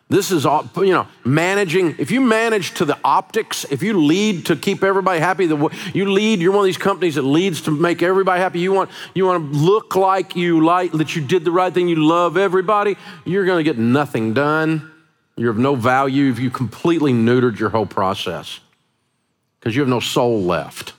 this 0.10 0.32
is 0.32 0.46
all, 0.46 0.70
you 0.78 0.94
know, 0.94 1.08
managing. 1.26 1.96
If 1.98 2.12
you 2.12 2.22
manage 2.22 2.76
to 2.76 2.86
the 2.86 3.00
optics, 3.04 3.66
if 3.72 3.82
you 3.82 4.00
lead 4.00 4.46
to 4.48 4.56
keep 4.56 4.84
everybody 4.84 5.20
happy, 5.20 5.48
the, 5.48 5.70
you 5.94 6.12
lead, 6.12 6.40
you're 6.40 6.52
one 6.52 6.62
of 6.62 6.66
these 6.66 6.78
companies 6.78 7.16
that 7.16 7.24
leads 7.24 7.62
to 7.62 7.72
make 7.72 8.04
everybody 8.04 8.40
happy. 8.40 8.60
You 8.60 8.74
want, 8.74 8.92
you 9.16 9.26
want 9.26 9.52
to 9.52 9.58
look 9.58 9.96
like 9.96 10.36
you 10.36 10.64
like, 10.64 10.92
that 10.92 11.16
you 11.16 11.26
did 11.26 11.46
the 11.46 11.52
right 11.52 11.74
thing, 11.74 11.88
you 11.88 11.96
love 11.96 12.38
everybody, 12.38 12.96
you're 13.26 13.46
going 13.46 13.58
to 13.58 13.64
get 13.64 13.80
nothing 13.80 14.34
done. 14.34 14.92
You're 15.36 15.52
of 15.52 15.58
no 15.58 15.76
value 15.76 16.30
if 16.30 16.38
you 16.38 16.52
completely 16.52 17.12
neutered 17.12 17.58
your 17.58 17.70
whole 17.70 17.88
process 17.88 18.60
because 19.60 19.76
you 19.76 19.82
have 19.82 19.90
no 19.90 20.00
soul 20.00 20.44
left. 20.44 20.94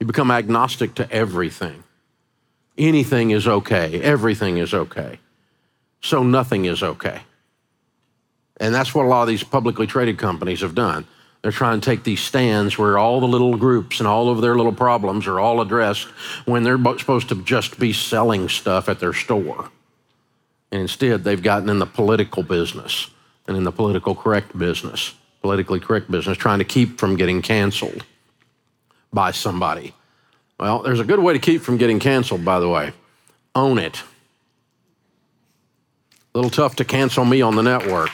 You 0.00 0.06
become 0.06 0.30
agnostic 0.30 0.94
to 0.94 1.10
everything. 1.10 1.84
Anything 2.78 3.30
is 3.30 3.46
okay, 3.46 4.00
everything 4.00 4.58
is 4.58 4.72
okay. 4.72 5.18
So 6.00 6.22
nothing 6.22 6.64
is 6.66 6.82
okay. 6.82 7.22
And 8.58 8.74
that's 8.74 8.94
what 8.94 9.04
a 9.04 9.08
lot 9.08 9.22
of 9.22 9.28
these 9.28 9.44
publicly 9.44 9.86
traded 9.86 10.18
companies 10.18 10.60
have 10.60 10.74
done. 10.74 11.06
They're 11.42 11.52
trying 11.52 11.80
to 11.80 11.84
take 11.84 12.02
these 12.02 12.20
stands 12.20 12.76
where 12.76 12.98
all 12.98 13.20
the 13.20 13.28
little 13.28 13.56
groups 13.56 14.00
and 14.00 14.08
all 14.08 14.30
of 14.30 14.40
their 14.40 14.56
little 14.56 14.72
problems 14.72 15.26
are 15.26 15.38
all 15.38 15.60
addressed 15.60 16.08
when 16.44 16.62
they're 16.62 16.78
supposed 16.98 17.28
to 17.28 17.42
just 17.44 17.78
be 17.78 17.92
selling 17.92 18.48
stuff 18.48 18.88
at 18.88 18.98
their 18.98 19.12
store. 19.12 19.70
And 20.72 20.80
instead, 20.80 21.22
they've 21.22 21.42
gotten 21.42 21.68
in 21.68 21.78
the 21.78 21.86
political 21.86 22.42
business 22.42 23.10
and 23.46 23.56
in 23.56 23.64
the 23.64 23.70
political 23.70 24.14
correct 24.14 24.58
business, 24.58 25.14
politically 25.40 25.78
correct 25.78 26.10
business, 26.10 26.36
trying 26.36 26.58
to 26.58 26.64
keep 26.64 26.98
from 26.98 27.16
getting 27.16 27.42
canceled 27.42 28.04
by 29.12 29.30
somebody. 29.30 29.94
Well, 30.58 30.82
there's 30.82 31.00
a 31.00 31.04
good 31.04 31.20
way 31.20 31.32
to 31.34 31.38
keep 31.38 31.62
from 31.62 31.76
getting 31.76 32.00
canceled, 32.00 32.44
by 32.44 32.58
the 32.58 32.68
way. 32.68 32.92
Own 33.54 33.78
it. 33.78 34.02
A 36.34 36.38
little 36.38 36.50
tough 36.50 36.76
to 36.76 36.84
cancel 36.84 37.24
me 37.24 37.40
on 37.40 37.54
the 37.54 37.62
network. 37.62 38.10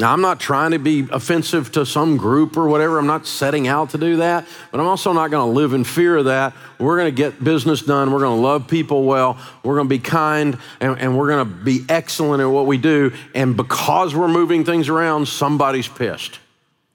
Now, 0.00 0.12
I'm 0.12 0.20
not 0.20 0.38
trying 0.38 0.70
to 0.70 0.78
be 0.78 1.08
offensive 1.10 1.72
to 1.72 1.84
some 1.84 2.18
group 2.18 2.56
or 2.56 2.68
whatever. 2.68 3.00
I'm 3.00 3.08
not 3.08 3.26
setting 3.26 3.66
out 3.66 3.90
to 3.90 3.98
do 3.98 4.18
that, 4.18 4.46
but 4.70 4.78
I'm 4.78 4.86
also 4.86 5.12
not 5.12 5.32
going 5.32 5.48
to 5.48 5.52
live 5.52 5.72
in 5.72 5.82
fear 5.82 6.18
of 6.18 6.26
that. 6.26 6.54
We're 6.78 6.96
going 6.96 7.12
to 7.12 7.16
get 7.16 7.42
business 7.42 7.82
done. 7.82 8.12
We're 8.12 8.20
going 8.20 8.36
to 8.36 8.40
love 8.40 8.68
people 8.68 9.04
well. 9.04 9.36
We're 9.64 9.74
going 9.74 9.88
to 9.88 9.94
be 9.94 9.98
kind 9.98 10.56
and, 10.80 10.96
and 11.00 11.18
we're 11.18 11.26
going 11.26 11.48
to 11.48 11.52
be 11.52 11.84
excellent 11.88 12.40
at 12.40 12.46
what 12.46 12.66
we 12.66 12.78
do. 12.78 13.12
And 13.34 13.56
because 13.56 14.14
we're 14.14 14.28
moving 14.28 14.64
things 14.64 14.88
around, 14.88 15.26
somebody's 15.26 15.88
pissed 15.88 16.38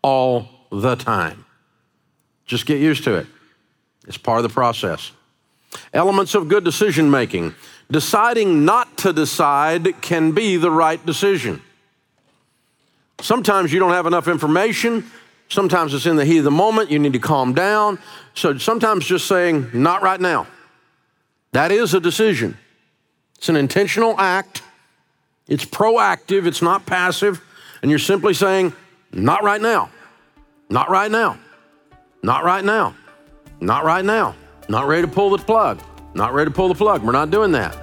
all 0.01 0.47
the 0.71 0.95
time. 0.95 1.43
Just 2.45 2.65
get 2.65 2.79
used 2.79 3.03
to 3.03 3.15
it, 3.15 3.27
it's 4.07 4.17
part 4.17 4.37
of 4.37 4.43
the 4.43 4.49
process. 4.49 5.11
Elements 5.93 6.35
of 6.35 6.47
good 6.47 6.63
decision 6.63 7.11
making. 7.11 7.53
Deciding 7.91 8.63
not 8.63 8.97
to 8.99 9.11
decide 9.11 10.01
can 10.01 10.31
be 10.31 10.55
the 10.55 10.71
right 10.71 11.05
decision. 11.05 11.61
Sometimes 13.23 13.71
you 13.71 13.79
don't 13.79 13.91
have 13.91 14.05
enough 14.05 14.27
information. 14.27 15.09
Sometimes 15.47 15.93
it's 15.93 16.05
in 16.05 16.17
the 16.17 16.25
heat 16.25 16.39
of 16.39 16.43
the 16.43 16.51
moment. 16.51 16.91
You 16.91 16.99
need 16.99 17.13
to 17.13 17.19
calm 17.19 17.53
down. 17.53 17.97
So 18.33 18.57
sometimes 18.57 19.05
just 19.05 19.27
saying, 19.27 19.69
not 19.73 20.01
right 20.01 20.19
now. 20.19 20.45
That 21.53 21.71
is 21.71 21.93
a 21.93 22.01
decision. 22.01 22.57
It's 23.37 23.47
an 23.47 23.55
intentional 23.55 24.19
act. 24.19 24.61
It's 25.47 25.63
proactive. 25.63 26.47
It's 26.47 26.61
not 26.61 26.85
passive. 26.85 27.41
And 27.81 27.89
you're 27.89 27.97
simply 27.97 28.33
saying, 28.33 28.73
not 29.13 29.41
right 29.41 29.61
now. 29.61 29.89
Not 30.69 30.89
right 30.89 31.09
now. 31.09 31.37
Not 32.23 32.43
right 32.43 32.63
now. 32.65 32.93
Not 33.61 33.85
right 33.85 34.03
now. 34.03 34.35
Not 34.67 34.87
ready 34.87 35.07
to 35.07 35.13
pull 35.13 35.29
the 35.29 35.37
plug. 35.37 35.81
Not 36.13 36.33
ready 36.33 36.49
to 36.49 36.55
pull 36.55 36.67
the 36.67 36.75
plug. 36.75 37.03
We're 37.03 37.13
not 37.13 37.31
doing 37.31 37.53
that. 37.53 37.82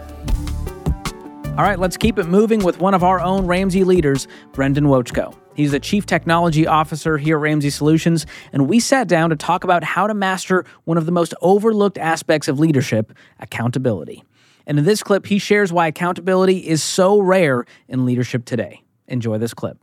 All 1.60 1.66
right, 1.66 1.78
let's 1.78 1.98
keep 1.98 2.18
it 2.18 2.24
moving 2.24 2.64
with 2.64 2.80
one 2.80 2.94
of 2.94 3.04
our 3.04 3.20
own 3.20 3.46
Ramsey 3.46 3.84
leaders, 3.84 4.26
Brendan 4.52 4.86
Wochko. 4.86 5.36
He's 5.54 5.72
the 5.72 5.78
Chief 5.78 6.06
Technology 6.06 6.66
Officer 6.66 7.18
here 7.18 7.36
at 7.36 7.42
Ramsey 7.42 7.68
Solutions, 7.68 8.24
and 8.54 8.66
we 8.66 8.80
sat 8.80 9.08
down 9.08 9.28
to 9.28 9.36
talk 9.36 9.62
about 9.62 9.84
how 9.84 10.06
to 10.06 10.14
master 10.14 10.64
one 10.84 10.96
of 10.96 11.04
the 11.04 11.12
most 11.12 11.34
overlooked 11.42 11.98
aspects 11.98 12.48
of 12.48 12.58
leadership 12.58 13.12
accountability. 13.40 14.24
And 14.66 14.78
in 14.78 14.86
this 14.86 15.02
clip, 15.02 15.26
he 15.26 15.38
shares 15.38 15.70
why 15.70 15.88
accountability 15.88 16.66
is 16.66 16.82
so 16.82 17.20
rare 17.20 17.66
in 17.88 18.06
leadership 18.06 18.46
today. 18.46 18.82
Enjoy 19.06 19.36
this 19.36 19.52
clip. 19.52 19.76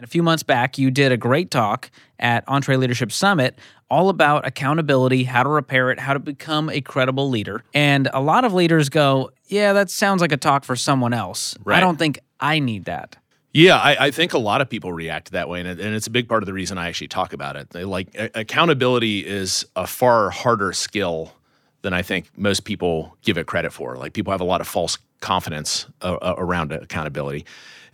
A 0.00 0.08
few 0.08 0.24
months 0.24 0.42
back, 0.42 0.76
you 0.76 0.90
did 0.90 1.12
a 1.12 1.16
great 1.16 1.52
talk 1.52 1.88
at 2.18 2.44
EntreLeadership 2.46 3.12
Summit 3.12 3.56
all 3.88 4.08
about 4.08 4.44
accountability, 4.44 5.22
how 5.22 5.44
to 5.44 5.48
repair 5.48 5.92
it, 5.92 6.00
how 6.00 6.12
to 6.12 6.18
become 6.18 6.68
a 6.68 6.80
credible 6.80 7.30
leader. 7.30 7.62
And 7.72 8.08
a 8.12 8.20
lot 8.20 8.44
of 8.44 8.52
leaders 8.52 8.88
go, 8.88 9.30
Yeah, 9.46 9.72
that 9.72 9.90
sounds 9.90 10.20
like 10.20 10.32
a 10.32 10.36
talk 10.36 10.64
for 10.64 10.74
someone 10.74 11.12
else. 11.12 11.56
Right. 11.62 11.76
I 11.76 11.80
don't 11.80 11.96
think 11.96 12.18
I 12.40 12.58
need 12.58 12.86
that. 12.86 13.16
Yeah, 13.52 13.76
I, 13.76 14.06
I, 14.06 14.10
think 14.10 14.32
a 14.32 14.38
lot 14.38 14.60
of 14.60 14.68
people 14.68 14.92
react 14.92 15.30
that 15.30 15.48
way, 15.48 15.60
and, 15.60 15.68
it, 15.68 15.78
and, 15.78 15.94
it's 15.94 16.08
a 16.08 16.10
big 16.10 16.28
part 16.28 16.42
of 16.42 16.46
the 16.46 16.52
reason 16.52 16.76
I 16.76 16.88
actually 16.88 17.06
talk 17.06 17.32
about 17.32 17.54
it. 17.54 17.70
They, 17.70 17.84
like 17.84 18.12
a- 18.16 18.40
accountability 18.40 19.24
is 19.24 19.64
a 19.76 19.86
far 19.86 20.30
harder 20.30 20.72
skill 20.72 21.32
than 21.82 21.92
I 21.92 22.02
think 22.02 22.36
most 22.36 22.64
people 22.64 23.16
give 23.22 23.38
it 23.38 23.46
credit 23.46 23.72
for. 23.72 23.96
Like 23.96 24.12
people 24.12 24.32
have 24.32 24.40
a 24.40 24.44
lot 24.44 24.60
of 24.60 24.66
false 24.66 24.98
confidence 25.20 25.86
uh, 26.02 26.34
around 26.36 26.72
accountability. 26.72 27.46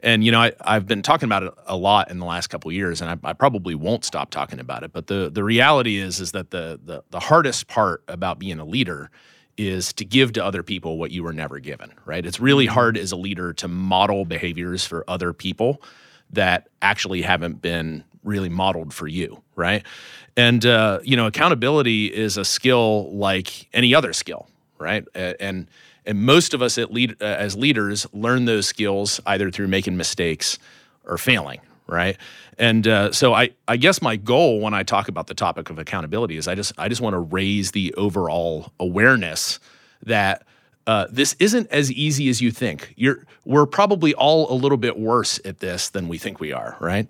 And 0.03 0.25
you 0.25 0.33
know, 0.33 0.41
I, 0.41 0.75
have 0.75 0.87
been 0.87 1.03
talking 1.03 1.27
about 1.27 1.43
it 1.43 1.53
a 1.67 1.77
lot 1.77 2.11
in 2.11 2.19
the 2.19 2.25
last 2.25 2.49
couple 2.49 2.73
years, 2.73 3.01
and 3.01 3.11
I, 3.11 3.31
I, 3.31 3.33
probably 3.33 3.75
won't 3.75 4.05
stop 4.05 4.31
talking 4.31 4.59
about 4.59 4.83
it. 4.83 4.93
But 4.93 5.07
the 5.07 5.31
the 5.31 5.45
reality 5.45 5.99
is, 5.99 6.21
is 6.21 6.33
that 6.33 6.51
the, 6.51 6.81
the 6.83 7.03
the 7.11 7.21
hardest 7.21 7.69
part 7.69 8.03
about 8.09 8.39
being 8.39 8.59
a 8.59 8.65
leader 8.65 9.11
is 9.57 9.93
to 9.93 10.05
give 10.05 10.33
to 10.33 10.45
other 10.45 10.63
people 10.63 10.97
what 10.97 11.11
you 11.11 11.23
were 11.23 11.33
never 11.33 11.59
given. 11.59 11.93
Right? 12.05 12.25
It's 12.25 12.41
really 12.41 12.67
mm-hmm. 12.67 12.75
hard 12.75 12.97
as 12.99 13.13
a 13.13 13.17
leader 13.17 13.53
to 13.55 13.69
model 13.69 14.25
behaviors 14.25 14.85
for 14.85 15.05
other 15.09 15.33
people 15.33 15.83
that 16.33 16.69
actually 16.81 17.23
haven't 17.23 17.61
been 17.61 18.05
really 18.23 18.49
modeled 18.49 18.93
for 18.93 19.09
you, 19.09 19.43
right? 19.57 19.85
And 20.37 20.65
uh, 20.65 21.01
you 21.03 21.17
know, 21.17 21.27
accountability 21.27 22.07
is 22.07 22.37
a 22.37 22.45
skill 22.45 23.15
like 23.15 23.69
any 23.73 23.95
other 23.95 24.13
skill, 24.13 24.49
right? 24.79 25.07
And 25.15 25.69
and 26.07 26.23
most 26.23 26.55
of 26.55 26.63
us 26.63 26.77
lead, 26.79 27.17
uh, 27.21 27.25
as 27.25 27.57
leaders 27.57 28.07
learn 28.13 28.45
those 28.45 28.67
skills 28.67 29.21
either 29.27 29.51
through 29.51 29.69
making 29.69 29.97
mistakes 29.97 30.59
or 31.05 31.19
failing, 31.19 31.61
right? 31.87 32.17
And 32.59 32.87
uh, 32.87 33.13
so 33.13 33.33
I, 33.35 33.51
I 33.69 33.77
guess 33.77 34.03
my 34.03 34.17
goal 34.17 34.61
when 34.61 34.75
I 34.75 34.83
talk 34.83 35.09
about 35.09 35.27
the 35.27 35.35
topic 35.35 35.71
of 35.71 35.79
accountability 35.79 36.37
is 36.37 36.47
I 36.47 36.55
just 36.55 36.73
I 36.79 36.89
just 36.89 37.01
want 37.01 37.15
to 37.15 37.19
raise 37.19 37.71
the 37.71 37.95
overall 37.95 38.73
awareness 38.79 39.59
that 40.03 40.45
uh, 40.87 41.07
this 41.11 41.37
isn't 41.39 41.71
as 41.71 41.91
easy 41.93 42.29
as 42.29 42.41
you 42.41 42.51
think. 42.51 42.95
You're 42.97 43.25
we're 43.45 43.67
probably 43.67 44.15
all 44.15 44.53
a 44.53 44.55
little 44.55 44.79
bit 44.79 44.99
worse 44.99 45.41
at 45.45 45.61
this 45.61 45.89
than 45.89 46.09
we 46.09 46.19
think 46.19 46.41
we 46.41 46.53
are, 46.53 46.77
right? 46.81 47.09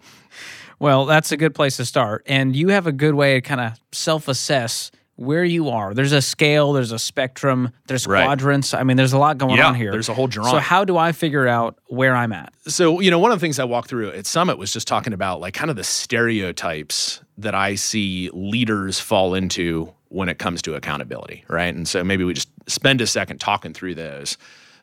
Well, 0.78 1.04
that's 1.04 1.30
a 1.30 1.36
good 1.36 1.54
place 1.54 1.76
to 1.76 1.84
start, 1.84 2.22
and 2.26 2.56
you 2.56 2.68
have 2.68 2.86
a 2.86 2.92
good 2.92 3.14
way 3.14 3.34
to 3.34 3.40
kind 3.40 3.60
of 3.60 3.78
self-assess 3.92 4.90
where 5.20 5.44
you 5.44 5.68
are. 5.68 5.92
There's 5.92 6.12
a 6.12 6.22
scale, 6.22 6.72
there's 6.72 6.92
a 6.92 6.98
spectrum, 6.98 7.72
there's 7.88 8.06
Right. 8.06 8.24
quadrants. 8.24 8.72
I 8.72 8.84
mean, 8.84 8.96
there's 8.96 9.12
a 9.12 9.18
lot 9.18 9.36
going 9.36 9.58
Yeah, 9.58 9.68
on 9.68 9.74
here. 9.74 9.90
there's 9.92 10.08
a 10.08 10.14
whole 10.14 10.30
So 10.30 10.58
how 10.58 10.82
do 10.86 10.96
I 10.96 11.12
figure 11.12 11.46
out 11.46 11.78
where 11.88 12.16
I'm 12.16 12.32
at? 12.32 12.54
so 12.66 13.00
you 13.00 13.10
know 13.10 13.18
one 13.18 13.30
of 13.32 13.38
the 13.38 13.44
things 13.44 13.58
i 13.58 13.64
walked 13.64 13.88
through 13.88 14.10
at 14.12 14.26
summit 14.26 14.56
was 14.58 14.72
just 14.72 14.86
talking 14.86 15.12
about 15.12 15.40
like 15.40 15.52
kind 15.54 15.70
of 15.70 15.76
the 15.76 15.82
stereotypes 15.82 17.20
that 17.38 17.54
i 17.54 17.74
see 17.74 18.30
leaders 18.32 19.00
fall 19.00 19.34
into 19.34 19.92
when 20.08 20.28
it 20.28 20.38
comes 20.38 20.62
to 20.62 20.74
accountability 20.74 21.44
right 21.48 21.74
and 21.74 21.86
so 21.88 22.02
maybe 22.04 22.24
we 22.24 22.32
just 22.32 22.48
spend 22.66 23.00
a 23.00 23.06
second 23.06 23.38
talking 23.40 23.72
through 23.74 23.94
those 23.94 24.38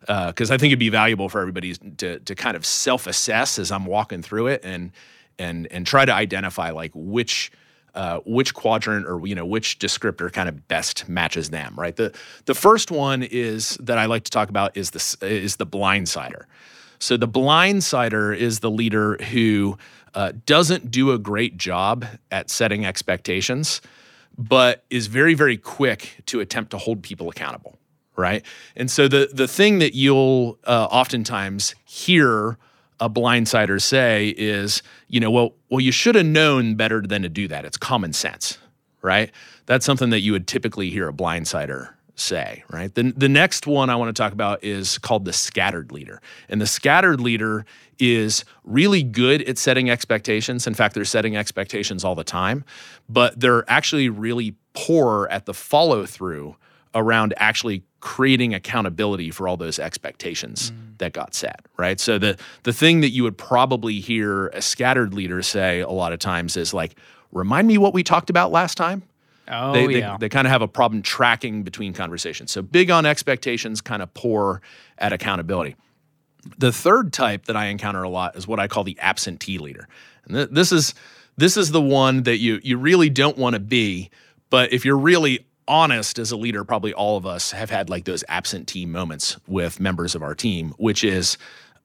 uh, 0.07 0.27
because 0.27 0.51
i 0.51 0.57
think 0.57 0.71
it'd 0.71 0.79
be 0.79 0.89
valuable 0.89 1.29
for 1.29 1.39
everybody 1.41 1.73
to, 1.75 2.19
to 2.19 2.35
kind 2.35 2.55
of 2.57 2.65
self-assess 2.65 3.57
as 3.59 3.71
i'm 3.71 3.85
walking 3.85 4.21
through 4.21 4.47
it 4.47 4.61
and 4.63 4.91
and 5.39 5.67
and 5.71 5.85
try 5.87 6.03
to 6.05 6.13
identify 6.13 6.69
like 6.71 6.91
which 6.93 7.51
uh, 7.97 8.19
which 8.25 8.53
quadrant 8.53 9.05
or 9.05 9.25
you 9.27 9.35
know 9.35 9.45
which 9.45 9.79
descriptor 9.79 10.31
kind 10.31 10.47
of 10.47 10.67
best 10.67 11.09
matches 11.09 11.49
them 11.49 11.73
right 11.75 11.97
the 11.97 12.13
the 12.45 12.55
first 12.55 12.91
one 12.91 13.23
is 13.23 13.77
that 13.81 13.97
i 13.97 14.05
like 14.05 14.23
to 14.23 14.31
talk 14.31 14.49
about 14.49 14.77
is 14.77 14.91
this 14.91 15.15
is 15.21 15.57
the 15.57 15.65
blindsider 15.65 16.45
so 16.99 17.17
the 17.17 17.27
blindsider 17.27 18.35
is 18.35 18.59
the 18.59 18.71
leader 18.71 19.17
who 19.31 19.77
uh, 20.13 20.33
doesn't 20.45 20.89
do 20.89 21.11
a 21.11 21.17
great 21.19 21.57
job 21.57 22.05
at 22.31 22.49
setting 22.49 22.85
expectations, 22.85 23.81
but 24.37 24.83
is 24.89 25.07
very, 25.07 25.33
very 25.33 25.57
quick 25.57 26.17
to 26.27 26.39
attempt 26.39 26.71
to 26.71 26.77
hold 26.77 27.03
people 27.03 27.29
accountable, 27.29 27.77
right? 28.15 28.43
And 28.75 28.89
so 28.89 29.07
the 29.07 29.29
the 29.31 29.47
thing 29.47 29.79
that 29.79 29.93
you'll 29.93 30.57
uh, 30.63 30.87
oftentimes 30.89 31.75
hear 31.85 32.57
a 32.99 33.09
blindsider 33.09 33.81
say 33.81 34.29
is, 34.37 34.81
you 35.07 35.19
know, 35.19 35.31
well, 35.31 35.53
well, 35.69 35.81
you 35.81 35.91
should 35.91 36.15
have 36.15 36.25
known 36.25 36.75
better 36.75 37.01
than 37.01 37.21
to 37.21 37.29
do 37.29 37.47
that. 37.47 37.65
It's 37.65 37.77
common 37.77 38.13
sense, 38.13 38.57
right? 39.01 39.31
That's 39.65 39.85
something 39.85 40.09
that 40.09 40.21
you 40.21 40.31
would 40.31 40.47
typically 40.47 40.89
hear 40.89 41.07
a 41.07 41.13
blindsider 41.13 41.93
say, 42.15 42.63
right? 42.71 42.93
The, 42.93 43.13
the 43.15 43.29
next 43.29 43.67
one 43.67 43.89
I 43.89 43.95
want 43.95 44.15
to 44.15 44.19
talk 44.19 44.33
about 44.33 44.63
is 44.63 44.97
called 44.97 45.25
the 45.25 45.33
scattered 45.33 45.91
leader. 45.91 46.21
And 46.49 46.59
the 46.59 46.65
scattered 46.65 47.21
leader 47.21 47.65
is 47.99 48.43
really 48.63 49.03
good 49.03 49.43
at 49.43 49.57
setting 49.57 49.89
expectations. 49.89 50.65
In 50.65 50.73
fact, 50.73 50.95
they're 50.95 51.05
setting 51.05 51.37
expectations 51.37 52.03
all 52.03 52.15
the 52.15 52.23
time, 52.23 52.65
but 53.07 53.39
they're 53.39 53.69
actually 53.69 54.09
really 54.09 54.55
poor 54.73 55.27
at 55.29 55.45
the 55.45 55.53
follow 55.53 56.05
through 56.05 56.55
around 56.95 57.33
actually 57.37 57.83
creating 58.07 58.53
accountability 58.53 59.29
for 59.29 59.49
all 59.49 59.57
those 59.57 59.79
expectations 59.79 60.71
mm. 60.71 60.97
that 60.99 61.11
got 61.11 61.35
set, 61.35 61.65
right? 61.75 61.99
So 61.99 62.17
the 62.17 62.37
the 62.63 62.71
thing 62.71 63.01
that 63.01 63.09
you 63.09 63.23
would 63.23 63.37
probably 63.37 63.99
hear 63.99 64.47
a 64.47 64.61
scattered 64.61 65.13
leader 65.13 65.41
say 65.41 65.81
a 65.81 65.89
lot 65.89 66.13
of 66.13 66.19
times 66.19 66.55
is 66.55 66.73
like, 66.73 66.95
remind 67.33 67.67
me 67.67 67.77
what 67.77 67.93
we 67.93 68.03
talked 68.03 68.29
about 68.29 68.51
last 68.51 68.75
time 68.77 69.03
Oh 69.49 69.73
they, 69.73 69.87
they, 69.87 69.99
yeah. 69.99 70.17
they 70.19 70.29
kind 70.29 70.45
of 70.45 70.51
have 70.51 70.61
a 70.61 70.67
problem 70.67 71.01
tracking 71.01 71.63
between 71.63 71.93
conversations. 71.93 72.51
So 72.51 72.61
big 72.61 72.91
on 72.91 73.05
expectations, 73.05 73.81
kind 73.81 74.01
of 74.01 74.13
poor 74.13 74.61
at 74.97 75.13
accountability. 75.13 75.75
The 76.57 76.71
third 76.71 77.13
type 77.13 77.45
that 77.45 77.55
I 77.55 77.65
encounter 77.65 78.03
a 78.03 78.09
lot 78.09 78.35
is 78.35 78.47
what 78.47 78.59
I 78.59 78.67
call 78.67 78.83
the 78.83 78.97
absentee 78.99 79.57
leader. 79.57 79.87
And 80.25 80.35
th- 80.35 80.49
this 80.51 80.71
is 80.71 80.93
this 81.37 81.55
is 81.55 81.71
the 81.71 81.81
one 81.81 82.23
that 82.23 82.37
you 82.37 82.59
you 82.63 82.77
really 82.77 83.09
don't 83.09 83.37
want 83.37 83.53
to 83.53 83.59
be, 83.59 84.09
but 84.49 84.73
if 84.73 84.85
you're 84.85 84.97
really 84.97 85.45
honest 85.67 86.19
as 86.19 86.31
a 86.31 86.37
leader, 86.37 86.63
probably 86.63 86.93
all 86.93 87.17
of 87.17 87.25
us 87.25 87.51
have 87.51 87.69
had 87.69 87.89
like 87.89 88.05
those 88.05 88.23
absentee 88.27 88.85
moments 88.85 89.37
with 89.47 89.79
members 89.79 90.15
of 90.15 90.23
our 90.23 90.35
team, 90.35 90.73
which 90.77 91.03
is 91.03 91.37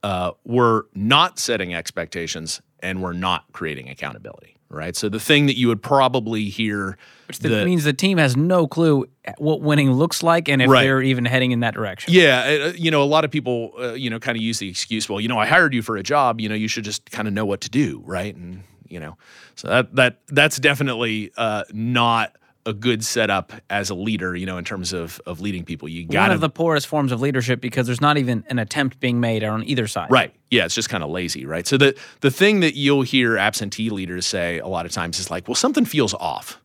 uh, 0.03 0.33
we're 0.45 0.83
not 0.95 1.39
setting 1.39 1.75
expectations 1.75 2.61
and 2.81 3.03
we're 3.03 3.13
not 3.13 3.45
creating 3.53 3.89
accountability, 3.89 4.57
right? 4.69 4.97
So 4.97 5.09
the 5.09 5.21
thing 5.21 5.47
that 5.47 5.57
you 5.57 5.69
would 5.69 5.83
probably 5.83 6.45
hear, 6.49 6.99
Which 7.29 7.39
that 7.41 7.65
means 7.65 7.85
the 7.85 7.93
team 7.93 8.19
has 8.19 8.37
no 8.37 8.67
clue 8.67 9.07
what 9.39 9.61
winning 9.61 9.93
looks 9.93 10.23
like 10.23 10.49
and 10.49 10.61
if 10.61 10.69
Right. 10.69 10.83
they're 10.83 11.01
even 11.03 11.25
heading 11.25 11.53
in 11.53 11.61
that 11.61 11.75
direction. 11.75 12.13
Yeah, 12.13 12.67
uh, 12.71 12.73
you 12.77 12.91
know, 12.91 13.03
a 13.03 13.07
lot 13.07 13.25
of 13.25 13.31
people, 13.31 13.73
uh, 13.79 13.93
you 13.93 14.11
know, 14.11 14.19
kind 14.19 14.37
of 14.37 14.43
use 14.43 14.59
the 14.59 14.69
excuse, 14.69 15.09
well, 15.09 15.21
you 15.21 15.29
know, 15.29 15.39
I 15.39 15.47
hired 15.47 15.73
you 15.75 15.83
for 15.83 15.97
a 15.97 16.03
job, 16.03 16.41
you 16.41 16.49
know, 16.49 16.57
you 16.57 16.67
should 16.69 16.85
just 16.85 17.11
kind 17.13 17.29
of 17.29 17.35
know 17.35 17.45
what 17.45 17.61
to 17.61 17.71
do, 17.71 18.03
right? 18.05 18.35
And 18.35 18.65
you 18.89 19.01
know, 19.01 19.17
so 19.55 19.69
that 19.69 19.95
that 19.95 20.19
that's 20.29 20.59
definitely 20.59 21.31
uh, 21.39 21.65
not 21.73 22.37
a 22.65 22.73
good 22.73 23.05
setup 23.05 23.53
as 23.71 23.91
a 23.91 23.95
leader, 23.95 24.37
you 24.37 24.47
know, 24.47 24.57
in 24.57 24.65
terms 24.65 24.93
of 24.93 25.21
of 25.27 25.41
leading 25.41 25.65
people. 25.65 25.89
You 25.89 26.05
got 26.05 26.29
One 26.29 26.31
of 26.33 26.41
the 26.41 26.51
poorest 26.51 26.87
forms 26.87 27.13
of 27.13 27.21
leadership 27.21 27.61
because 27.61 27.87
there's 27.87 28.01
not 28.01 28.19
even 28.19 28.45
an 28.49 28.59
attempt 28.59 29.01
being 29.01 29.21
made 29.21 29.43
on 29.43 29.65
either 29.65 29.87
side. 29.87 30.11
Right. 30.11 30.35
Yeah, 30.51 30.65
it's 30.65 30.75
just 30.75 30.89
kind 30.89 31.03
of 31.03 31.11
lazy, 31.11 31.45
right? 31.45 31.67
So 31.67 31.77
the 31.77 31.99
the 32.21 32.31
thing 32.31 32.61
that 32.61 32.75
you'll 32.75 33.03
hear 33.03 33.37
absentee 33.37 33.91
leaders 33.91 34.27
say 34.27 34.59
a 34.59 34.69
lot 34.69 34.87
of 34.87 34.93
times 34.93 35.19
is 35.19 35.31
like, 35.31 35.49
well, 35.49 35.55
something 35.55 35.85
feels 35.85 36.15
off. 36.15 36.61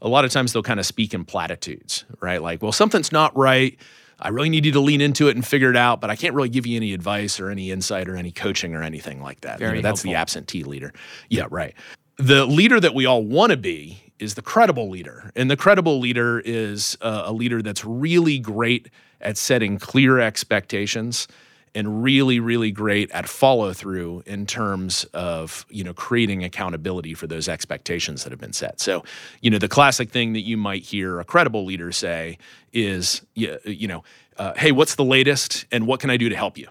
A 0.00 0.08
lot 0.08 0.24
of 0.24 0.30
times 0.30 0.52
they'll 0.52 0.62
kind 0.62 0.80
of 0.80 0.86
speak 0.86 1.14
in 1.14 1.24
platitudes, 1.24 2.04
right? 2.20 2.42
Like, 2.42 2.62
well, 2.62 2.72
something's 2.72 3.12
not 3.12 3.36
right. 3.36 3.78
I 4.20 4.28
really 4.28 4.48
need 4.48 4.64
you 4.64 4.72
to 4.72 4.80
lean 4.80 5.00
into 5.00 5.28
it 5.28 5.34
and 5.34 5.44
figure 5.44 5.70
it 5.70 5.76
out, 5.76 6.00
but 6.00 6.10
I 6.10 6.16
can't 6.16 6.34
really 6.34 6.48
give 6.48 6.66
you 6.66 6.76
any 6.76 6.92
advice 6.92 7.40
or 7.40 7.50
any 7.50 7.70
insight 7.70 8.08
or 8.08 8.16
any 8.16 8.30
coaching 8.30 8.74
or 8.74 8.82
anything 8.82 9.20
like 9.20 9.40
that. 9.40 9.60
You 9.60 9.72
know, 9.72 9.80
that's 9.80 10.02
the 10.02 10.14
absentee 10.14 10.62
leader. 10.62 10.92
Yeah, 11.28 11.46
right. 11.50 11.74
The 12.16 12.46
leader 12.46 12.78
that 12.78 12.94
we 12.94 13.06
all 13.06 13.24
want 13.24 13.50
to 13.50 13.56
be 13.56 14.03
is 14.18 14.34
the 14.34 14.42
credible 14.42 14.88
leader. 14.88 15.30
And 15.34 15.50
the 15.50 15.56
credible 15.56 15.98
leader 15.98 16.40
is 16.44 16.96
uh, 17.00 17.24
a 17.26 17.32
leader 17.32 17.62
that's 17.62 17.84
really 17.84 18.38
great 18.38 18.90
at 19.20 19.36
setting 19.36 19.78
clear 19.78 20.18
expectations 20.18 21.28
and 21.76 22.04
really 22.04 22.38
really 22.38 22.70
great 22.70 23.10
at 23.10 23.28
follow 23.28 23.72
through 23.72 24.22
in 24.26 24.46
terms 24.46 25.04
of 25.12 25.66
you 25.68 25.82
know 25.82 25.92
creating 25.92 26.44
accountability 26.44 27.14
for 27.14 27.26
those 27.26 27.48
expectations 27.48 28.22
that 28.22 28.30
have 28.30 28.38
been 28.38 28.52
set 28.52 28.78
so 28.80 29.02
you 29.40 29.50
know 29.50 29.58
the 29.58 29.68
classic 29.68 30.10
thing 30.10 30.34
that 30.34 30.42
you 30.42 30.56
might 30.56 30.84
hear 30.84 31.18
a 31.18 31.24
credible 31.24 31.64
leader 31.64 31.90
say 31.90 32.38
is 32.72 33.22
you 33.34 33.88
know 33.88 34.04
uh, 34.36 34.52
hey 34.56 34.70
what's 34.70 34.94
the 34.94 35.04
latest 35.04 35.66
and 35.72 35.84
what 35.88 35.98
can 35.98 36.10
i 36.10 36.16
do 36.16 36.28
to 36.28 36.36
help 36.36 36.56
you 36.56 36.68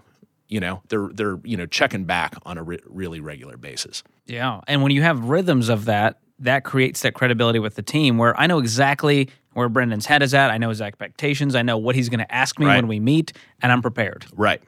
you 0.48 0.62
know 0.62 0.82
they're 0.88 1.10
they're 1.14 1.39
you 1.44 1.58
know 1.58 1.66
checking 1.66 2.06
back 2.06 2.36
on 2.46 2.58
a 2.58 2.64
re- 2.64 2.80
really 2.86 3.20
regular 3.20 3.58
basis 3.58 4.04
Yeah. 4.26 4.62
And 4.68 4.82
when 4.82 4.91
you 4.91 5.02
have 5.02 5.26
rhythms 5.26 5.70
of 5.70 5.86
that, 5.86 6.20
that 6.44 6.64
creates 6.64 7.02
that 7.02 7.14
credibility 7.14 7.60
with 7.60 7.76
the 7.76 7.82
team 7.82 8.18
where 8.18 8.39
I 8.39 8.48
know 8.48 8.60
exactly 8.60 9.30
where 9.54 9.70
Brendan's 9.70 10.06
head 10.06 10.22
is 10.24 10.34
at. 10.34 10.50
I 10.50 10.58
know 10.58 10.70
his 10.70 10.82
expectations. 10.82 11.56
I 11.56 11.62
know 11.62 11.78
what 11.78 11.96
he's 11.96 12.10
going 12.10 12.20
to 12.20 12.34
ask 12.34 12.58
me 12.60 12.66
Right. 12.66 12.76
when 12.78 12.88
we 12.88 13.00
meet, 13.00 13.34
and 13.62 13.72
I'm 13.72 13.82
prepared. 13.82 14.26
right 14.36 14.62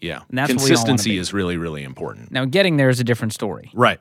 yeah 0.00 0.20
And 0.28 0.38
that's 0.38 0.50
what 0.52 0.58
we 0.58 0.62
all 0.62 0.68
consistency 0.68 1.16
is 1.18 1.32
really 1.32 1.56
really 1.56 1.82
important 1.82 2.30
Now, 2.30 2.44
getting 2.44 2.76
there 2.76 2.88
is 2.88 3.00
a 3.00 3.04
different 3.04 3.32
story. 3.32 3.70
right 3.74 3.98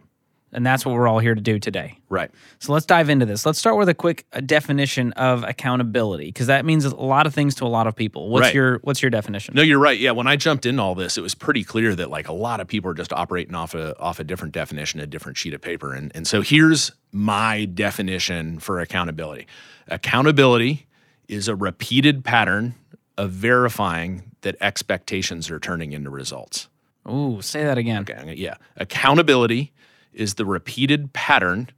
And 0.53 0.65
that's 0.65 0.85
what 0.85 0.95
we're 0.95 1.09
all 1.09 1.19
here 1.19 1.35
to 1.35 1.41
do 1.41 1.59
today. 1.59 1.99
right 2.09 2.31
So 2.59 2.71
let's 2.71 2.85
dive 2.85 3.09
into 3.09 3.25
this. 3.25 3.45
Let's 3.45 3.59
start 3.59 3.77
with 3.77 3.89
a 3.89 3.93
quick 3.93 4.25
uh, 4.31 4.39
definition 4.39 5.11
of 5.13 5.43
accountability 5.43 6.27
because 6.27 6.47
that 6.47 6.63
means 6.65 6.85
a 6.85 6.95
lot 6.95 7.27
of 7.27 7.33
things 7.33 7.53
to 7.55 7.65
a 7.65 7.67
lot 7.67 7.85
of 7.85 7.95
people. 7.95 8.29
What's 8.29 8.45
Right. 8.47 8.55
your 8.55 8.79
what's 8.83 9.01
your 9.01 9.09
definition? 9.09 9.55
No, 9.55 9.61
you're 9.61 9.77
right. 9.77 9.99
Yeah, 9.99 10.11
when 10.11 10.25
I 10.25 10.37
jumped 10.37 10.65
in 10.65 10.79
all 10.79 10.95
this, 10.95 11.17
it 11.17 11.21
was 11.21 11.35
pretty 11.35 11.63
clear 11.65 11.93
that 11.95 12.09
like 12.09 12.29
a 12.29 12.33
lot 12.33 12.61
of 12.61 12.67
people 12.67 12.89
are 12.89 12.93
just 12.93 13.11
operating 13.11 13.55
off 13.55 13.75
a 13.75 13.97
off 13.99 14.19
a 14.19 14.23
different 14.23 14.53
definition, 14.53 14.99
a 15.01 15.05
different 15.07 15.37
sheet 15.37 15.53
of 15.53 15.61
paper. 15.61 15.93
And 15.93 16.11
and 16.15 16.25
so 16.25 16.41
here's 16.41 16.91
my 17.11 17.65
definition 17.65 18.59
for 18.59 18.79
accountability. 18.79 19.47
Accountability 19.89 20.87
is 21.27 21.49
a 21.49 21.55
repeated 21.55 22.23
pattern 22.23 22.73
of 23.17 23.31
verifying 23.31 24.31
that 24.41 24.55
expectations 24.61 25.51
are 25.51 25.59
turning 25.59 25.91
into 25.91 26.09
results. 26.09 26.69
Ooh, 27.09 27.41
say 27.41 27.63
that 27.65 27.77
again. 27.77 28.01
Okay, 28.03 28.33
yeah. 28.37 28.55
Accountability 28.77 29.73
is 30.17 30.33
the 30.33 30.45
repeated 30.45 31.13
pattern 31.13 31.69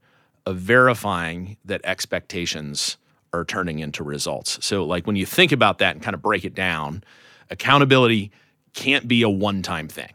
of 0.46 0.58
verifying 0.58 1.58
that 1.66 1.82
expectations 1.84 2.98
are 3.34 3.46
turning 3.46 3.80
into 3.80 4.04
results. 4.04 4.64
So, 4.66 4.84
like 4.86 5.06
when 5.06 5.16
you 5.16 5.26
think 5.26 5.52
about 5.52 5.78
that 5.80 5.96
and 5.96 6.04
kind 6.04 6.16
of 6.16 6.22
break 6.22 6.46
it 6.46 6.56
down, 6.56 7.04
accountability 7.50 8.32
can't 8.74 9.08
be 9.08 9.22
a 9.22 9.30
one-time 9.30 9.88
thing, 9.88 10.14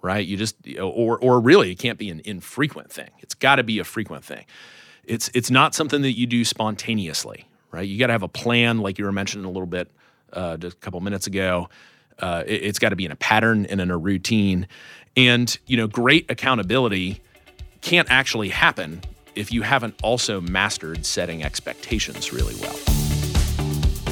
right? 0.00 0.26
You 0.26 0.36
just 0.36 0.56
or 0.80 1.18
or 1.18 1.40
really 1.40 1.70
it 1.72 1.78
can't 1.78 1.98
be 1.98 2.10
an 2.10 2.20
infrequent 2.24 2.90
thing. 2.90 3.10
It's 3.20 3.34
got 3.34 3.56
to 3.56 3.62
be 3.62 3.78
a 3.78 3.84
frequent 3.84 4.24
thing. 4.24 4.44
It's 5.04 5.30
it's 5.34 5.50
not 5.50 5.74
something 5.74 6.02
that 6.02 6.16
you 6.16 6.26
do 6.26 6.44
spontaneously, 6.44 7.46
right? 7.70 7.86
You 7.86 7.98
got 7.98 8.08
to 8.08 8.12
have 8.12 8.22
a 8.22 8.28
plan, 8.28 8.78
like 8.78 8.98
you 8.98 9.04
were 9.04 9.12
mentioning 9.12 9.44
a 9.44 9.50
little 9.50 9.66
bit 9.66 9.90
uh, 10.32 10.56
just 10.56 10.76
a 10.76 10.80
couple 10.80 11.00
minutes 11.00 11.26
ago. 11.26 11.68
Uh, 12.18 12.44
it, 12.46 12.64
has 12.64 12.78
got 12.78 12.90
to 12.90 12.96
be 12.96 13.04
in 13.04 13.10
a 13.10 13.16
pattern 13.16 13.66
and 13.66 13.80
in 13.80 13.90
a 13.90 13.96
routine, 13.96 14.66
and 15.16 15.58
you 15.66 15.76
know, 15.76 15.86
great 15.86 16.30
accountability 16.30 17.20
can't 17.82 18.10
actually 18.10 18.48
happen 18.48 19.02
if 19.34 19.52
you 19.52 19.62
haven't 19.62 19.94
also 20.02 20.40
mastered 20.40 21.04
setting 21.04 21.42
expectations 21.42 22.32
really 22.32 22.54
well. 22.60 22.76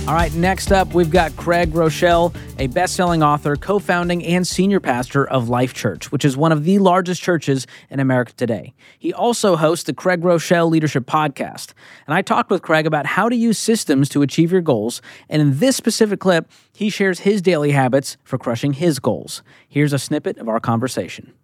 All 0.08 0.16
right, 0.16 0.34
next 0.34 0.72
up, 0.72 0.92
we've 0.92 1.10
got 1.10 1.36
Craig 1.36 1.70
Groeschel, 1.70 2.34
a 2.58 2.66
best 2.66 2.96
selling 2.96 3.22
author, 3.22 3.54
co 3.54 3.78
founding 3.78 4.24
and 4.24 4.44
senior 4.44 4.80
pastor 4.80 5.24
of 5.28 5.48
Life 5.48 5.72
Church, 5.72 6.10
which 6.10 6.24
is 6.24 6.36
one 6.36 6.50
of 6.50 6.64
the 6.64 6.78
largest 6.80 7.22
churches 7.22 7.66
in 7.90 8.00
America 8.00 8.32
today. 8.32 8.74
He 8.98 9.12
also 9.12 9.54
hosts 9.54 9.84
the 9.84 9.92
Craig 9.92 10.20
Groeschel 10.22 10.68
Leadership 10.68 11.04
Podcast. 11.04 11.74
And 12.06 12.14
I 12.14 12.22
talked 12.22 12.50
with 12.50 12.62
Craig 12.62 12.86
about 12.86 13.06
how 13.06 13.28
to 13.28 13.36
use 13.36 13.56
systems 13.56 14.08
to 14.08 14.22
achieve 14.22 14.50
your 14.50 14.62
goals. 14.62 15.00
And 15.28 15.40
in 15.40 15.58
this 15.60 15.76
specific 15.76 16.18
clip, 16.18 16.50
he 16.72 16.90
shares 16.90 17.20
his 17.20 17.40
daily 17.40 17.70
habits 17.70 18.16
for 18.24 18.36
crushing 18.36 18.72
his 18.72 18.98
goals. 18.98 19.42
Here's 19.68 19.92
a 19.92 19.98
snippet 19.98 20.38
of 20.38 20.48
our 20.48 20.60
conversation. 20.60 21.34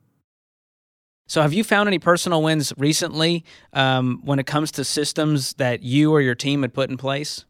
So, 1.29 1.43
have 1.43 1.53
you 1.53 1.65
found 1.65 1.89
any 1.89 1.99
personal 1.99 2.43
wins 2.43 2.73
recently 2.77 3.45
um, 3.73 4.21
when 4.25 4.39
it 4.39 4.47
comes 4.47 4.71
to 4.73 4.85
systems 4.85 5.55
that 5.55 5.83
you 5.83 6.13
or 6.13 6.21
your 6.21 6.37
team 6.37 6.63
had 6.63 6.73
put 6.73 6.89
in 6.89 6.97
place? 6.97 7.45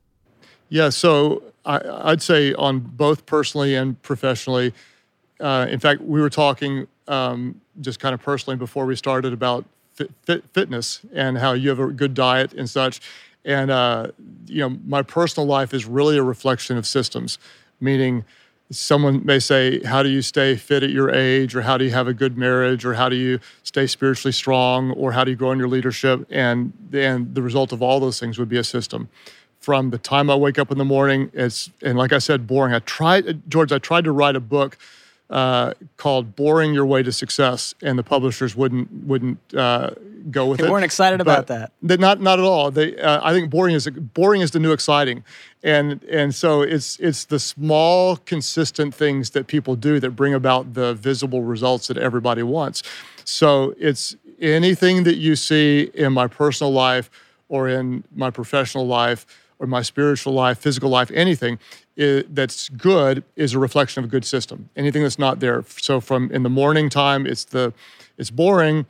Yeah, 0.68 0.88
so 0.88 1.42
I, 1.64 2.10
would 2.10 2.22
say 2.22 2.54
on 2.54 2.80
both 2.80 3.26
personally 3.26 3.74
and 3.74 4.00
professionally. 4.02 4.72
Uh, 5.38 5.66
in 5.68 5.78
fact, 5.78 6.00
we 6.00 6.20
were 6.20 6.30
talking 6.30 6.86
um, 7.08 7.60
just 7.80 8.00
kind 8.00 8.14
of 8.14 8.22
personally 8.22 8.56
before 8.56 8.86
we 8.86 8.96
started 8.96 9.32
about 9.32 9.64
fit, 9.94 10.10
fit, 10.22 10.44
fitness 10.52 11.00
and 11.12 11.38
how 11.38 11.52
you 11.52 11.68
have 11.68 11.78
a 11.78 11.88
good 11.88 12.14
diet 12.14 12.52
and 12.54 12.68
such. 12.68 13.00
And 13.44 13.70
uh, 13.70 14.12
you 14.46 14.60
know, 14.60 14.78
my 14.86 15.02
personal 15.02 15.46
life 15.46 15.74
is 15.74 15.84
really 15.84 16.16
a 16.16 16.22
reflection 16.22 16.76
of 16.76 16.86
systems, 16.86 17.38
meaning 17.80 18.24
someone 18.70 19.24
may 19.24 19.38
say, 19.38 19.80
How 19.82 20.02
do 20.02 20.08
you 20.08 20.22
stay 20.22 20.56
fit 20.56 20.82
at 20.82 20.90
your 20.90 21.10
age? 21.10 21.54
Or 21.54 21.62
how 21.62 21.78
do 21.78 21.84
you 21.84 21.90
have 21.92 22.08
a 22.08 22.14
good 22.14 22.36
marriage? 22.36 22.84
Or 22.84 22.94
how 22.94 23.08
do 23.08 23.16
you 23.16 23.40
stay 23.62 23.86
spiritually 23.86 24.32
strong? 24.32 24.90
Or 24.92 25.12
how 25.12 25.24
do 25.24 25.30
you 25.30 25.36
grow 25.36 25.52
in 25.52 25.58
your 25.58 25.68
leadership? 25.68 26.26
And, 26.30 26.72
and 26.92 27.34
the 27.34 27.42
result 27.42 27.72
of 27.72 27.82
all 27.82 28.00
those 28.00 28.18
things 28.18 28.38
would 28.38 28.48
be 28.48 28.58
a 28.58 28.64
system 28.64 29.08
from 29.60 29.90
the 29.90 29.98
time 29.98 30.30
I 30.30 30.36
wake 30.36 30.58
up 30.58 30.70
in 30.70 30.78
the 30.78 30.84
morning. 30.84 31.30
It's 31.32 31.70
and 31.82 31.98
like 31.98 32.12
I 32.12 32.18
said, 32.18 32.46
boring. 32.46 32.74
I 32.74 32.78
tried, 32.80 33.50
George. 33.50 33.72
I 33.72 33.78
tried 33.78 34.04
to 34.04 34.12
write 34.12 34.36
a 34.36 34.40
book 34.40 34.78
uh, 35.30 35.74
called 35.96 36.36
"Boring 36.36 36.72
Your 36.72 36.86
Way 36.86 37.02
to 37.02 37.12
Success," 37.12 37.74
and 37.82 37.98
the 37.98 38.02
publishers 38.02 38.54
wouldn't 38.54 38.90
wouldn't 39.04 39.38
uh, 39.54 39.90
go 40.30 40.46
with 40.46 40.58
they 40.58 40.64
it. 40.64 40.66
They 40.66 40.70
weren't 40.70 40.84
excited 40.84 41.20
about 41.20 41.48
that. 41.48 41.72
Not 41.82 42.20
not 42.20 42.38
at 42.38 42.44
all. 42.44 42.70
They, 42.70 42.96
uh, 42.96 43.20
I 43.22 43.32
think 43.32 43.50
boring 43.50 43.74
is 43.74 43.88
boring 43.88 44.40
is 44.40 44.52
the 44.52 44.60
new 44.60 44.72
exciting, 44.72 45.24
and 45.62 46.02
and 46.04 46.34
so 46.34 46.62
it's 46.62 46.98
it's 47.00 47.24
the 47.24 47.38
small 47.38 48.16
consistent 48.18 48.94
things 48.94 49.30
that 49.30 49.46
people 49.46 49.74
do 49.74 49.98
that 50.00 50.10
bring 50.10 50.34
about 50.34 50.74
the 50.74 50.94
visible 50.94 51.42
results 51.42 51.88
that 51.88 51.96
everybody 51.96 52.42
wants. 52.42 52.82
So 53.24 53.74
it's 53.78 54.16
anything 54.40 55.04
that 55.04 55.16
you 55.16 55.34
see 55.34 55.90
in 55.94 56.12
my 56.12 56.28
personal 56.28 56.72
life 56.72 57.10
or 57.48 57.68
in 57.68 58.04
my 58.14 58.30
professional 58.30 58.86
life 58.86 59.26
or 59.58 59.66
my 59.66 59.82
spiritual 59.82 60.34
life, 60.34 60.58
physical 60.58 60.90
life, 60.90 61.10
anything 61.12 61.58
that's 61.96 62.68
good 62.70 63.24
is 63.36 63.54
a 63.54 63.58
reflection 63.58 64.04
of 64.04 64.08
a 64.08 64.10
good 64.10 64.24
system. 64.24 64.68
Anything 64.76 65.02
that's 65.02 65.18
not 65.18 65.40
there. 65.40 65.64
So 65.78 66.00
from 66.00 66.30
in 66.30 66.42
the 66.42 66.50
morning 66.50 66.90
time, 66.90 67.26
it's 67.26 67.44
the 67.44 67.72
it's 68.18 68.30
boring. 68.30 68.86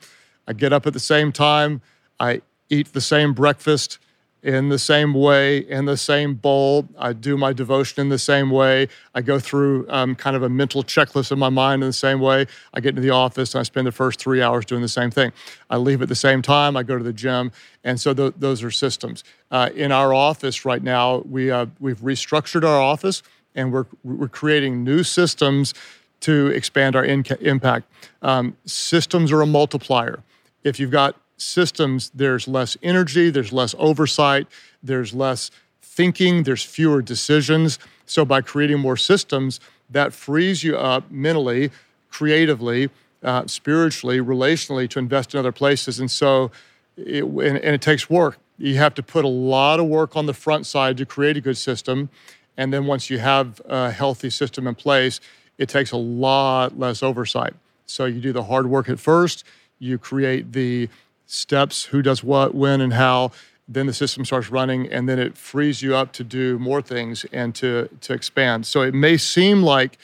I 0.49 0.53
get 0.53 0.73
up 0.73 0.87
at 0.87 0.93
the 0.93 1.01
same 1.01 1.33
time. 1.33 1.83
I 2.19 2.43
eat 2.69 2.93
the 2.93 3.01
same 3.01 3.33
breakfast 3.33 3.99
in 4.47 4.69
the 4.69 4.79
same 4.79 5.13
way, 5.13 5.59
in 5.59 5.87
the 5.87 5.97
same 5.97 6.35
bowl. 6.35 6.87
I 6.97 7.13
do 7.13 7.37
my 7.37 7.53
devotion 7.53 8.01
in 8.01 8.11
the 8.11 8.19
same 8.19 8.49
way. 8.49 8.87
I 9.13 9.21
go 9.21 9.41
through 9.41 9.87
um, 9.89 10.15
kind 10.15 10.37
of 10.37 10.45
a 10.45 10.49
mental 10.49 10.85
checklist 10.85 11.33
in 11.33 11.39
my 11.41 11.49
mind 11.49 11.83
in 11.83 11.89
the 11.89 11.93
same 11.93 12.21
way. 12.21 12.47
I 12.73 12.79
get 12.79 12.91
into 12.91 13.01
the 13.01 13.11
office 13.11 13.55
and 13.55 13.61
I 13.61 13.65
spend 13.65 13.89
the 13.89 13.93
first 13.93 14.21
three 14.21 14.41
hours 14.41 14.65
doing 14.65 14.83
the 14.83 14.89
same 14.89 15.11
thing. 15.11 15.33
I 15.69 15.79
leave 15.79 16.01
at 16.01 16.09
the 16.09 16.15
same 16.15 16.43
time. 16.43 16.77
I 16.77 16.85
go 16.85 16.97
to 16.97 17.03
the 17.03 17.13
gym. 17.13 17.51
And 17.83 18.01
so 18.01 18.15
th- 18.15 18.35
those 18.39 18.63
are 18.63 18.71
systems. 18.71 19.25
Uh, 19.51 19.71
in 19.75 19.91
our 19.91 20.15
office 20.15 20.65
right 20.65 20.83
now, 20.83 21.25
we, 21.29 21.51
uh, 21.51 21.67
we've 21.81 21.99
restructured 21.99 22.63
our 22.63 22.81
office 22.81 23.25
and 23.57 23.73
we're, 23.73 23.87
we're 24.05 24.29
creating 24.29 24.85
new 24.85 25.03
systems 25.03 25.75
to 26.21 26.47
expand 26.49 26.95
our 26.95 27.05
in- 27.05 27.25
impact. 27.41 27.89
Um, 28.23 28.57
systems 28.65 29.33
are 29.33 29.43
a 29.43 29.47
multiplier. 29.47 30.23
If 30.63 30.79
you've 30.79 30.93
got 30.93 31.17
systems, 31.37 32.11
there's 32.15 32.49
less 32.49 32.77
energy, 32.83 33.31
there's 33.31 33.53
less 33.53 33.75
oversight, 33.79 34.47
there's 34.83 35.15
less 35.15 35.51
thinking, 35.83 36.43
there's 36.43 36.63
fewer 36.63 37.03
decisions. 37.03 37.79
So 38.07 38.25
by 38.25 38.41
creating 38.41 38.79
more 38.79 38.97
systems, 38.97 39.61
that 39.91 40.13
frees 40.13 40.65
you 40.65 40.77
up 40.77 41.11
mentally, 41.11 41.71
creatively, 42.11 42.91
uh, 43.23 43.47
spiritually, 43.47 44.19
relationally 44.19 44.89
to 44.91 44.99
invest 44.99 45.35
in 45.35 45.41
other 45.41 45.53
places. 45.53 45.99
And 45.99 46.11
so, 46.11 46.51
it, 46.97 47.25
and, 47.25 47.59
and 47.59 47.75
it 47.75 47.81
takes 47.81 48.09
work. 48.09 48.39
You 48.59 48.77
have 48.77 48.95
to 48.95 49.03
put 49.03 49.25
a 49.25 49.29
lot 49.29 49.81
of 49.81 49.87
work 49.87 50.17
on 50.17 50.27
the 50.27 50.35
front 50.35 50.67
side 50.67 50.97
to 50.99 51.07
create 51.07 51.37
a 51.37 51.41
good 51.41 51.57
system. 51.57 52.09
And 52.57 52.73
then 52.73 52.87
once 52.87 53.11
you 53.11 53.19
have 53.19 53.61
a 53.67 53.91
healthy 53.91 54.31
system 54.31 54.67
in 54.67 54.75
place, 54.75 55.21
it 55.59 55.69
takes 55.69 55.93
a 55.93 55.97
lot 55.97 56.79
less 56.79 57.03
oversight. 57.03 57.55
So 57.87 58.07
you 58.07 58.21
do 58.21 58.33
the 58.33 58.45
hard 58.45 58.67
work 58.67 58.89
at 58.89 58.99
first, 58.99 59.45
you 59.79 59.99
create 59.99 60.53
the 60.53 60.89
steps, 61.27 61.85
who 61.87 62.03
does 62.03 62.25
what, 62.25 62.55
when, 62.55 62.81
and 62.81 62.93
how. 62.93 63.33
Then 63.69 63.87
the 63.87 63.93
system 63.93 64.25
starts 64.25 64.49
running, 64.49 64.91
and 64.93 65.09
then 65.09 65.19
it 65.19 65.37
frees 65.37 65.83
you 65.83 65.97
up 65.97 66.13
to 66.13 66.25
do 66.25 66.59
more 66.59 66.81
things 66.81 67.27
and 67.33 67.55
to 67.57 67.89
to 68.01 68.13
expand. 68.13 68.65
So 68.67 68.83
it 68.83 68.95
may 68.95 69.17
seem 69.17 69.63
like 69.63 69.99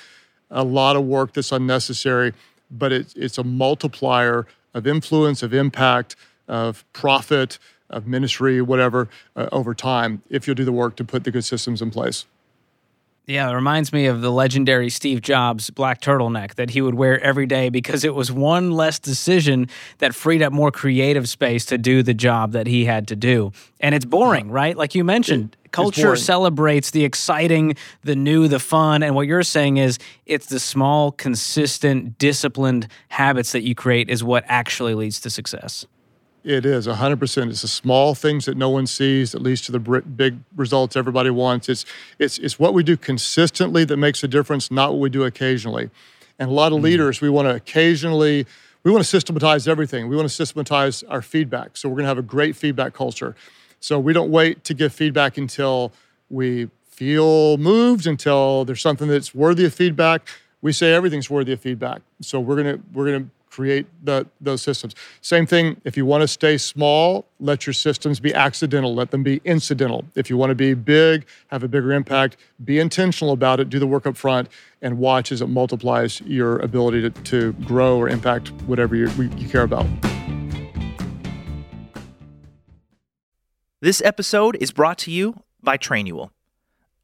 a 0.50 0.64
lot 0.64 0.96
of 0.96 1.04
work 1.04 1.32
that's 1.32 1.52
unnecessary, 1.52 2.34
but 2.70 2.92
it, 2.92 3.14
it's 3.16 3.38
a 3.38 3.44
multiplier 3.44 4.46
of 4.74 4.86
influence, 4.86 5.42
of 5.42 5.54
impact, 5.54 6.16
of 6.48 6.84
profit, 6.92 7.58
of 7.88 8.06
ministry, 8.06 8.60
whatever, 8.60 9.08
uh, 9.36 9.48
over 9.52 9.74
time, 9.74 10.22
if 10.28 10.46
you'll 10.46 10.56
do 10.56 10.64
the 10.64 10.72
work 10.72 10.96
to 10.96 11.04
put 11.04 11.24
the 11.24 11.30
good 11.30 11.44
systems 11.44 11.80
in 11.80 11.90
place. 11.90 12.26
Yeah, 13.26 13.48
it 13.48 13.54
reminds 13.54 13.92
me 13.92 14.06
of 14.06 14.20
the 14.20 14.32
legendary 14.32 14.90
Steve 14.90 15.22
Jobs 15.22 15.70
black 15.70 16.00
turtleneck 16.00 16.56
that 16.56 16.70
he 16.70 16.82
would 16.82 16.96
wear 16.96 17.20
every 17.20 17.46
day 17.46 17.68
because 17.68 18.02
it 18.02 18.16
was 18.16 18.32
one 18.32 18.72
less 18.72 18.98
decision 18.98 19.68
that 19.98 20.12
freed 20.12 20.42
up 20.42 20.52
more 20.52 20.72
creative 20.72 21.28
space 21.28 21.64
to 21.66 21.78
do 21.78 22.02
the 22.02 22.14
job 22.14 22.50
that 22.52 22.66
he 22.66 22.84
had 22.84 23.06
to 23.08 23.16
do. 23.16 23.52
And 23.78 23.94
it's 23.94 24.04
boring, 24.04 24.50
right? 24.50 24.76
Like 24.76 24.96
you 24.96 25.04
mentioned, 25.04 25.56
it, 25.64 25.70
culture 25.70 26.16
celebrates 26.16 26.90
the 26.90 27.04
exciting, 27.04 27.76
the 28.02 28.16
new, 28.16 28.48
the 28.48 28.58
fun. 28.58 29.04
And 29.04 29.14
what 29.14 29.28
you're 29.28 29.44
saying 29.44 29.76
is 29.76 30.00
it's 30.26 30.46
the 30.46 30.58
small, 30.58 31.12
consistent, 31.12 32.18
disciplined 32.18 32.88
habits 33.08 33.52
that 33.52 33.62
you 33.62 33.76
create 33.76 34.10
is 34.10 34.24
what 34.24 34.44
actually 34.48 34.96
leads 34.96 35.20
to 35.20 35.30
success. 35.30 35.86
It 36.44 36.66
is 36.66 36.88
100%. 36.88 37.50
It's 37.50 37.62
the 37.62 37.68
small 37.68 38.14
things 38.16 38.46
that 38.46 38.56
no 38.56 38.68
one 38.68 38.86
sees 38.86 39.30
that 39.32 39.42
leads 39.42 39.60
to 39.62 39.72
the 39.72 39.78
big 39.78 40.38
results 40.56 40.96
everybody 40.96 41.30
wants. 41.30 41.68
It's, 41.68 41.84
it's, 42.18 42.38
it's 42.38 42.58
what 42.58 42.74
we 42.74 42.82
do 42.82 42.96
consistently 42.96 43.84
that 43.84 43.96
makes 43.96 44.24
a 44.24 44.28
difference, 44.28 44.70
not 44.70 44.90
what 44.90 45.00
we 45.00 45.08
do 45.08 45.22
occasionally. 45.22 45.90
And 46.38 46.50
a 46.50 46.52
lot 46.52 46.72
of 46.72 46.78
mm 46.78 46.82
leaders, 46.82 47.20
we 47.20 47.30
want 47.30 47.46
to 47.46 47.54
occasionally, 47.54 48.44
we 48.82 48.90
want 48.90 49.04
to 49.04 49.08
systematize 49.08 49.68
everything. 49.68 50.08
We 50.08 50.16
want 50.16 50.28
to 50.28 50.34
systematize 50.34 51.04
our 51.04 51.22
feedback. 51.22 51.76
So 51.76 51.88
we're 51.88 51.96
going 51.96 52.04
to 52.04 52.08
have 52.08 52.18
a 52.18 52.22
great 52.22 52.56
feedback 52.56 52.92
culture. 52.92 53.36
So 53.78 54.00
we 54.00 54.12
don't 54.12 54.30
wait 54.30 54.64
to 54.64 54.74
give 54.74 54.92
feedback 54.92 55.38
until 55.38 55.92
we 56.28 56.70
feel 56.88 57.56
moved, 57.58 58.06
until 58.06 58.64
there's 58.64 58.80
something 58.80 59.06
that's 59.06 59.32
worthy 59.32 59.64
of 59.64 59.74
feedback. 59.74 60.26
We 60.60 60.72
say 60.72 60.92
everything's 60.92 61.30
worthy 61.30 61.52
of 61.52 61.60
feedback. 61.60 62.02
So 62.20 62.40
we're 62.40 62.62
going 62.62 62.78
to, 62.78 62.82
we're 62.92 63.06
going 63.06 63.24
to 63.24 63.30
create 63.52 63.86
the, 64.02 64.26
those 64.40 64.62
systems. 64.62 64.94
Same 65.20 65.44
thing, 65.44 65.78
if 65.84 65.94
you 65.94 66.06
want 66.06 66.22
to 66.22 66.28
stay 66.28 66.56
small, 66.56 67.26
let 67.38 67.66
your 67.66 67.74
systems 67.74 68.18
be 68.18 68.32
accidental, 68.32 68.94
let 68.94 69.10
them 69.10 69.22
be 69.22 69.42
incidental. 69.44 70.06
If 70.14 70.30
you 70.30 70.38
want 70.38 70.50
to 70.50 70.54
be 70.54 70.72
big, 70.72 71.26
have 71.48 71.62
a 71.62 71.68
bigger 71.68 71.92
impact, 71.92 72.38
be 72.64 72.78
intentional 72.78 73.34
about 73.34 73.60
it, 73.60 73.68
do 73.68 73.78
the 73.78 73.86
work 73.86 74.06
up 74.06 74.16
front, 74.16 74.48
and 74.80 74.98
watch 74.98 75.30
as 75.32 75.42
it 75.42 75.48
multiplies 75.48 76.22
your 76.22 76.60
ability 76.60 77.02
to, 77.02 77.10
to 77.10 77.52
grow 77.64 77.98
or 77.98 78.08
impact 78.08 78.48
whatever 78.66 78.96
you, 78.96 79.08
you 79.36 79.48
care 79.48 79.62
about. 79.62 79.86
This 83.82 84.00
episode 84.02 84.56
is 84.60 84.72
brought 84.72 84.96
to 84.98 85.10
you 85.10 85.42
by 85.62 85.76
Trainual. 85.76 86.30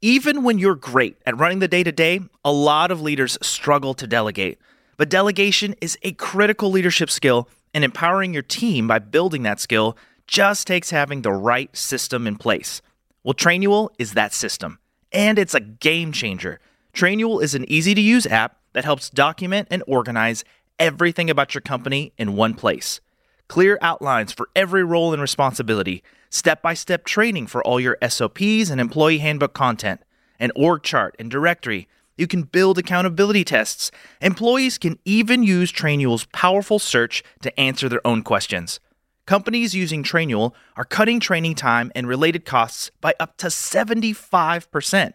Even 0.01 0.43
when 0.43 0.57
you're 0.57 0.75
great 0.75 1.17
at 1.27 1.37
running 1.37 1.59
the 1.59 1.67
day 1.67 1.83
to 1.83 1.91
day, 1.91 2.21
a 2.43 2.51
lot 2.51 2.89
of 2.89 3.01
leaders 3.01 3.37
struggle 3.41 3.93
to 3.93 4.07
delegate. 4.07 4.57
But 4.99 5.07
delegation 5.07 5.75
is 5.79 5.97
a 6.03 6.11
critical 6.11 6.69
leadership 6.69 7.09
skill, 7.09 7.47
and 7.73 7.85
empowering 7.85 8.33
your 8.33 8.43
team 8.43 8.85
by 8.85 8.99
building 8.99 9.43
that 9.43 9.61
skill 9.61 9.95
just 10.27 10.67
takes 10.67 10.89
having 10.89 11.21
the 11.21 11.31
right 11.31 11.73
system 11.73 12.27
in 12.27 12.35
place. 12.35 12.81
Well, 13.23 13.33
Trainual 13.33 13.91
is 13.97 14.11
that 14.15 14.33
system, 14.33 14.77
and 15.13 15.39
it's 15.39 15.55
a 15.55 15.61
game 15.61 16.11
changer. 16.11 16.59
Trainual 16.93 17.41
is 17.41 17.55
an 17.55 17.63
easy 17.71 17.95
to 17.95 18.01
use 18.01 18.27
app 18.27 18.57
that 18.73 18.83
helps 18.83 19.09
document 19.09 19.69
and 19.71 19.85
organize 19.87 20.43
everything 20.77 21.29
about 21.29 21.53
your 21.53 21.61
company 21.61 22.11
in 22.17 22.35
one 22.35 22.53
place. 22.53 22.99
Clear 23.47 23.79
outlines 23.81 24.33
for 24.33 24.49
every 24.53 24.83
role 24.83 25.13
and 25.13 25.21
responsibility, 25.21 26.03
step 26.29 26.61
by 26.61 26.73
step 26.73 27.05
training 27.05 27.47
for 27.47 27.63
all 27.63 27.79
your 27.79 27.97
SOPs 28.05 28.69
and 28.69 28.81
employee 28.81 29.19
handbook 29.19 29.53
content, 29.53 30.01
an 30.41 30.51
org 30.57 30.83
chart 30.83 31.15
and 31.17 31.31
directory 31.31 31.87
You 32.19 32.27
can 32.27 32.43
build 32.43 32.77
accountability 32.77 33.45
tests. 33.45 33.91
Employees 34.19 34.77
can 34.77 34.99
even 35.05 35.41
use 35.41 35.71
Trainual's 35.71 36.25
powerful 36.33 36.77
search 36.77 37.23
to 37.43 37.57
answer 37.57 37.87
their 37.87 38.05
own 38.05 38.23
questions. 38.23 38.81
Companies 39.25 39.73
using 39.73 40.03
Trainual 40.03 40.51
are 40.75 40.83
cutting 40.83 41.21
training 41.21 41.55
time 41.55 41.93
and 41.95 42.09
related 42.09 42.43
costs 42.43 42.91
by 42.99 43.13
up 43.21 43.37
to 43.37 43.47
75%. 43.47 45.13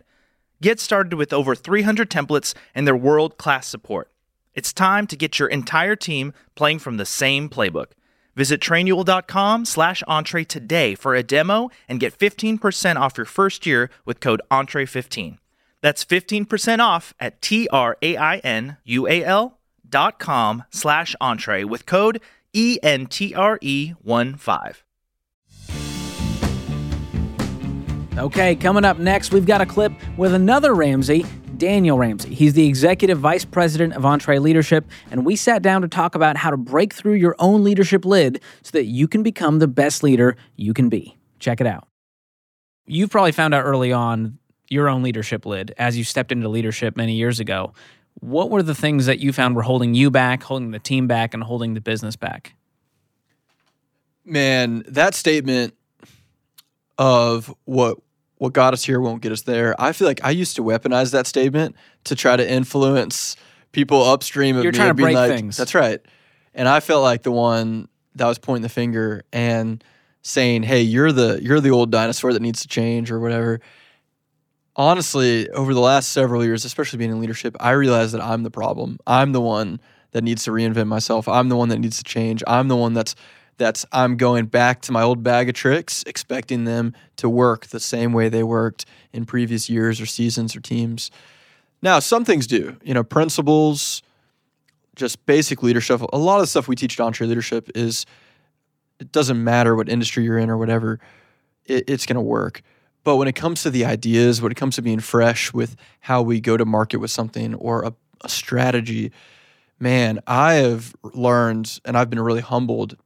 Get 0.63 0.81
started 0.81 1.15
with 1.15 1.35
over 1.35 1.55
300 1.55 2.09
templates 2.09 2.55
and 2.75 2.87
their 2.87 2.97
world 2.97 3.37
class 3.37 3.67
support. 3.67 4.11
It's 4.55 4.73
time 4.73 5.07
to 5.09 5.17
get 5.17 5.39
your 5.39 5.49
entire 5.49 5.97
team 5.97 6.33
playing 6.55 6.79
from 6.79 6.97
the 6.97 7.05
same 7.05 7.51
playbook. 7.51 7.89
Visit 8.35 8.63
trainual.com 8.63 9.67
slash 9.67 10.03
entre 10.09 10.47
today 10.47 10.95
for 10.95 11.15
a 11.15 11.23
demo 11.23 11.69
and 11.87 12.01
get 12.01 12.19
15% 12.19 12.97
off 12.97 13.19
your 13.19 13.27
first 13.27 13.67
year 13.67 13.91
with 14.07 14.21
code 14.21 14.41
entre15. 14.51 15.37
That's 15.85 16.03
15% 16.03 16.79
off 16.79 17.13
at 17.21 17.43
T-R-A-I-N-U-A-L 17.43 17.79
dot 19.87 20.19
com 20.19 20.65
slash 20.71 21.15
entre 21.21 21.65
with 21.65 21.85
code 21.85 22.23
E 22.55 22.79
E-N-T-R-E-1-5. 22.83 24.77
Okay, 28.17 28.57
coming 28.57 28.87
up 28.87 28.99
next, 28.99 29.31
we've 29.31 29.45
got 29.45 29.61
a 29.61 29.67
clip 29.67 29.93
with 30.17 30.33
another 30.33 30.75
Ramsey, 30.75 31.27
Daniel 31.59 31.99
Ramsey. 31.99 32.33
He's 32.33 32.55
the 32.55 32.67
executive 32.67 33.19
vice 33.19 33.45
president 33.45 33.93
of 33.93 34.05
EntreLeadership, 34.05 34.85
and 35.11 35.27
we 35.27 35.37
sat 35.37 35.61
down 35.61 35.83
to 35.83 35.89
talk 35.89 36.15
about 36.15 36.39
how 36.39 36.49
to 36.49 36.57
break 36.57 36.95
through 36.95 37.17
your 37.17 37.37
own 37.39 37.63
leadership 37.63 38.07
lid 38.07 38.41
so 38.63 38.71
that 38.71 38.87
you 38.87 39.07
can 39.07 39.23
become 39.23 39.59
the 39.59 39.69
best 39.69 40.03
leader 40.03 40.35
you 40.57 40.73
can 40.73 40.89
be. 40.89 41.19
Check 41.41 41.61
it 41.61 41.67
out. 41.67 41.87
You've 42.87 43.11
probably 43.11 43.33
found 43.33 43.53
out 43.53 43.65
early 43.65 43.93
on 43.93 44.39
your 44.75 44.89
own 44.89 45.03
leadership 45.03 45.47
lid 45.47 45.75
as 45.79 45.97
you 45.97 46.05
stepped 46.05 46.33
into 46.33 46.49
leadership 46.49 46.97
many 46.97 47.15
years 47.15 47.41
ago. 47.41 47.73
What 48.21 48.51
were 48.51 48.63
the 48.63 48.75
things 48.75 49.07
that 49.07 49.19
you 49.19 49.33
found 49.33 49.57
were 49.57 49.63
holding 49.63 49.95
you 49.95 50.11
back, 50.11 50.43
holding 50.43 50.71
the 50.71 50.79
team 50.79 51.07
back, 51.07 51.33
and 51.33 51.43
holding 51.43 51.75
the 51.75 51.81
business 51.81 52.17
back? 52.17 52.55
Man, 54.25 54.85
that 54.89 55.15
statement 55.15 55.75
of 56.99 57.55
what 57.65 57.99
what 58.39 58.53
got 58.53 58.75
us 58.75 58.85
here 58.85 59.01
won't 59.01 59.23
get 59.23 59.33
us 59.33 59.43
there. 59.43 59.81
I 59.81 59.93
feel 59.93 60.07
like 60.09 60.21
I 60.23 60.31
used 60.31 60.57
to 60.57 60.63
weaponize 60.63 61.13
that 61.13 61.27
statement 61.27 61.77
to 62.05 62.15
try 62.15 62.37
to 62.37 62.49
influence 62.49 63.37
people 63.73 64.03
upstream 64.03 64.57
of 64.57 64.65
You're 64.65 64.73
me. 64.73 64.77
trying 64.77 64.91
to 64.91 64.95
break 64.95 65.15
like, 65.15 65.31
things. 65.31 65.57
That's 65.57 65.75
right. 65.75 66.01
And 66.53 66.69
I 66.69 66.81
felt 66.81 67.03
like 67.03 67.23
the 67.23 67.33
one 67.33 67.89
that 68.17 68.27
was 68.27 68.39
pointing 68.39 68.63
the 68.63 68.69
finger 68.69 69.25
and 69.33 69.83
saying, 70.23 70.63
"Hey, 70.65 70.83
you're 70.83 71.13
the 71.13 71.41
you're 71.43 71.61
the 71.61 71.71
old 71.71 71.91
dinosaur 71.91 72.33
that 72.33 72.43
needs 72.43 72.63
to 72.63 72.69
change 72.69 73.11
or 73.11 73.21
whatever." 73.21 73.61
Honestly, 74.77 75.49
over 75.51 75.73
the 75.73 75.81
last 75.81 76.11
several 76.11 76.45
years, 76.45 76.65
especially 76.65 76.99
being 76.99 77.11
in 77.11 77.21
leadership, 77.21 77.57
I 77.61 77.71
realized 77.73 78.13
that 78.15 78.21
I'm 78.21 78.43
the 78.43 78.51
problem. 78.51 78.99
I'm 79.07 79.33
the 79.33 79.41
one 79.41 79.81
that 80.11 80.25
needs 80.25 80.45
to 80.45 80.51
reinvent 80.51 80.89
myself. 80.89 81.29
I'm 81.29 81.49
the 81.49 81.57
one 81.57 81.69
that 81.69 81.79
needs 81.79 81.99
to 81.99 82.05
change. 82.05 82.43
I'm 82.47 82.69
the 82.69 82.77
one 82.77 82.93
that's 82.95 83.15
that's 83.57 83.87
I'm 83.93 84.17
going 84.17 84.47
back 84.47 84.81
to 84.83 84.93
my 84.93 85.03
old 85.03 85.23
bag 85.23 85.49
of 85.49 85.55
tricks, 85.55 86.03
expecting 86.07 86.65
them 86.65 86.93
to 87.17 87.29
work 87.29 87.67
the 87.67 87.79
same 87.79 88.13
way 88.13 88.29
they 88.29 88.43
worked 88.43 88.85
in 89.13 89.25
previous 89.27 89.71
years 89.71 90.01
or 90.01 90.07
seasons 90.07 90.57
or 90.57 90.61
teams. 90.61 91.11
Now, 91.81 92.01
some 92.01 92.25
things 92.25 92.47
do. 92.47 92.77
You 92.83 92.95
know, 92.95 93.05
principles, 93.05 94.03
just 94.97 95.25
basic 95.27 95.63
leadership. 95.63 96.01
A 96.13 96.19
lot 96.19 96.37
of 96.37 96.43
the 96.43 96.47
stuff 96.49 96.67
we 96.67 96.75
teach 96.75 96.99
at 96.99 97.07
EntreLeadership 97.07 97.71
is 97.77 98.07
it 98.99 99.13
doesn't 99.13 99.43
matter 99.43 99.77
what 99.77 99.89
industry 99.89 100.25
you're 100.25 100.39
in 100.39 100.51
or 100.51 100.57
whatever, 100.57 100.99
it, 101.67 101.89
it's 101.89 102.07
going 102.07 102.17
to 102.17 102.23
work. 102.23 102.63
But 103.05 103.17
when 103.17 103.29
it 103.29 103.35
comes 103.35 103.63
to 103.63 103.71
the 103.71 103.85
ideas, 103.85 104.41
when 104.43 104.51
it 104.51 104.57
comes 104.57 104.77
to 104.77 104.83
being 104.83 105.01
fresh 105.01 105.53
with 105.53 105.77
how 106.01 106.23
we 106.23 106.41
go 106.41 106.57
to 106.57 106.65
market 106.65 106.97
with 106.97 107.11
something 107.11 107.55
or 107.55 107.85
a, 107.85 107.95
a 108.23 108.29
strategy, 108.29 109.13
man, 109.79 110.21
I 110.27 110.55
have 110.55 110.95
learned 111.03 111.81
and 111.85 111.97
I've 111.97 112.11
been 112.11 112.21
really 112.21 112.41
humbled 112.41 112.97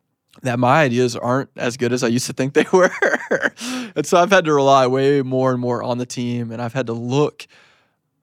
that 0.43 0.59
my 0.59 0.83
ideas 0.83 1.17
aren't 1.17 1.51
as 1.57 1.77
good 1.77 1.93
as 1.93 2.05
I 2.05 2.09
used 2.09 2.27
to 2.27 2.33
think 2.33 2.55
they 2.55 2.67
were. 2.73 2.91
and 3.97 4.07
so 4.07 4.19
I've 4.19 4.31
had 4.31 4.45
to 4.45 4.55
rely 4.55 4.87
way 4.87 5.23
more 5.23 5.51
and 5.51 5.61
more 5.61 5.83
on 5.83 5.99
the 5.99 6.07
team 6.07 6.53
and 6.53 6.63
I've 6.63 6.75
had 6.75 6.87
to 6.87 6.93
look 6.93 7.47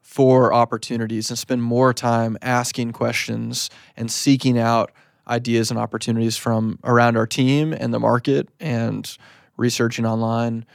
for 0.02 0.54
opportunities 0.54 1.30
and 1.30 1.38
spend 1.38 1.62
more 1.62 1.94
time 1.94 2.38
asking 2.42 2.94
questions 2.94 3.70
and 3.98 4.10
seeking 4.10 4.58
out 4.58 4.94
ideas 5.28 5.72
and 5.72 5.80
opportunities 5.80 6.38
from 6.38 6.80
around 6.86 7.18
our 7.18 7.28
team 7.28 7.74
and 7.74 7.94
the 7.94 8.00
market 8.00 8.48
and 8.62 9.18
researching 9.58 10.06
online. 10.06 10.66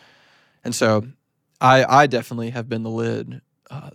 And 0.65 0.75
so 0.75 1.07
I, 1.61 1.85
I 2.03 2.07
definitely 2.07 2.51
have 2.51 2.69
been 2.69 2.83
the 2.83 2.91
lid 2.91 3.41
uh, 3.71 3.91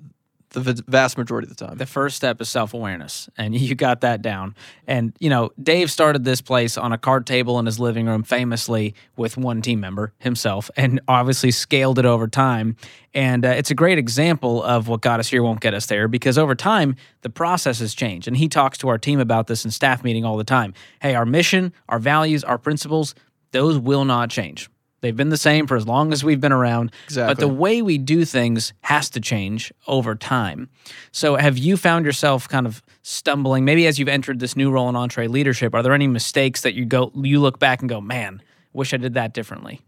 the 0.55 0.83
vast 0.87 1.17
majority 1.17 1.45
of 1.45 1.55
the 1.55 1.65
time. 1.65 1.77
The 1.77 1.85
first 1.85 2.15
step 2.15 2.41
is 2.41 2.49
self 2.49 2.73
awareness, 2.73 3.29
and 3.37 3.53
you 3.59 3.75
got 3.75 4.01
that 4.01 4.21
down. 4.21 4.55
And, 4.87 5.13
you 5.19 5.29
know, 5.29 5.51
Dave 5.61 5.91
started 5.91 6.23
this 6.23 6.41
place 6.41 6.77
on 6.77 6.91
a 6.91 6.97
card 6.97 7.27
table 7.27 7.59
in 7.59 7.65
his 7.65 7.79
living 7.79 8.07
room, 8.07 8.23
famously 8.23 8.95
with 9.15 9.37
one 9.37 9.61
team 9.61 9.79
member, 9.79 10.13
himself, 10.19 10.71
and 10.75 10.99
obviously 11.07 11.51
scaled 11.51 11.99
it 11.99 12.05
over 12.05 12.27
time. 12.27 12.75
And 13.13 13.45
uh, 13.45 13.49
it's 13.49 13.71
a 13.71 13.75
great 13.75 13.97
example 13.97 14.63
of 14.63 14.87
what 14.87 15.01
got 15.01 15.19
us 15.19 15.29
here 15.29 15.43
won't 15.43 15.61
get 15.61 15.73
us 15.73 15.85
there 15.85 16.07
because 16.07 16.37
over 16.37 16.55
time, 16.55 16.95
the 17.21 17.29
process 17.29 17.79
has 17.79 17.93
changed. 17.93 18.27
And 18.27 18.35
he 18.35 18.47
talks 18.47 18.77
to 18.79 18.89
our 18.89 18.97
team 18.97 19.19
about 19.19 19.47
this 19.47 19.65
in 19.65 19.71
staff 19.71 20.03
meeting 20.03 20.25
all 20.25 20.37
the 20.37 20.43
time. 20.43 20.73
Hey, 21.01 21.15
our 21.15 21.25
mission, 21.25 21.73
our 21.87 21.99
values, 21.99 22.43
our 22.43 22.57
principles, 22.57 23.15
those 23.51 23.77
will 23.77 24.05
not 24.05 24.29
change. 24.29 24.69
They've 25.05 25.15
been 25.15 25.29
the 25.29 25.37
same 25.37 25.67
for 25.67 25.77
as 25.77 25.85
long 25.85 26.11
as 26.11 26.23
we've 26.23 26.41
been 26.41 26.51
around. 26.51 26.91
Exactly. 27.03 27.35
But 27.35 27.39
the 27.39 27.47
way 27.47 27.83
we 27.83 27.99
do 27.99 28.25
things 28.25 28.73
has 28.81 29.07
to 29.11 29.19
change 29.19 29.71
over 29.85 30.15
time. 30.15 30.67
So, 31.11 31.35
have 31.35 31.59
you 31.59 31.77
found 31.77 32.07
yourself 32.07 32.49
kind 32.49 32.65
of 32.65 32.81
stumbling, 33.03 33.65
maybe 33.65 33.85
as 33.85 33.99
you've 33.99 34.09
entered 34.09 34.39
this 34.39 34.55
new 34.55 34.71
role 34.71 34.89
in 34.89 34.95
EntreLeadership? 34.95 35.75
Are 35.75 35.83
there 35.83 35.93
any 35.93 36.07
mistakes 36.07 36.61
that 36.61 36.73
you 36.73 36.85
go, 36.85 37.11
you 37.13 37.39
look 37.39 37.59
back 37.59 37.81
and 37.81 37.87
go, 37.87 38.01
man, 38.01 38.41
wish 38.73 38.95
I 38.95 38.97
did 38.97 39.13
that 39.13 39.35
differently? 39.35 39.81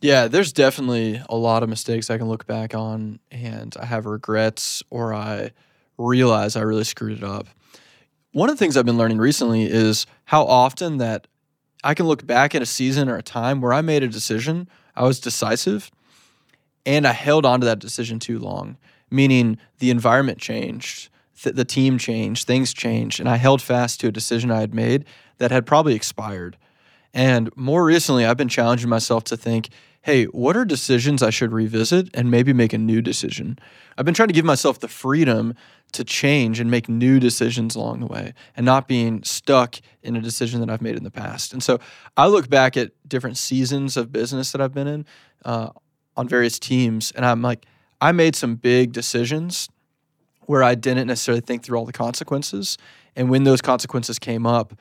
Yeah, 0.00 0.26
there's 0.26 0.52
definitely 0.52 1.22
a 1.28 1.36
lot 1.36 1.62
of 1.62 1.68
mistakes 1.68 2.10
I 2.10 2.18
can 2.18 2.28
look 2.28 2.44
back 2.44 2.74
on 2.74 3.20
and 3.30 3.76
I 3.78 3.84
have 3.86 4.04
regrets 4.06 4.82
or 4.90 5.14
I 5.14 5.52
realize 5.96 6.56
I 6.56 6.62
really 6.62 6.82
screwed 6.82 7.18
it 7.18 7.24
up. 7.24 7.46
One 8.32 8.50
of 8.50 8.56
the 8.56 8.58
things 8.58 8.76
I've 8.76 8.84
been 8.84 8.98
learning 8.98 9.18
recently 9.18 9.62
is 9.62 10.06
how 10.24 10.42
often 10.44 10.98
that 10.98 11.28
I 11.84 11.94
can 11.94 12.06
look 12.06 12.26
back 12.26 12.54
at 12.54 12.62
a 12.62 12.66
season 12.66 13.08
or 13.08 13.16
a 13.16 13.22
time 13.22 13.60
where 13.60 13.72
I 13.72 13.80
made 13.80 14.02
a 14.02 14.08
decision, 14.08 14.68
I 14.96 15.04
was 15.04 15.20
decisive, 15.20 15.90
and 16.84 17.06
I 17.06 17.12
held 17.12 17.44
on 17.46 17.60
to 17.60 17.66
that 17.66 17.78
decision 17.78 18.18
too 18.18 18.38
long, 18.38 18.76
meaning 19.10 19.58
the 19.78 19.90
environment 19.90 20.38
changed, 20.38 21.08
th- 21.40 21.54
the 21.54 21.64
team 21.64 21.98
changed, 21.98 22.46
things 22.46 22.72
changed, 22.72 23.20
and 23.20 23.28
I 23.28 23.36
held 23.36 23.62
fast 23.62 24.00
to 24.00 24.08
a 24.08 24.12
decision 24.12 24.50
I 24.50 24.60
had 24.60 24.74
made 24.74 25.04
that 25.38 25.50
had 25.50 25.66
probably 25.66 25.94
expired. 25.94 26.56
And 27.14 27.54
more 27.56 27.84
recently, 27.84 28.24
I've 28.24 28.36
been 28.36 28.48
challenging 28.48 28.88
myself 28.88 29.24
to 29.24 29.36
think, 29.36 29.68
hey, 30.08 30.24
what 30.24 30.56
are 30.56 30.64
decisions 30.64 31.22
I 31.22 31.28
should 31.28 31.52
revisit 31.52 32.08
and 32.14 32.30
maybe 32.30 32.54
make 32.54 32.72
a 32.72 32.78
new 32.78 33.02
decision? 33.02 33.58
I've 33.98 34.06
been 34.06 34.14
trying 34.14 34.28
to 34.28 34.32
give 34.32 34.46
myself 34.46 34.78
the 34.78 34.88
freedom 34.88 35.52
to 35.92 36.02
change 36.02 36.60
and 36.60 36.70
make 36.70 36.88
new 36.88 37.20
decisions 37.20 37.76
along 37.76 38.00
the 38.00 38.06
way 38.06 38.32
and 38.56 38.64
not 38.64 38.88
being 38.88 39.22
stuck 39.22 39.76
in 40.02 40.16
a 40.16 40.22
decision 40.22 40.60
that 40.60 40.70
I've 40.70 40.80
made 40.80 40.96
in 40.96 41.04
the 41.04 41.10
past. 41.10 41.52
And 41.52 41.62
so 41.62 41.78
I 42.16 42.26
look 42.26 42.48
back 42.48 42.74
at 42.74 42.92
different 43.06 43.36
seasons 43.36 43.98
of 43.98 44.10
business 44.10 44.50
that 44.52 44.62
I've 44.62 44.72
been 44.72 44.86
in 44.86 45.04
uh, 45.44 45.68
on 46.16 46.26
various 46.26 46.58
teams, 46.58 47.10
and 47.10 47.26
I'm 47.26 47.42
like, 47.42 47.66
I 48.00 48.12
made 48.12 48.34
some 48.34 48.54
big 48.54 48.92
decisions 48.92 49.68
where 50.46 50.62
I 50.62 50.74
didn't 50.74 51.08
necessarily 51.08 51.42
think 51.42 51.64
through 51.64 51.76
all 51.76 51.84
the 51.84 51.92
consequences. 51.92 52.78
And 53.14 53.28
when 53.28 53.44
those 53.44 53.60
consequences 53.60 54.18
came 54.18 54.46
up, 54.46 54.72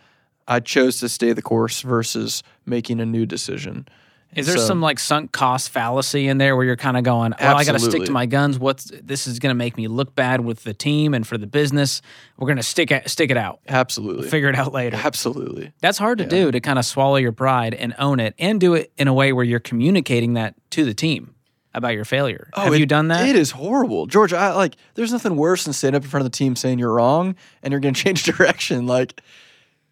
I 0.47 0.61
chose 0.61 1.01
to 1.01 1.09
stay 1.09 1.33
the 1.33 1.41
course 1.41 1.81
versus 1.81 2.43
making 2.65 3.01
a 3.01 3.05
new 3.05 3.25
decision. 3.25 3.89
Is 4.35 4.45
there 4.45 4.57
So- 4.57 4.67
some 4.67 4.81
like 4.81 4.99
sunk 4.99 5.31
cost 5.31 5.69
fallacy 5.69 6.27
in 6.27 6.37
there 6.37 6.55
where 6.55 6.63
you're 6.65 6.75
kind 6.75 6.95
of 6.95 7.03
going, 7.03 7.33
well, 7.39 7.57
I 7.57 7.63
got 7.63 7.71
to 7.71 7.79
stick 7.79 8.03
to 8.05 8.11
my 8.11 8.27
guns. 8.27 8.59
What's 8.59 8.91
this 9.01 9.25
is 9.25 9.39
going 9.39 9.49
to 9.49 9.55
make 9.55 9.77
me 9.77 9.87
look 9.87 10.13
bad 10.15 10.41
with 10.41 10.63
the 10.63 10.73
team 10.75 11.13
and 11.15 11.25
for 11.25 11.37
the 11.39 11.47
business. 11.47 12.01
We're 12.37 12.45
going 12.45 12.57
to 12.57 12.63
stick 12.63 12.91
it, 12.91 13.09
stick 13.09 13.31
it 13.31 13.37
out, 13.37 13.61
Absolutely. 13.67 14.29
figure 14.29 14.49
it 14.49 14.55
out 14.55 14.73
later. 14.73 14.97
Absolutely. 15.03 15.71
That's 15.81 15.97
hard 15.97 16.19
to 16.19 16.25
Yeah. 16.25 16.29
do 16.29 16.51
to 16.51 16.59
kind 16.59 16.77
of 16.77 16.85
swallow 16.85 17.15
your 17.15 17.31
pride 17.31 17.73
and 17.73 17.95
own 17.97 18.19
it 18.19 18.35
and 18.37 18.59
do 18.59 18.75
it 18.75 18.91
in 18.97 19.07
a 19.07 19.13
way 19.13 19.33
where 19.33 19.45
you're 19.45 19.59
communicating 19.59 20.33
that 20.33 20.53
to 20.71 20.85
the 20.85 20.93
team 20.93 21.33
about 21.73 21.93
your 21.93 22.05
failure. 22.05 22.49
Oh, 22.53 22.61
Have 22.61 22.71
Oh, 22.71 22.75
it- 22.75 22.79
you 22.79 22.85
done 22.85 23.07
that? 23.07 23.27
It 23.27 23.35
is 23.35 23.51
horrible, 23.51 24.05
George. 24.07 24.33
I 24.33 24.53
like. 24.53 24.75
There's 24.95 25.11
nothing 25.11 25.35
worse 25.35 25.63
than 25.63 25.73
standing 25.73 25.97
up 25.97 26.03
in 26.03 26.09
front 26.09 26.25
of 26.25 26.31
the 26.31 26.37
team 26.37 26.55
saying 26.55 26.77
you're 26.79 26.93
wrong 26.93 27.35
and 27.63 27.71
you're 27.71 27.79
going 27.81 27.93
to 27.95 28.03
change 28.03 28.23
direction. 28.23 28.85
Like, 28.87 29.19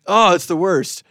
oh, 0.05 0.35
it's 0.35 0.45
the 0.45 0.55
worst. 0.57 1.03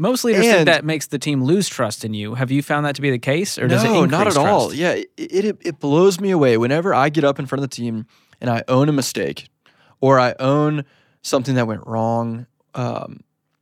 Most 0.00 0.24
leaders 0.24 0.46
think 0.46 0.64
that 0.64 0.82
makes 0.82 1.08
the 1.08 1.18
team 1.18 1.44
lose 1.44 1.68
trust 1.68 2.06
in 2.06 2.14
you. 2.14 2.34
Have 2.34 2.50
you 2.50 2.62
found 2.62 2.86
that 2.86 2.96
to 2.96 3.02
be 3.02 3.10
the 3.10 3.18
case, 3.18 3.58
or 3.58 3.68
does 3.68 3.84
it 3.84 3.88
no, 3.88 4.04
increase 4.04 4.10
not 4.10 4.26
at 4.28 4.36
all. 4.38 4.72
Yeah, 4.72 4.92
it, 4.92 5.10
it 5.18 5.58
it 5.60 5.78
blows 5.78 6.18
me 6.18 6.30
away 6.30 6.56
whenever 6.56 6.94
I 6.94 7.10
get 7.10 7.22
up 7.22 7.38
in 7.38 7.44
front 7.44 7.62
of 7.62 7.68
the 7.68 7.76
team 7.76 8.06
and 8.40 8.48
I 8.48 8.64
own 8.66 8.88
a 8.88 8.92
mistake, 8.92 9.50
or 10.00 10.18
I 10.18 10.34
own 10.38 10.86
something 11.20 11.54
that 11.56 11.66
went 11.66 11.86
wrong. 11.86 12.46
Um, 12.74 13.20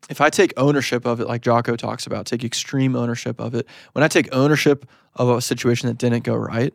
if 0.08 0.20
I 0.20 0.30
take 0.30 0.52
ownership 0.56 1.06
of 1.06 1.20
it, 1.20 1.26
like 1.26 1.42
Jocko 1.42 1.74
talks 1.74 2.06
about, 2.06 2.26
take 2.26 2.44
extreme 2.44 2.94
ownership 2.94 3.40
of 3.40 3.56
it. 3.56 3.66
When 3.92 4.04
I 4.04 4.08
take 4.08 4.28
ownership 4.32 4.86
of 5.16 5.28
a 5.28 5.40
situation 5.40 5.88
that 5.88 5.98
didn't 5.98 6.22
go 6.22 6.36
right, 6.36 6.72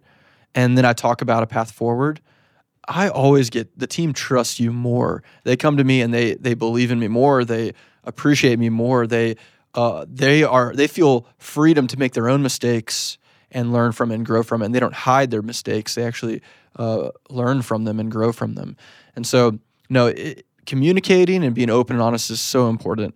and 0.53 0.77
then 0.77 0.83
I 0.83 0.91
talk 0.91 1.21
about 1.21 1.41
a 1.41 1.47
path 1.47 1.71
forward, 1.71 2.19
I 2.85 3.07
always 3.07 3.49
get 3.49 3.79
the 3.79 3.87
team 3.87 4.11
trusts 4.11 4.59
you 4.59 4.73
more. 4.73 5.23
They 5.45 5.55
come 5.55 5.77
to 5.77 5.85
me 5.85 6.01
and 6.01 6.13
they 6.13 6.33
they 6.35 6.53
believe 6.53 6.91
in 6.91 6.99
me 6.99 7.07
more. 7.07 7.45
They 7.45 7.71
appreciate 8.03 8.59
me 8.59 8.69
more. 8.69 9.07
They 9.07 9.35
uh, 9.73 10.05
they 10.07 10.43
are 10.43 10.73
they 10.73 10.87
feel 10.87 11.27
freedom 11.37 11.87
to 11.87 11.97
make 11.97 12.13
their 12.13 12.29
own 12.29 12.43
mistakes 12.43 13.17
and 13.53 13.71
learn 13.71 13.91
from 13.91 14.11
and 14.11 14.25
grow 14.25 14.43
from 14.43 14.61
it. 14.61 14.65
And 14.65 14.75
they 14.75 14.79
don't 14.79 14.93
hide 14.93 15.31
their 15.31 15.41
mistakes. 15.41 15.95
They 15.95 16.05
actually 16.05 16.41
uh, 16.75 17.09
learn 17.29 17.61
from 17.61 17.85
them 17.85 17.99
and 17.99 18.11
grow 18.11 18.31
from 18.31 18.55
them. 18.55 18.75
And 19.15 19.25
so, 19.25 19.59
no, 19.89 20.13
communicating 20.65 21.43
and 21.43 21.53
being 21.53 21.69
open 21.69 21.95
and 21.95 22.03
honest 22.03 22.29
is 22.31 22.41
so 22.41 22.69
important. 22.69 23.15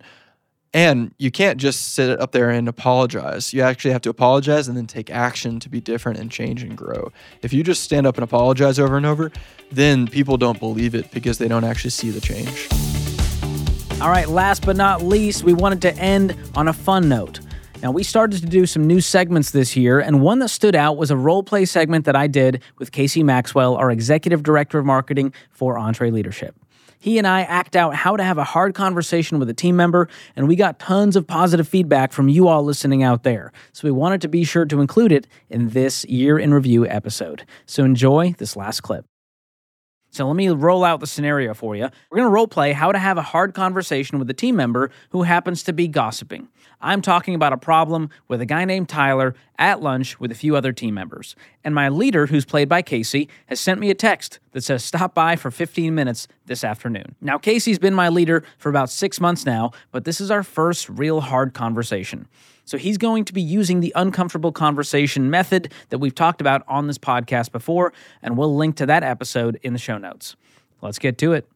And 0.74 1.14
you 1.18 1.30
can't 1.30 1.58
just 1.58 1.94
sit 1.94 2.20
up 2.20 2.32
there 2.32 2.50
and 2.50 2.68
apologize. 2.68 3.54
You 3.54 3.62
actually 3.62 3.92
have 3.92 4.02
to 4.02 4.10
apologize 4.10 4.68
and 4.68 4.76
then 4.76 4.86
take 4.86 5.10
action 5.10 5.60
to 5.60 5.68
be 5.68 5.80
different 5.80 6.18
and 6.18 6.30
change 6.30 6.62
and 6.62 6.76
grow. 6.76 7.10
If 7.42 7.52
you 7.52 7.64
just 7.64 7.82
stand 7.82 8.06
up 8.06 8.16
and 8.16 8.24
apologize 8.24 8.78
over 8.78 8.96
and 8.96 9.06
over, 9.06 9.32
then 9.72 10.06
people 10.06 10.36
don't 10.36 10.60
believe 10.60 10.94
it 10.94 11.10
because 11.10 11.38
they 11.38 11.48
don't 11.48 11.64
actually 11.64 11.90
see 11.90 12.10
the 12.10 12.20
change. 12.20 12.68
All 14.00 14.10
right, 14.10 14.28
last 14.28 14.64
but 14.64 14.76
not 14.76 15.02
least, 15.02 15.42
we 15.42 15.52
wanted 15.52 15.82
to 15.82 15.92
end 15.96 16.36
on 16.54 16.68
a 16.68 16.72
fun 16.72 17.08
note. 17.08 17.40
Now, 17.82 17.90
we 17.90 18.04
started 18.04 18.40
to 18.40 18.46
do 18.46 18.64
some 18.64 18.86
new 18.86 19.00
segments 19.00 19.50
this 19.50 19.76
year, 19.76 19.98
and 19.98 20.22
one 20.22 20.38
that 20.38 20.50
stood 20.50 20.76
out 20.76 20.96
was 20.96 21.10
a 21.10 21.16
role 21.16 21.42
play 21.42 21.64
segment 21.64 22.04
that 22.04 22.14
I 22.14 22.28
did 22.28 22.62
with 22.78 22.92
Casey 22.92 23.24
Maxwell, 23.24 23.74
our 23.74 23.90
executive 23.90 24.44
director 24.44 24.78
of 24.78 24.86
marketing 24.86 25.34
for 25.50 25.74
EntreLeadership. 25.76 26.52
He 27.00 27.18
and 27.18 27.26
I 27.26 27.40
act 27.40 27.74
out 27.74 27.96
how 27.96 28.16
to 28.16 28.22
have 28.22 28.38
a 28.38 28.44
hard 28.44 28.72
conversation 28.72 29.40
with 29.40 29.50
a 29.50 29.54
team 29.54 29.74
member, 29.74 30.08
and 30.36 30.46
we 30.46 30.54
got 30.54 30.78
tons 30.78 31.16
of 31.16 31.26
positive 31.26 31.66
feedback 31.66 32.12
from 32.12 32.28
you 32.28 32.46
all 32.46 32.62
listening 32.62 33.02
out 33.02 33.24
there. 33.24 33.52
So 33.72 33.88
we 33.88 33.90
wanted 33.90 34.20
to 34.20 34.28
be 34.28 34.44
sure 34.44 34.64
to 34.64 34.80
include 34.80 35.10
it 35.10 35.26
in 35.50 35.70
this 35.70 36.04
year 36.04 36.38
in 36.38 36.54
review 36.54 36.86
episode. 36.86 37.44
So 37.66 37.82
enjoy 37.82 38.36
this 38.38 38.54
last 38.54 38.82
clip. 38.82 39.06
So 40.18 40.26
let 40.26 40.34
me 40.34 40.48
roll 40.48 40.82
out 40.82 40.98
the 40.98 41.06
scenario 41.06 41.54
for 41.54 41.76
you. 41.76 41.88
We're 42.10 42.16
going 42.16 42.26
to 42.26 42.34
role 42.34 42.48
play 42.48 42.72
how 42.72 42.90
to 42.90 42.98
have 42.98 43.18
a 43.18 43.22
hard 43.22 43.54
conversation 43.54 44.18
with 44.18 44.28
a 44.28 44.34
team 44.34 44.56
member 44.56 44.90
who 45.10 45.22
happens 45.22 45.62
to 45.62 45.72
be 45.72 45.86
gossiping. 45.86 46.48
I'm 46.80 47.02
talking 47.02 47.36
about 47.36 47.52
a 47.52 47.56
problem 47.56 48.10
with 48.26 48.40
a 48.40 48.44
guy 48.44 48.64
named 48.64 48.88
Tyler 48.88 49.36
at 49.60 49.80
lunch 49.80 50.18
with 50.18 50.32
a 50.32 50.34
few 50.34 50.56
other 50.56 50.72
team 50.72 50.94
members. 50.94 51.36
And 51.62 51.72
my 51.72 51.88
leader, 51.88 52.26
who's 52.26 52.44
played 52.44 52.68
by 52.68 52.82
Casey, 52.82 53.28
has 53.46 53.60
sent 53.60 53.78
me 53.78 53.90
a 53.90 53.94
text 53.94 54.40
that 54.50 54.64
says, 54.64 54.82
Stop 54.82 55.14
by 55.14 55.36
for 55.36 55.52
15 55.52 55.94
minutes 55.94 56.26
this 56.46 56.64
afternoon. 56.64 57.14
Now, 57.20 57.38
Casey's 57.38 57.78
been 57.78 57.94
my 57.94 58.08
leader 58.08 58.42
for 58.58 58.70
about 58.70 58.90
six 58.90 59.20
months 59.20 59.46
now, 59.46 59.70
but 59.92 60.04
this 60.04 60.20
is 60.20 60.32
our 60.32 60.42
first 60.42 60.88
real 60.88 61.20
hard 61.20 61.54
conversation. 61.54 62.26
So 62.68 62.76
he's 62.76 62.98
going 62.98 63.24
to 63.24 63.32
be 63.32 63.40
using 63.40 63.80
the 63.80 63.94
uncomfortable 63.96 64.52
conversation 64.52 65.30
method 65.30 65.72
that 65.88 65.98
we've 66.00 66.14
talked 66.14 66.42
about 66.42 66.62
on 66.68 66.86
this 66.86 66.98
podcast 66.98 67.50
before, 67.50 67.94
and 68.22 68.36
we'll 68.36 68.54
link 68.54 68.76
to 68.76 68.84
that 68.84 69.02
episode 69.02 69.58
in 69.62 69.72
the 69.72 69.78
show 69.78 69.96
notes. 69.96 70.36
Let's 70.82 70.98
get 70.98 71.16
to 71.18 71.32
it. 71.32 71.48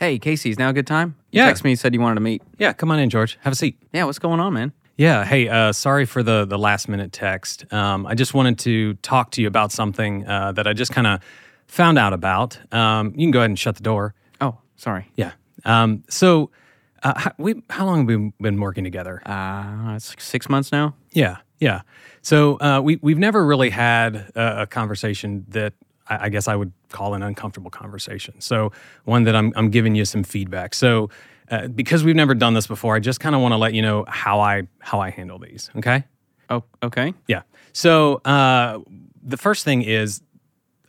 Hey, 0.00 0.18
Casey, 0.18 0.50
is 0.50 0.58
now 0.58 0.70
a 0.70 0.72
good 0.72 0.88
time? 0.88 1.14
You 1.30 1.42
Yeah. 1.42 1.46
text 1.46 1.62
me, 1.62 1.70
you 1.70 1.76
said 1.76 1.94
you 1.94 2.00
wanted 2.00 2.16
to 2.16 2.20
meet. 2.20 2.42
Yeah, 2.58 2.72
come 2.72 2.90
on 2.90 2.98
in, 2.98 3.10
George. 3.10 3.38
Have 3.42 3.52
a 3.52 3.56
seat. 3.56 3.78
Yeah, 3.92 4.04
what's 4.06 4.18
going 4.18 4.40
on, 4.40 4.52
man? 4.54 4.72
Yeah. 4.96 5.24
Hey, 5.24 5.48
uh, 5.48 5.70
sorry 5.70 6.04
for 6.04 6.24
the 6.24 6.44
the 6.44 6.58
last 6.58 6.88
minute 6.88 7.12
text. 7.12 7.72
Um, 7.72 8.04
I 8.04 8.16
just 8.16 8.34
wanted 8.34 8.58
to 8.60 8.94
talk 8.94 9.30
to 9.32 9.40
you 9.42 9.46
about 9.46 9.70
something 9.70 10.26
uh, 10.26 10.50
that 10.50 10.66
I 10.66 10.72
just 10.72 10.90
kind 10.90 11.06
of 11.06 11.20
found 11.68 11.96
out 11.96 12.12
about. 12.12 12.58
Um, 12.74 13.12
you 13.14 13.24
can 13.26 13.30
go 13.30 13.38
ahead 13.38 13.50
and 13.50 13.58
shut 13.58 13.76
the 13.76 13.84
door. 13.84 14.14
Oh, 14.40 14.58
sorry. 14.74 15.12
Yeah. 15.14 15.32
Um, 15.64 16.02
so, 16.08 16.50
uh, 17.02 17.14
how, 17.16 17.32
we 17.38 17.62
how 17.70 17.86
long 17.86 17.98
have 17.98 18.06
we 18.06 18.32
been 18.40 18.60
working 18.60 18.84
together? 18.84 19.22
Uh, 19.26 19.94
it's 19.96 20.10
like 20.10 20.20
six 20.20 20.48
months 20.48 20.72
now. 20.72 20.94
Yeah, 21.12 21.38
yeah. 21.58 21.82
So 22.22 22.58
uh, 22.60 22.80
we 22.82 22.98
we've 23.02 23.18
never 23.18 23.44
really 23.44 23.70
had 23.70 24.16
a, 24.34 24.62
a 24.62 24.66
conversation 24.66 25.44
that 25.48 25.74
I, 26.08 26.26
I 26.26 26.28
guess 26.28 26.48
I 26.48 26.56
would 26.56 26.72
call 26.90 27.14
an 27.14 27.22
uncomfortable 27.22 27.70
conversation. 27.70 28.40
So 28.40 28.72
one 29.04 29.24
that 29.24 29.36
I'm 29.36 29.52
I'm 29.56 29.70
giving 29.70 29.94
you 29.94 30.04
some 30.04 30.24
feedback. 30.24 30.74
So 30.74 31.10
uh, 31.50 31.68
because 31.68 32.04
we've 32.04 32.16
never 32.16 32.34
done 32.34 32.54
this 32.54 32.66
before, 32.66 32.96
I 32.96 33.00
just 33.00 33.20
kind 33.20 33.34
of 33.34 33.40
want 33.40 33.52
to 33.52 33.56
let 33.56 33.74
you 33.74 33.82
know 33.82 34.04
how 34.08 34.40
I 34.40 34.64
how 34.80 35.00
I 35.00 35.10
handle 35.10 35.38
these. 35.38 35.70
Okay. 35.76 36.04
Oh, 36.50 36.64
okay. 36.82 37.14
Yeah. 37.26 37.42
So 37.72 38.16
uh, 38.24 38.80
the 39.22 39.36
first 39.36 39.64
thing 39.64 39.82
is 39.82 40.22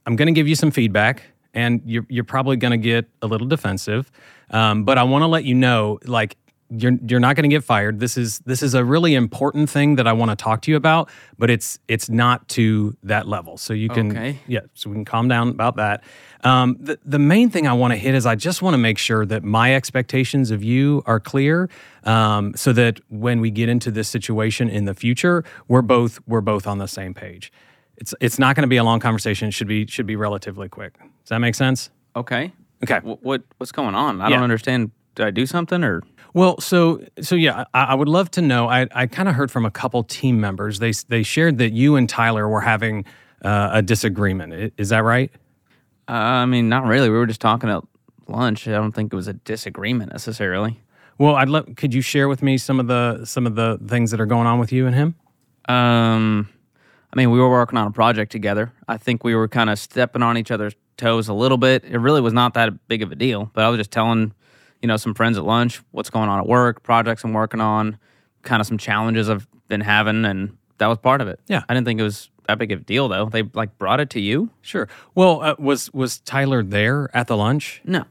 I'm 0.06 0.16
going 0.16 0.28
to 0.28 0.32
give 0.32 0.48
you 0.48 0.56
some 0.56 0.72
feedback, 0.72 1.24
and 1.54 1.82
you're 1.86 2.06
you're 2.10 2.24
probably 2.24 2.58
going 2.58 2.72
to 2.72 2.78
get 2.78 3.10
a 3.22 3.28
little 3.28 3.48
defensive, 3.48 4.12
um, 4.52 4.84
but 4.84 4.98
I 4.98 5.04
want 5.04 5.24
to 5.24 5.28
let 5.28 5.44
you 5.44 5.56
know, 5.56 6.00
like 6.06 6.38
you're 6.72 6.94
you're 7.08 7.20
not 7.20 7.36
going 7.36 7.50
to 7.50 7.56
get 7.56 7.64
fired. 7.64 8.00
This 8.00 8.16
is 8.16 8.40
this 8.46 8.62
is 8.62 8.76
a 8.76 8.86
really 8.86 9.16
important 9.16 9.72
thing 9.72 9.96
that 9.96 10.06
I 10.08 10.14
want 10.14 10.30
to 10.30 10.36
talk 10.36 10.62
to 10.62 10.72
you 10.72 10.78
about, 10.78 11.10
but 11.40 11.50
it's 11.50 11.80
it's 11.88 12.10
not 12.10 12.48
to 12.50 12.96
that 13.02 13.28
level. 13.28 13.58
So 13.58 13.74
you 13.74 13.90
can 13.90 14.12
Okay. 14.12 14.40
yeah, 14.48 14.60
so 14.76 14.92
we 14.92 14.96
can 14.96 15.06
calm 15.06 15.28
down 15.28 15.50
about 15.50 15.78
that. 15.78 16.04
Um, 16.44 16.78
the 16.80 17.00
the 17.04 17.18
main 17.18 17.50
thing 17.50 17.66
I 17.68 17.74
want 17.74 17.94
to 17.94 17.98
hit 17.98 18.14
is 18.14 18.28
I 18.28 18.36
just 18.36 18.62
want 18.62 18.76
to 18.76 18.78
make 18.78 19.00
sure 19.00 19.26
that 19.26 19.44
my 19.44 19.74
expectations 19.74 20.52
of 20.52 20.64
you 20.64 21.02
are 21.08 21.20
clear, 21.20 21.70
um, 22.04 22.54
so 22.56 22.72
that 22.74 23.00
when 23.10 23.42
we 23.42 23.50
get 23.50 23.68
into 23.68 23.90
this 23.90 24.08
situation 24.08 24.70
in 24.70 24.86
the 24.86 24.94
future, 24.94 25.44
we're 25.68 25.82
both 25.82 26.20
we're 26.28 26.42
both 26.42 26.68
on 26.68 26.78
the 26.78 26.88
same 26.88 27.16
page. 27.16 27.52
It's 28.00 28.14
it's 28.20 28.40
not 28.40 28.56
going 28.56 28.64
to 28.64 28.68
be 28.70 28.78
a 28.78 28.84
long 28.84 29.00
conversation. 29.00 29.50
It 29.50 29.52
should 29.52 29.68
be 29.68 29.86
should 29.88 30.08
be 30.08 30.16
relatively 30.16 30.70
quick. 30.70 30.98
Does 31.00 31.30
that 31.30 31.40
make 31.40 31.56
sense? 31.56 31.90
Okay. 32.16 32.52
Okay. 32.84 33.00
What, 33.04 33.22
what 33.24 33.44
what's 33.58 33.72
going 33.72 33.94
on? 33.96 34.22
I 34.22 34.30
Yeah. 34.30 34.36
don't 34.36 34.44
understand. 34.44 34.92
Did 35.16 35.26
I 35.28 35.32
do 35.32 35.46
something 35.46 35.84
or? 35.84 36.02
Well, 36.34 36.60
so 36.62 37.04
so 37.22 37.36
yeah, 37.36 37.66
I, 37.74 37.84
I 37.86 37.96
would 37.96 38.08
love 38.08 38.32
to 38.32 38.42
know. 38.42 38.68
I, 38.70 38.88
I 38.94 39.06
kind 39.08 39.28
of 39.28 39.36
heard 39.36 39.52
from 39.52 39.66
a 39.66 39.72
couple 39.72 40.04
team 40.04 40.40
members. 40.40 40.80
They 40.80 40.92
they 41.10 41.24
shared 41.24 41.58
that 41.58 41.72
you 41.74 41.96
and 41.98 42.08
Tyler 42.08 42.48
were 42.48 42.62
having 42.62 43.04
uh, 43.44 43.70
a 43.74 43.82
disagreement. 43.82 44.74
Is 44.78 44.90
that 44.90 45.04
right? 45.04 45.32
Uh, 46.08 46.14
I 46.14 46.46
mean, 46.46 46.70
not 46.70 46.86
really. 46.86 47.10
We 47.10 47.18
were 47.18 47.28
just 47.28 47.42
talking 47.42 47.70
at 47.70 47.84
lunch. 48.28 48.68
I 48.68 48.72
don't 48.72 48.92
think 48.94 49.12
it 49.12 49.16
was 49.16 49.28
a 49.28 49.34
disagreement 49.34 50.12
necessarily. 50.12 50.80
Well, 51.18 51.36
I'd 51.36 51.50
love. 51.50 51.68
Could 51.76 51.94
you 51.94 52.02
share 52.02 52.30
with 52.30 52.42
me 52.42 52.58
some 52.58 52.80
of 52.80 52.88
the 52.88 53.26
some 53.26 53.46
of 53.46 53.56
the 53.56 53.78
things 53.88 54.12
that 54.12 54.22
are 54.22 54.26
going 54.26 54.48
on 54.48 54.58
with 54.60 54.72
you 54.72 54.86
and 54.88 54.96
him? 54.96 55.16
Um, 55.68 56.48
I 57.12 57.18
mean, 57.18 57.32
we 57.32 57.40
were 57.40 57.50
working 57.50 57.78
on 57.78 57.88
a 57.88 57.92
project 57.92 58.32
together. 58.32 58.72
I 58.88 58.98
think 58.98 59.24
we 59.24 59.36
were 59.36 59.48
kind 59.48 59.70
of 59.70 59.80
stepping 59.80 60.22
on 60.22 60.38
each 60.38 60.52
other's 60.52 60.76
toes 60.98 61.28
a 61.28 61.34
little 61.34 61.58
bit. 61.58 61.84
It 61.84 61.98
really 61.98 62.22
was 62.22 62.34
not 62.34 62.54
that 62.54 62.88
big 62.88 63.02
of 63.02 63.12
a 63.12 63.16
deal, 63.16 63.50
but 63.54 63.64
I 63.64 63.70
was 63.70 63.80
just 63.80 63.92
telling, 63.92 64.34
you 64.82 64.88
know, 64.88 64.98
some 64.98 65.14
friends 65.14 65.38
at 65.38 65.44
lunch 65.44 65.82
what's 65.92 66.10
going 66.10 66.30
on 66.30 66.40
at 66.40 66.48
work, 66.48 66.84
projects 66.84 67.24
I'm 67.24 67.34
working 67.34 67.62
on, 67.62 67.98
kind 68.44 68.62
of 68.62 68.68
some 68.68 68.78
challenges 68.78 69.30
I've 69.30 69.48
been 69.68 69.82
having, 69.82 70.26
and 70.26 70.56
that 70.78 70.88
was 70.88 70.98
part 70.98 71.22
of 71.22 71.28
it. 71.28 71.40
Yeah. 71.48 71.64
I 71.68 71.74
didn't 71.74 71.86
think 71.86 72.00
it 72.00 72.04
was 72.04 72.30
that 72.48 72.58
big 72.58 72.72
of 72.72 72.82
a 72.82 72.84
deal 72.84 73.08
though. 73.08 73.26
They 73.26 73.44
like 73.54 73.78
brought 73.78 74.00
it 74.00 74.10
to 74.12 74.20
you. 74.20 74.50
Sure. 74.62 74.88
Well, 75.16 75.42
uh, 75.42 75.56
was 75.58 75.92
was 75.94 76.20
Tyler 76.20 76.64
there 76.64 77.10
at 77.16 77.28
the 77.28 77.38
lunch? 77.38 77.82
No. 77.86 78.06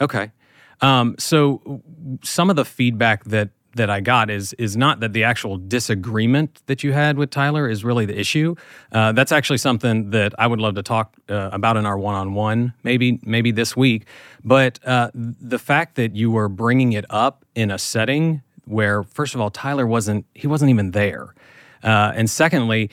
Okay. 0.00 0.32
Um, 0.80 1.16
so 1.18 1.82
some 2.22 2.50
of 2.50 2.56
the 2.56 2.64
feedback 2.64 3.24
that 3.24 3.50
that 3.78 3.90
I 3.90 4.00
got 4.00 4.30
is 4.30 4.52
is 4.54 4.76
not 4.76 5.00
that 5.00 5.12
the 5.12 5.24
actual 5.24 5.56
disagreement 5.56 6.60
that 6.66 6.84
you 6.84 6.92
had 6.92 7.16
with 7.16 7.30
Tyler 7.30 7.68
is 7.68 7.82
really 7.82 8.06
the 8.06 8.18
issue. 8.18 8.54
Uh, 8.92 9.12
that's 9.12 9.32
actually 9.32 9.58
something 9.58 10.10
that 10.10 10.34
I 10.38 10.46
would 10.46 10.60
love 10.60 10.74
to 10.74 10.82
talk 10.82 11.16
uh, 11.28 11.50
about 11.52 11.76
in 11.76 11.86
our 11.86 11.98
one 11.98 12.14
on 12.14 12.34
one, 12.34 12.74
maybe 12.82 13.18
maybe 13.22 13.50
this 13.50 13.76
week. 13.76 14.06
But 14.44 14.78
uh, 14.84 15.10
the 15.14 15.58
fact 15.58 15.96
that 15.96 16.14
you 16.14 16.30
were 16.30 16.48
bringing 16.48 16.92
it 16.92 17.06
up 17.10 17.44
in 17.54 17.70
a 17.70 17.78
setting 17.78 18.42
where, 18.66 19.02
first 19.02 19.34
of 19.34 19.40
all, 19.40 19.50
Tyler 19.50 19.86
wasn't 19.86 20.26
he 20.34 20.46
wasn't 20.46 20.70
even 20.70 20.90
there, 20.92 21.34
uh, 21.82 22.12
and 22.14 22.28
secondly, 22.28 22.90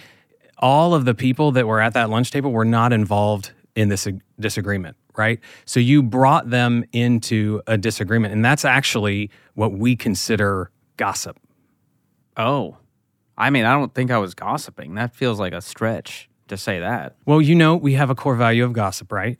all 0.58 0.94
of 0.94 1.06
the 1.06 1.14
people 1.14 1.52
that 1.52 1.68
were 1.68 1.82
at 1.82 1.94
that 1.94 2.10
lunch 2.10 2.32
table 2.32 2.52
were 2.52 2.66
not 2.66 2.94
involved 2.94 3.52
in 3.76 3.90
this 3.90 4.08
ag- 4.08 4.22
disagreement, 4.40 4.96
right? 5.18 5.40
So 5.66 5.80
you 5.80 6.02
brought 6.02 6.50
them 6.50 6.86
into 6.94 7.62
a 7.68 7.78
disagreement, 7.78 8.34
and 8.34 8.44
that's 8.44 8.66
actually 8.66 9.30
what 9.54 9.74
we 9.74 9.96
consider 9.96 10.72
gossip. 10.98 11.40
Oh, 12.38 12.78
I 13.38 13.50
mean, 13.50 13.66
I 13.66 13.74
don't 13.74 13.94
think 13.94 14.12
I 14.12 14.18
was 14.18 14.34
gossiping. 14.34 14.96
That 14.96 15.16
feels 15.16 15.40
like 15.40 15.54
a 15.54 15.62
stretch 15.62 16.30
to 16.48 16.58
say 16.58 16.80
that. 16.80 17.16
Well, 17.26 17.42
you 17.42 17.56
know, 17.56 17.76
we 17.76 17.94
have 17.94 18.10
a 18.10 18.16
core 18.16 18.36
value 18.36 18.64
of 18.64 18.74
gossip, 18.74 19.12
right? 19.12 19.38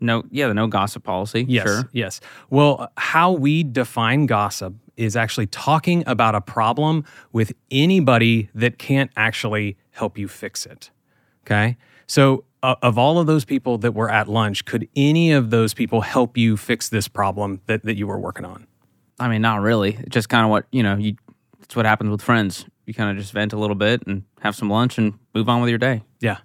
No, 0.00 0.24
yeah, 0.30 0.48
the 0.48 0.54
no 0.54 0.66
gossip 0.66 1.02
policy. 1.02 1.44
Yes. 1.48 1.66
Sure. 1.66 1.88
Yes. 1.92 2.20
Well, 2.50 2.90
how 2.96 3.32
we 3.32 3.64
define 3.64 4.26
gossip 4.26 4.74
is 4.96 5.16
actually 5.16 5.46
talking 5.46 6.04
about 6.06 6.34
a 6.34 6.40
problem 6.40 7.04
with 7.32 7.52
anybody 7.70 8.50
that 8.54 8.78
can't 8.78 9.10
actually 9.16 9.76
help 9.90 10.18
you 10.18 10.28
fix 10.28 10.66
it. 10.66 10.90
Okay. 11.44 11.76
So, 12.06 12.44
uh, 12.62 12.76
of 12.82 12.96
all 12.98 13.18
of 13.18 13.26
those 13.26 13.44
people 13.44 13.78
that 13.78 13.92
were 13.92 14.10
at 14.10 14.28
lunch, 14.28 14.64
could 14.64 14.88
any 14.96 15.32
of 15.32 15.50
those 15.50 15.74
people 15.74 16.00
help 16.00 16.36
you 16.36 16.56
fix 16.56 16.88
this 16.88 17.08
problem 17.08 17.60
that, 17.66 17.82
that 17.82 17.96
you 17.96 18.06
were 18.06 18.18
working 18.18 18.44
on? 18.44 18.66
I 19.18 19.28
mean, 19.28 19.42
not 19.42 19.60
really. 19.60 19.94
It's 19.94 20.10
just 20.10 20.28
kind 20.28 20.44
of 20.44 20.50
what 20.50 20.66
you 20.72 20.82
know. 20.82 20.96
You 20.96 21.16
it's 21.62 21.76
what 21.76 21.86
happens 21.86 22.10
with 22.10 22.22
friends. 22.22 22.66
You 22.86 22.94
kind 22.94 23.10
of 23.10 23.16
just 23.16 23.32
vent 23.32 23.52
a 23.52 23.58
little 23.58 23.76
bit 23.76 24.06
and 24.06 24.24
have 24.40 24.54
some 24.54 24.68
lunch 24.68 24.98
and 24.98 25.14
move 25.34 25.48
on 25.48 25.60
with 25.60 25.70
your 25.70 25.78
day. 25.78 26.02
Yeah. 26.20 26.38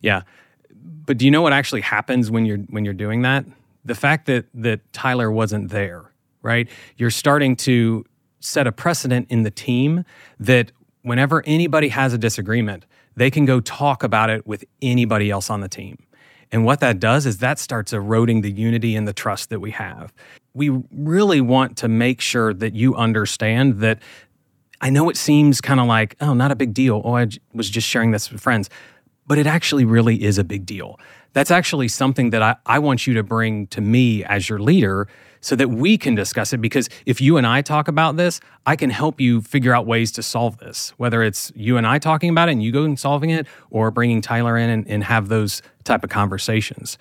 Yeah. 0.00 0.22
But 0.70 1.18
do 1.18 1.24
you 1.24 1.30
know 1.30 1.42
what 1.42 1.52
actually 1.52 1.82
happens 1.82 2.30
when 2.30 2.46
you're 2.46 2.58
when 2.58 2.84
you're 2.84 2.94
doing 2.94 3.22
that? 3.22 3.44
The 3.84 3.94
fact 3.94 4.26
that 4.26 4.46
that 4.54 4.92
Tyler 4.92 5.30
wasn't 5.30 5.70
there, 5.70 6.12
right? 6.42 6.68
You're 6.96 7.10
starting 7.10 7.56
to 7.56 8.04
set 8.40 8.66
a 8.66 8.72
precedent 8.72 9.26
in 9.30 9.42
the 9.42 9.50
team 9.50 10.04
that 10.40 10.72
whenever 11.02 11.42
anybody 11.46 11.88
has 11.88 12.12
a 12.12 12.18
disagreement, 12.18 12.84
they 13.16 13.30
can 13.30 13.44
go 13.44 13.60
talk 13.60 14.02
about 14.02 14.30
it 14.30 14.46
with 14.46 14.64
anybody 14.80 15.30
else 15.30 15.50
on 15.50 15.60
the 15.60 15.68
team. 15.68 15.98
And 16.50 16.64
what 16.64 16.80
that 16.80 17.00
does 17.00 17.24
is 17.26 17.38
that 17.38 17.58
starts 17.58 17.92
eroding 17.92 18.42
the 18.42 18.50
unity 18.50 18.94
and 18.94 19.08
the 19.08 19.12
trust 19.12 19.50
that 19.50 19.60
we 19.60 19.70
have. 19.72 20.12
We 20.54 20.68
really 20.92 21.40
want 21.40 21.76
to 21.78 21.88
make 21.88 22.20
sure 22.20 22.52
that 22.54 22.74
you 22.74 22.94
understand 22.94 23.80
that 23.80 24.00
I 24.80 24.90
know 24.90 25.08
it 25.08 25.16
seems 25.16 25.60
kind 25.60 25.80
of 25.80 25.86
like, 25.86 26.16
oh, 26.20 26.34
not 26.34 26.50
a 26.50 26.56
big 26.56 26.74
deal. 26.74 27.00
Oh, 27.04 27.14
I 27.14 27.26
j- 27.26 27.38
was 27.54 27.70
just 27.70 27.88
sharing 27.88 28.10
this 28.10 28.30
with 28.30 28.40
friends. 28.40 28.68
But 29.26 29.38
it 29.38 29.46
actually 29.46 29.84
really 29.84 30.22
is 30.24 30.36
a 30.36 30.44
big 30.44 30.66
deal. 30.66 30.98
That's 31.32 31.52
actually 31.52 31.88
something 31.88 32.30
that 32.30 32.42
I, 32.42 32.56
I 32.66 32.80
want 32.80 33.06
you 33.06 33.14
to 33.14 33.22
bring 33.22 33.68
to 33.68 33.80
me 33.80 34.24
as 34.24 34.48
your 34.48 34.58
leader 34.58 35.08
so 35.40 35.56
that 35.56 35.68
we 35.68 35.96
can 35.96 36.14
discuss 36.14 36.52
it. 36.52 36.60
Because 36.60 36.88
if 37.06 37.20
you 37.20 37.36
and 37.36 37.46
I 37.46 37.62
talk 37.62 37.86
about 37.86 38.16
this, 38.16 38.40
I 38.66 38.74
can 38.74 38.90
help 38.90 39.20
you 39.20 39.40
figure 39.40 39.74
out 39.74 39.86
ways 39.86 40.10
to 40.12 40.22
solve 40.22 40.58
this, 40.58 40.90
whether 40.96 41.22
it's 41.22 41.52
you 41.54 41.76
and 41.76 41.86
I 41.86 41.98
talking 41.98 42.30
about 42.30 42.48
it 42.48 42.52
and 42.52 42.62
you 42.62 42.72
go 42.72 42.82
and 42.82 42.98
solving 42.98 43.30
it 43.30 43.46
or 43.70 43.90
bringing 43.92 44.20
Tyler 44.20 44.58
in 44.58 44.68
and, 44.68 44.88
and 44.88 45.04
have 45.04 45.28
those 45.28 45.62
type 45.84 46.02
of 46.02 46.10
conversations. 46.10 46.98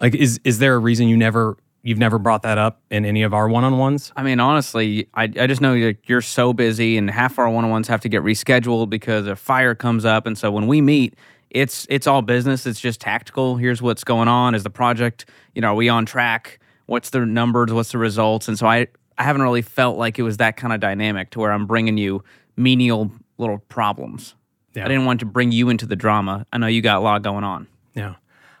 Like, 0.00 0.14
is, 0.14 0.40
is 0.44 0.58
there 0.58 0.74
a 0.74 0.78
reason 0.78 1.08
you 1.08 1.16
never 1.16 1.56
you've 1.82 1.98
never 1.98 2.18
brought 2.18 2.42
that 2.42 2.58
up 2.58 2.80
in 2.90 3.04
any 3.04 3.22
of 3.22 3.34
our 3.34 3.48
one-on-ones 3.48 4.12
I 4.16 4.22
mean, 4.22 4.40
honestly, 4.40 5.08
I, 5.14 5.24
I 5.24 5.46
just 5.46 5.60
know 5.60 5.78
that 5.78 5.98
you're 6.06 6.20
so 6.20 6.52
busy, 6.52 6.96
and 6.96 7.10
half 7.10 7.38
our 7.38 7.48
one-on-ones 7.48 7.88
have 7.88 8.00
to 8.02 8.08
get 8.08 8.22
rescheduled 8.22 8.90
because 8.90 9.26
a 9.26 9.36
fire 9.36 9.74
comes 9.74 10.04
up, 10.04 10.26
and 10.26 10.36
so 10.36 10.50
when 10.50 10.66
we 10.66 10.80
meet, 10.80 11.14
it's 11.50 11.86
it's 11.90 12.06
all 12.06 12.22
business. 12.22 12.66
It's 12.66 12.80
just 12.80 13.00
tactical. 13.00 13.56
Here's 13.56 13.82
what's 13.82 14.04
going 14.04 14.28
on. 14.28 14.54
Is 14.54 14.62
the 14.62 14.70
project, 14.70 15.26
you 15.54 15.60
know, 15.60 15.72
are 15.72 15.74
we 15.74 15.88
on 15.88 16.06
track? 16.06 16.58
What's 16.86 17.10
the 17.10 17.26
numbers? 17.26 17.72
What's 17.72 17.92
the 17.92 17.98
results? 17.98 18.48
And 18.48 18.58
so 18.58 18.66
I 18.66 18.88
I 19.18 19.24
haven't 19.24 19.42
really 19.42 19.62
felt 19.62 19.98
like 19.98 20.18
it 20.18 20.22
was 20.22 20.38
that 20.38 20.56
kind 20.56 20.72
of 20.72 20.80
dynamic 20.80 21.30
to 21.30 21.40
where 21.40 21.52
I'm 21.52 21.66
bringing 21.66 21.98
you 21.98 22.24
menial 22.56 23.10
little 23.38 23.58
problems. 23.58 24.34
Yeah. 24.74 24.84
I 24.84 24.88
didn't 24.88 25.04
want 25.04 25.20
to 25.20 25.26
bring 25.26 25.52
you 25.52 25.68
into 25.68 25.86
the 25.86 25.96
drama. 25.96 26.46
I 26.52 26.58
know 26.58 26.66
you 26.66 26.80
got 26.80 26.96
a 26.96 27.00
lot 27.00 27.22
going 27.22 27.44
on. 27.44 27.68
Yeah. 27.94 28.14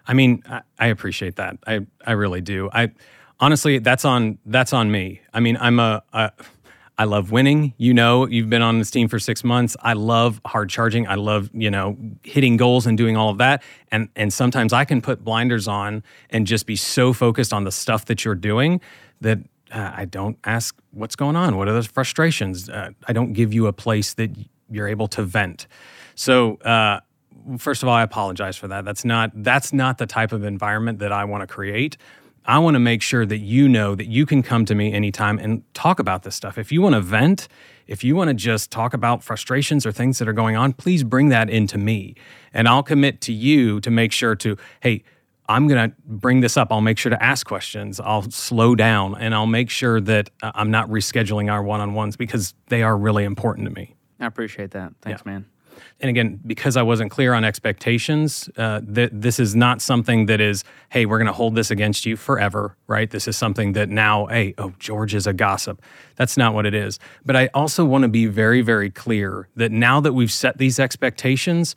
I 0.06 0.14
mean, 0.14 0.42
I, 0.48 0.62
I 0.78 0.86
appreciate 0.88 1.36
that. 1.36 1.58
I, 1.66 1.80
I 2.06 2.12
really 2.12 2.40
do. 2.40 2.70
I 2.72 2.92
honestly, 3.40 3.78
that's 3.78 4.04
on 4.04 4.38
that's 4.46 4.72
on 4.72 4.90
me. 4.90 5.20
I 5.32 5.40
mean, 5.40 5.56
I'm 5.60 5.78
a, 5.78 6.02
a 6.12 6.32
I 6.98 7.04
love 7.04 7.32
winning. 7.32 7.74
You 7.78 7.94
know, 7.94 8.26
you've 8.26 8.50
been 8.50 8.62
on 8.62 8.78
this 8.78 8.90
team 8.90 9.08
for 9.08 9.18
six 9.18 9.42
months. 9.42 9.76
I 9.82 9.94
love 9.94 10.40
hard 10.46 10.70
charging. 10.70 11.06
I 11.06 11.16
love 11.16 11.50
you 11.52 11.70
know 11.70 11.96
hitting 12.22 12.56
goals 12.56 12.86
and 12.86 12.96
doing 12.96 13.16
all 13.16 13.30
of 13.30 13.38
that. 13.38 13.62
And 13.90 14.08
and 14.16 14.32
sometimes 14.32 14.72
I 14.72 14.84
can 14.84 15.00
put 15.02 15.24
blinders 15.24 15.68
on 15.68 16.02
and 16.30 16.46
just 16.46 16.66
be 16.66 16.76
so 16.76 17.12
focused 17.12 17.52
on 17.52 17.64
the 17.64 17.72
stuff 17.72 18.06
that 18.06 18.24
you're 18.24 18.34
doing 18.34 18.80
that 19.20 19.38
uh, 19.72 19.90
I 19.94 20.04
don't 20.04 20.38
ask 20.44 20.76
what's 20.90 21.16
going 21.16 21.36
on. 21.36 21.56
What 21.56 21.68
are 21.68 21.72
those 21.72 21.86
frustrations? 21.86 22.68
Uh, 22.68 22.90
I 23.08 23.12
don't 23.12 23.32
give 23.32 23.54
you 23.54 23.66
a 23.66 23.72
place 23.72 24.14
that 24.14 24.30
you're 24.70 24.88
able 24.88 25.08
to 25.08 25.22
vent. 25.22 25.66
So. 26.14 26.56
Uh, 26.56 27.00
first 27.58 27.82
of 27.82 27.88
all, 27.88 27.94
I 27.94 28.02
apologize 28.02 28.56
for 28.56 28.68
that. 28.68 28.84
That's 28.84 29.04
not 29.04 29.30
that's 29.34 29.72
not 29.72 29.98
the 29.98 30.06
type 30.06 30.32
of 30.32 30.44
environment 30.44 30.98
that 31.00 31.12
I 31.12 31.24
want 31.24 31.42
to 31.42 31.46
create. 31.46 31.96
I 32.44 32.58
want 32.58 32.74
to 32.74 32.80
make 32.80 33.02
sure 33.02 33.24
that 33.24 33.38
you 33.38 33.68
know 33.68 33.94
that 33.94 34.06
you 34.06 34.26
can 34.26 34.42
come 34.42 34.64
to 34.64 34.74
me 34.74 34.92
anytime 34.92 35.38
and 35.38 35.62
talk 35.74 36.00
about 36.00 36.24
this 36.24 36.34
stuff. 36.34 36.58
If 36.58 36.72
you 36.72 36.82
want 36.82 36.94
to 36.96 37.00
vent, 37.00 37.46
if 37.86 38.02
you 38.02 38.16
want 38.16 38.28
to 38.28 38.34
just 38.34 38.70
talk 38.70 38.94
about 38.94 39.22
frustrations 39.22 39.86
or 39.86 39.92
things 39.92 40.18
that 40.18 40.28
are 40.28 40.32
going 40.32 40.56
on, 40.56 40.72
please 40.72 41.04
bring 41.04 41.28
that 41.28 41.48
into 41.48 41.78
me. 41.78 42.16
And 42.52 42.66
I'll 42.66 42.82
commit 42.82 43.20
to 43.22 43.32
you 43.32 43.80
to 43.80 43.90
make 43.90 44.10
sure 44.10 44.34
to, 44.36 44.56
hey, 44.80 45.04
I'm 45.48 45.68
going 45.68 45.90
to 45.90 45.96
bring 46.04 46.40
this 46.40 46.56
up. 46.56 46.72
I'll 46.72 46.80
make 46.80 46.98
sure 46.98 47.10
to 47.10 47.22
ask 47.22 47.46
questions. 47.46 48.00
I'll 48.00 48.28
slow 48.30 48.74
down 48.74 49.16
and 49.20 49.34
I'll 49.34 49.46
make 49.46 49.70
sure 49.70 50.00
that 50.00 50.30
uh, 50.42 50.52
I'm 50.54 50.70
not 50.70 50.88
rescheduling 50.88 51.52
our 51.52 51.62
one 51.62 51.80
on 51.80 51.94
ones 51.94 52.16
because 52.16 52.54
they 52.68 52.82
are 52.82 52.96
really 52.96 53.24
important 53.24 53.68
to 53.68 53.74
me. 53.74 53.94
I 54.18 54.26
appreciate 54.26 54.72
that. 54.72 54.94
Thanks, 55.02 55.24
man. 55.24 55.46
And 56.02 56.08
again, 56.08 56.40
because 56.44 56.76
I 56.76 56.82
wasn't 56.82 57.12
clear 57.12 57.32
on 57.32 57.44
expectations, 57.44 58.50
uh, 58.56 58.80
th- 58.80 59.10
this 59.12 59.38
is 59.38 59.54
not 59.54 59.80
something 59.80 60.26
that 60.26 60.40
is, 60.40 60.64
hey, 60.90 61.06
we're 61.06 61.18
going 61.18 61.28
to 61.28 61.32
hold 61.32 61.54
this 61.54 61.70
against 61.70 62.04
you 62.04 62.16
forever, 62.16 62.76
right? 62.88 63.08
This 63.08 63.28
is 63.28 63.36
something 63.36 63.72
that 63.74 63.88
now, 63.88 64.26
hey, 64.26 64.52
oh, 64.58 64.72
George 64.80 65.14
is 65.14 65.28
a 65.28 65.32
gossip. 65.32 65.80
That's 66.16 66.36
not 66.36 66.54
what 66.54 66.66
it 66.66 66.74
is. 66.74 66.98
But 67.24 67.36
I 67.36 67.50
also 67.54 67.84
want 67.84 68.02
to 68.02 68.08
be 68.08 68.26
very, 68.26 68.62
very 68.62 68.90
clear 68.90 69.48
that 69.54 69.70
now 69.70 70.00
that 70.00 70.12
we've 70.12 70.32
set 70.32 70.58
these 70.58 70.80
expectations, 70.80 71.76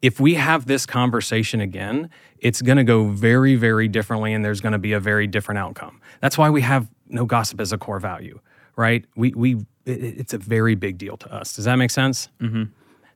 if 0.00 0.18
we 0.18 0.34
have 0.34 0.64
this 0.64 0.86
conversation 0.86 1.60
again, 1.60 2.08
it's 2.38 2.62
going 2.62 2.78
to 2.78 2.84
go 2.84 3.08
very, 3.08 3.56
very 3.56 3.88
differently, 3.88 4.32
and 4.32 4.42
there's 4.42 4.62
going 4.62 4.72
to 4.72 4.78
be 4.78 4.92
a 4.92 5.00
very 5.00 5.26
different 5.26 5.58
outcome. 5.58 6.00
That's 6.20 6.38
why 6.38 6.48
we 6.48 6.62
have 6.62 6.88
no 7.08 7.26
gossip 7.26 7.60
as 7.60 7.72
a 7.72 7.78
core 7.78 8.00
value, 8.00 8.40
right? 8.76 9.04
We 9.16 9.32
we 9.32 9.54
it, 9.84 10.18
it's 10.20 10.34
a 10.34 10.38
very 10.38 10.74
big 10.74 10.98
deal 10.98 11.16
to 11.18 11.32
us. 11.32 11.56
Does 11.56 11.66
that 11.66 11.76
make 11.76 11.90
sense? 11.90 12.28
Mm-hmm. 12.40 12.64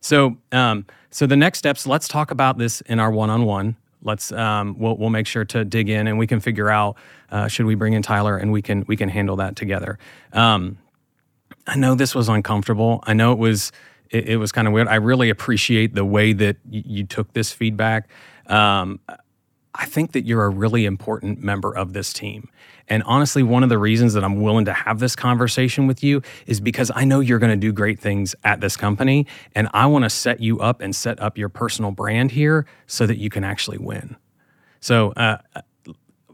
So, 0.01 0.37
um, 0.53 0.87
so 1.11 1.27
the 1.27 1.37
next 1.37 1.59
steps. 1.59 1.87
Let's 1.87 2.09
talk 2.09 2.31
about 2.31 2.59
this 2.59 2.81
in 2.83 3.01
our 3.01 3.11
one-on-one. 3.11 3.77
Let's 4.03 4.33
um, 4.33 4.77
we'll 4.79 4.97
we'll 4.97 5.11
make 5.11 5.27
sure 5.27 5.45
to 5.45 5.65
dig 5.65 5.91
in, 5.91 6.07
and 6.07 6.19
we 6.19 6.27
can 6.27 6.41
figure 6.41 6.71
out 6.71 6.97
uh, 7.31 7.49
should 7.49 7.67
we 7.67 7.75
bring 7.75 7.93
in 7.93 8.03
Tyler, 8.03 8.37
and 8.37 8.51
we 8.51 8.63
can 8.63 8.85
we 8.87 8.97
can 8.97 9.11
handle 9.11 9.37
that 9.37 9.57
together. 9.57 9.99
Um, 10.33 10.79
I 11.67 11.77
know 11.77 11.95
this 11.95 12.15
was 12.15 12.29
uncomfortable. 12.29 13.05
I 13.07 13.13
know 13.13 13.33
it 13.33 13.39
was 13.39 13.73
it, 14.11 14.31
it 14.31 14.37
was 14.39 14.53
kind 14.53 14.67
of 14.67 14.73
weird. 14.73 14.89
I 14.89 14.95
really 14.97 15.29
appreciate 15.29 15.95
the 15.95 16.05
way 16.05 16.33
that 16.33 16.57
y- 16.65 16.83
you 16.87 17.05
took 17.05 17.33
this 17.35 17.53
feedback. 17.53 18.09
Um, 18.47 19.01
I 19.75 19.87
think 19.87 20.13
that 20.13 20.25
you're 20.25 20.45
a 20.45 20.49
really 20.49 20.85
important 20.87 21.43
member 21.43 21.77
of 21.77 21.93
this 21.93 22.13
team. 22.13 22.49
And 22.91 23.03
honestly, 23.05 23.43
one 23.43 23.63
of 23.63 23.69
the 23.71 23.79
reasons 23.79 24.13
that 24.15 24.23
I'm 24.23 24.43
willing 24.43 24.67
to 24.67 24.73
have 24.73 24.99
this 24.99 25.17
conversation 25.17 25.87
with 25.87 26.05
you 26.05 26.23
is 26.47 26.61
because 26.61 26.91
I 26.95 27.05
know 27.05 27.21
you're 27.21 27.39
going 27.39 27.53
to 27.53 27.57
do 27.57 27.73
great 27.73 27.99
things 27.99 28.35
at 28.45 28.61
this 28.61 28.77
company. 28.77 29.27
And 29.55 29.69
I 29.73 29.87
want 29.87 30.05
to 30.05 30.11
set 30.11 30.41
you 30.41 30.61
up 30.61 30.83
and 30.83 30.95
set 30.95 31.21
up 31.21 31.39
your 31.39 31.49
personal 31.49 31.93
brand 31.93 32.33
here 32.33 32.67
so 32.87 33.07
that 33.07 33.17
you 33.17 33.31
can 33.31 33.45
actually 33.45 33.79
win. 33.79 34.17
So, 34.81 35.13
uh, 35.13 35.39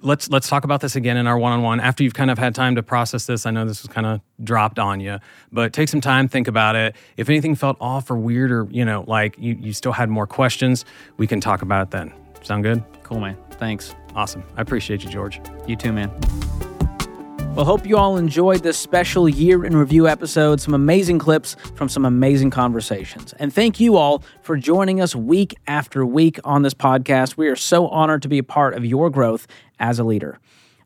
let's 0.03 0.29
let's 0.29 0.49
talk 0.49 0.65
about 0.65 0.83
this 0.83 0.95
again 0.95 1.17
in 1.17 1.27
our 1.27 1.39
one-on-one 1.39 1.81
after 1.81 2.05
you've 2.05 2.15
kind 2.15 2.31
of 2.31 2.37
had 2.37 2.55
time 2.55 2.77
to 2.77 2.83
process 2.83 3.25
this 3.25 3.47
i 3.47 3.51
know 3.51 3.65
this 3.65 3.83
was 3.83 3.91
kind 3.91 4.07
of 4.07 4.21
dropped 4.45 4.79
on 4.79 5.01
you 5.01 5.19
but 5.51 5.73
take 5.73 5.89
some 5.89 6.03
time 6.03 6.29
think 6.29 6.47
about 6.47 6.77
it 6.77 6.95
if 7.17 7.31
anything 7.31 7.55
felt 7.55 7.79
off 7.81 8.11
or 8.11 8.17
weird 8.17 8.53
or 8.53 8.69
you 8.71 8.85
know 8.85 9.05
like 9.09 9.35
you, 9.39 9.57
you 9.59 9.73
still 9.73 9.93
had 9.93 10.11
more 10.11 10.27
questions 10.27 10.85
we 11.17 11.27
can 11.27 11.41
talk 11.41 11.63
about 11.63 11.87
it 11.87 11.91
then 11.91 12.13
sound 12.43 12.63
good 12.63 12.85
Cool, 13.07 13.21
man. 13.21 13.37
Thanks. 13.53 13.95
Awesome 14.17 14.43
i 14.57 14.61
appreciate 14.61 15.05
you 15.05 15.11
george 15.11 15.41
You 15.67 15.77
too, 15.77 15.93
man. 15.93 16.11
Well, 17.57 17.65
hope 17.65 17.87
you 17.87 17.97
all 17.97 18.19
enjoyed 18.19 18.63
this 18.63 18.77
special 18.77 19.27
year 19.31 19.65
in 19.65 19.75
review 19.75 20.07
episode. 20.07 20.61
Some 20.61 20.75
amazing 20.75 21.19
clips 21.19 21.57
from 21.75 21.89
some 21.89 22.05
amazing 22.05 22.51
conversations. 22.51 23.33
And 23.39 23.51
thank 23.51 23.81
you 23.81 23.97
all 23.97 24.23
for 24.43 24.59
joining 24.59 25.01
us 25.01 25.17
week 25.17 25.55
after 25.67 26.05
week 26.05 26.39
on 26.45 26.61
this 26.61 26.75
podcast. 26.75 27.39
We 27.39 27.49
are 27.49 27.57
so 27.57 27.89
honored 27.89 28.21
to 28.23 28.29
be 28.29 28.37
a 28.37 28.43
part 28.43 28.75
of 28.75 28.85
your 28.85 29.09
growth 29.09 29.47
as 29.79 29.99
a 29.99 30.05
leader. 30.05 30.39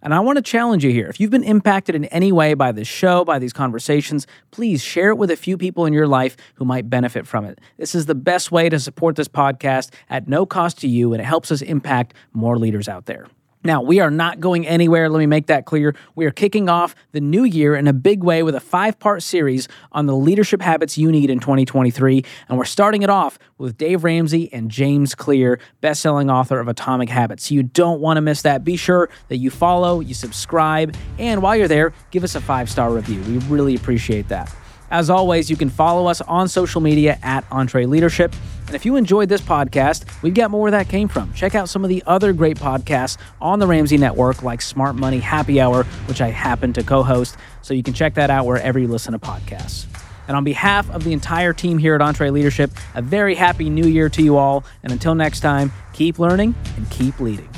And 0.02 0.14
I 0.14 0.20
want 0.20 0.36
to 0.36 0.42
challenge 0.42 0.84
you 0.84 0.90
here. 0.90 1.08
If 1.08 1.20
you've 1.20 1.30
been 1.30 1.44
impacted 1.44 1.94
in 1.94 2.06
any 2.06 2.32
way 2.32 2.54
by 2.54 2.72
this 2.72 2.88
show, 2.88 3.24
by 3.24 3.38
these 3.38 3.52
conversations, 3.52 4.26
please 4.50 4.82
share 4.82 5.10
it 5.10 5.18
with 5.18 5.30
a 5.30 5.36
few 5.36 5.58
people 5.58 5.84
in 5.84 5.92
your 5.92 6.08
life 6.08 6.36
who 6.54 6.64
might 6.64 6.88
benefit 6.88 7.26
from 7.26 7.44
it. 7.44 7.60
This 7.76 7.94
is 7.94 8.06
the 8.06 8.14
best 8.14 8.50
way 8.50 8.68
to 8.68 8.78
support 8.78 9.16
this 9.16 9.28
podcast 9.28 9.92
at 10.08 10.26
no 10.28 10.46
cost 10.46 10.78
to 10.80 10.88
you, 10.88 11.12
and 11.12 11.20
it 11.20 11.26
helps 11.26 11.52
us 11.52 11.60
impact 11.60 12.14
more 12.32 12.58
leaders 12.58 12.88
out 12.88 13.06
there. 13.06 13.26
Now, 13.62 13.82
we 13.82 14.00
are 14.00 14.10
not 14.10 14.40
going 14.40 14.66
anywhere. 14.66 15.10
Let 15.10 15.18
me 15.18 15.26
make 15.26 15.46
that 15.46 15.66
clear. 15.66 15.94
We 16.14 16.24
are 16.24 16.30
kicking 16.30 16.70
off 16.70 16.94
the 17.12 17.20
new 17.20 17.44
year 17.44 17.76
in 17.76 17.86
a 17.86 17.92
big 17.92 18.24
way 18.24 18.42
with 18.42 18.54
a 18.54 18.60
five 18.60 18.98
part 18.98 19.22
series 19.22 19.68
on 19.92 20.06
the 20.06 20.16
leadership 20.16 20.62
habits 20.62 20.96
you 20.96 21.12
need 21.12 21.28
in 21.28 21.40
2023. 21.40 22.24
And 22.48 22.56
we're 22.56 22.64
starting 22.64 23.02
it 23.02 23.10
off 23.10 23.38
with 23.58 23.76
Dave 23.76 24.02
Ramsey 24.02 24.50
and 24.52 24.70
James 24.70 25.14
Clear, 25.14 25.60
best 25.82 26.00
selling 26.00 26.30
author 26.30 26.58
of 26.58 26.68
Atomic 26.68 27.10
Habits. 27.10 27.50
You 27.50 27.62
don't 27.62 28.00
want 28.00 28.16
to 28.16 28.22
miss 28.22 28.40
that. 28.42 28.64
Be 28.64 28.76
sure 28.76 29.10
that 29.28 29.36
you 29.36 29.50
follow, 29.50 30.00
you 30.00 30.14
subscribe, 30.14 30.96
and 31.18 31.42
while 31.42 31.54
you're 31.54 31.68
there, 31.68 31.92
give 32.10 32.24
us 32.24 32.34
a 32.34 32.40
five 32.40 32.70
star 32.70 32.90
review. 32.90 33.20
We 33.22 33.38
really 33.46 33.74
appreciate 33.74 34.28
that. 34.28 34.54
As 34.90 35.08
always, 35.08 35.48
you 35.48 35.56
can 35.56 35.70
follow 35.70 36.06
us 36.06 36.20
on 36.22 36.48
social 36.48 36.80
media 36.80 37.18
at 37.22 37.48
EntreLeadership. 37.50 38.34
And 38.66 38.74
if 38.74 38.84
you 38.84 38.96
enjoyed 38.96 39.28
this 39.28 39.40
podcast, 39.40 40.04
we've 40.22 40.34
got 40.34 40.50
more 40.50 40.62
where 40.62 40.70
that 40.70 40.88
came 40.88 41.08
from. 41.08 41.32
Check 41.32 41.54
out 41.54 41.68
some 41.68 41.84
of 41.84 41.88
the 41.88 42.02
other 42.06 42.32
great 42.32 42.56
podcasts 42.56 43.16
on 43.40 43.58
the 43.58 43.66
Ramsey 43.66 43.98
Network, 43.98 44.42
like 44.42 44.62
Smart 44.62 44.96
Money 44.96 45.18
Happy 45.18 45.60
Hour, 45.60 45.84
which 46.06 46.20
I 46.20 46.30
happen 46.30 46.72
to 46.74 46.82
co 46.82 47.02
host. 47.02 47.36
So 47.62 47.74
you 47.74 47.82
can 47.82 47.94
check 47.94 48.14
that 48.14 48.30
out 48.30 48.46
wherever 48.46 48.78
you 48.78 48.88
listen 48.88 49.12
to 49.12 49.18
podcasts. 49.18 49.86
And 50.28 50.36
on 50.36 50.44
behalf 50.44 50.88
of 50.90 51.02
the 51.02 51.12
entire 51.12 51.52
team 51.52 51.78
here 51.78 51.96
at 51.96 52.00
EntreLeadership, 52.00 52.70
a 52.94 53.02
very 53.02 53.34
happy 53.34 53.68
new 53.68 53.86
year 53.86 54.08
to 54.10 54.22
you 54.22 54.36
all. 54.36 54.64
And 54.84 54.92
until 54.92 55.16
next 55.16 55.40
time, 55.40 55.72
keep 55.92 56.20
learning 56.20 56.54
and 56.76 56.88
keep 56.88 57.18
leading. 57.18 57.49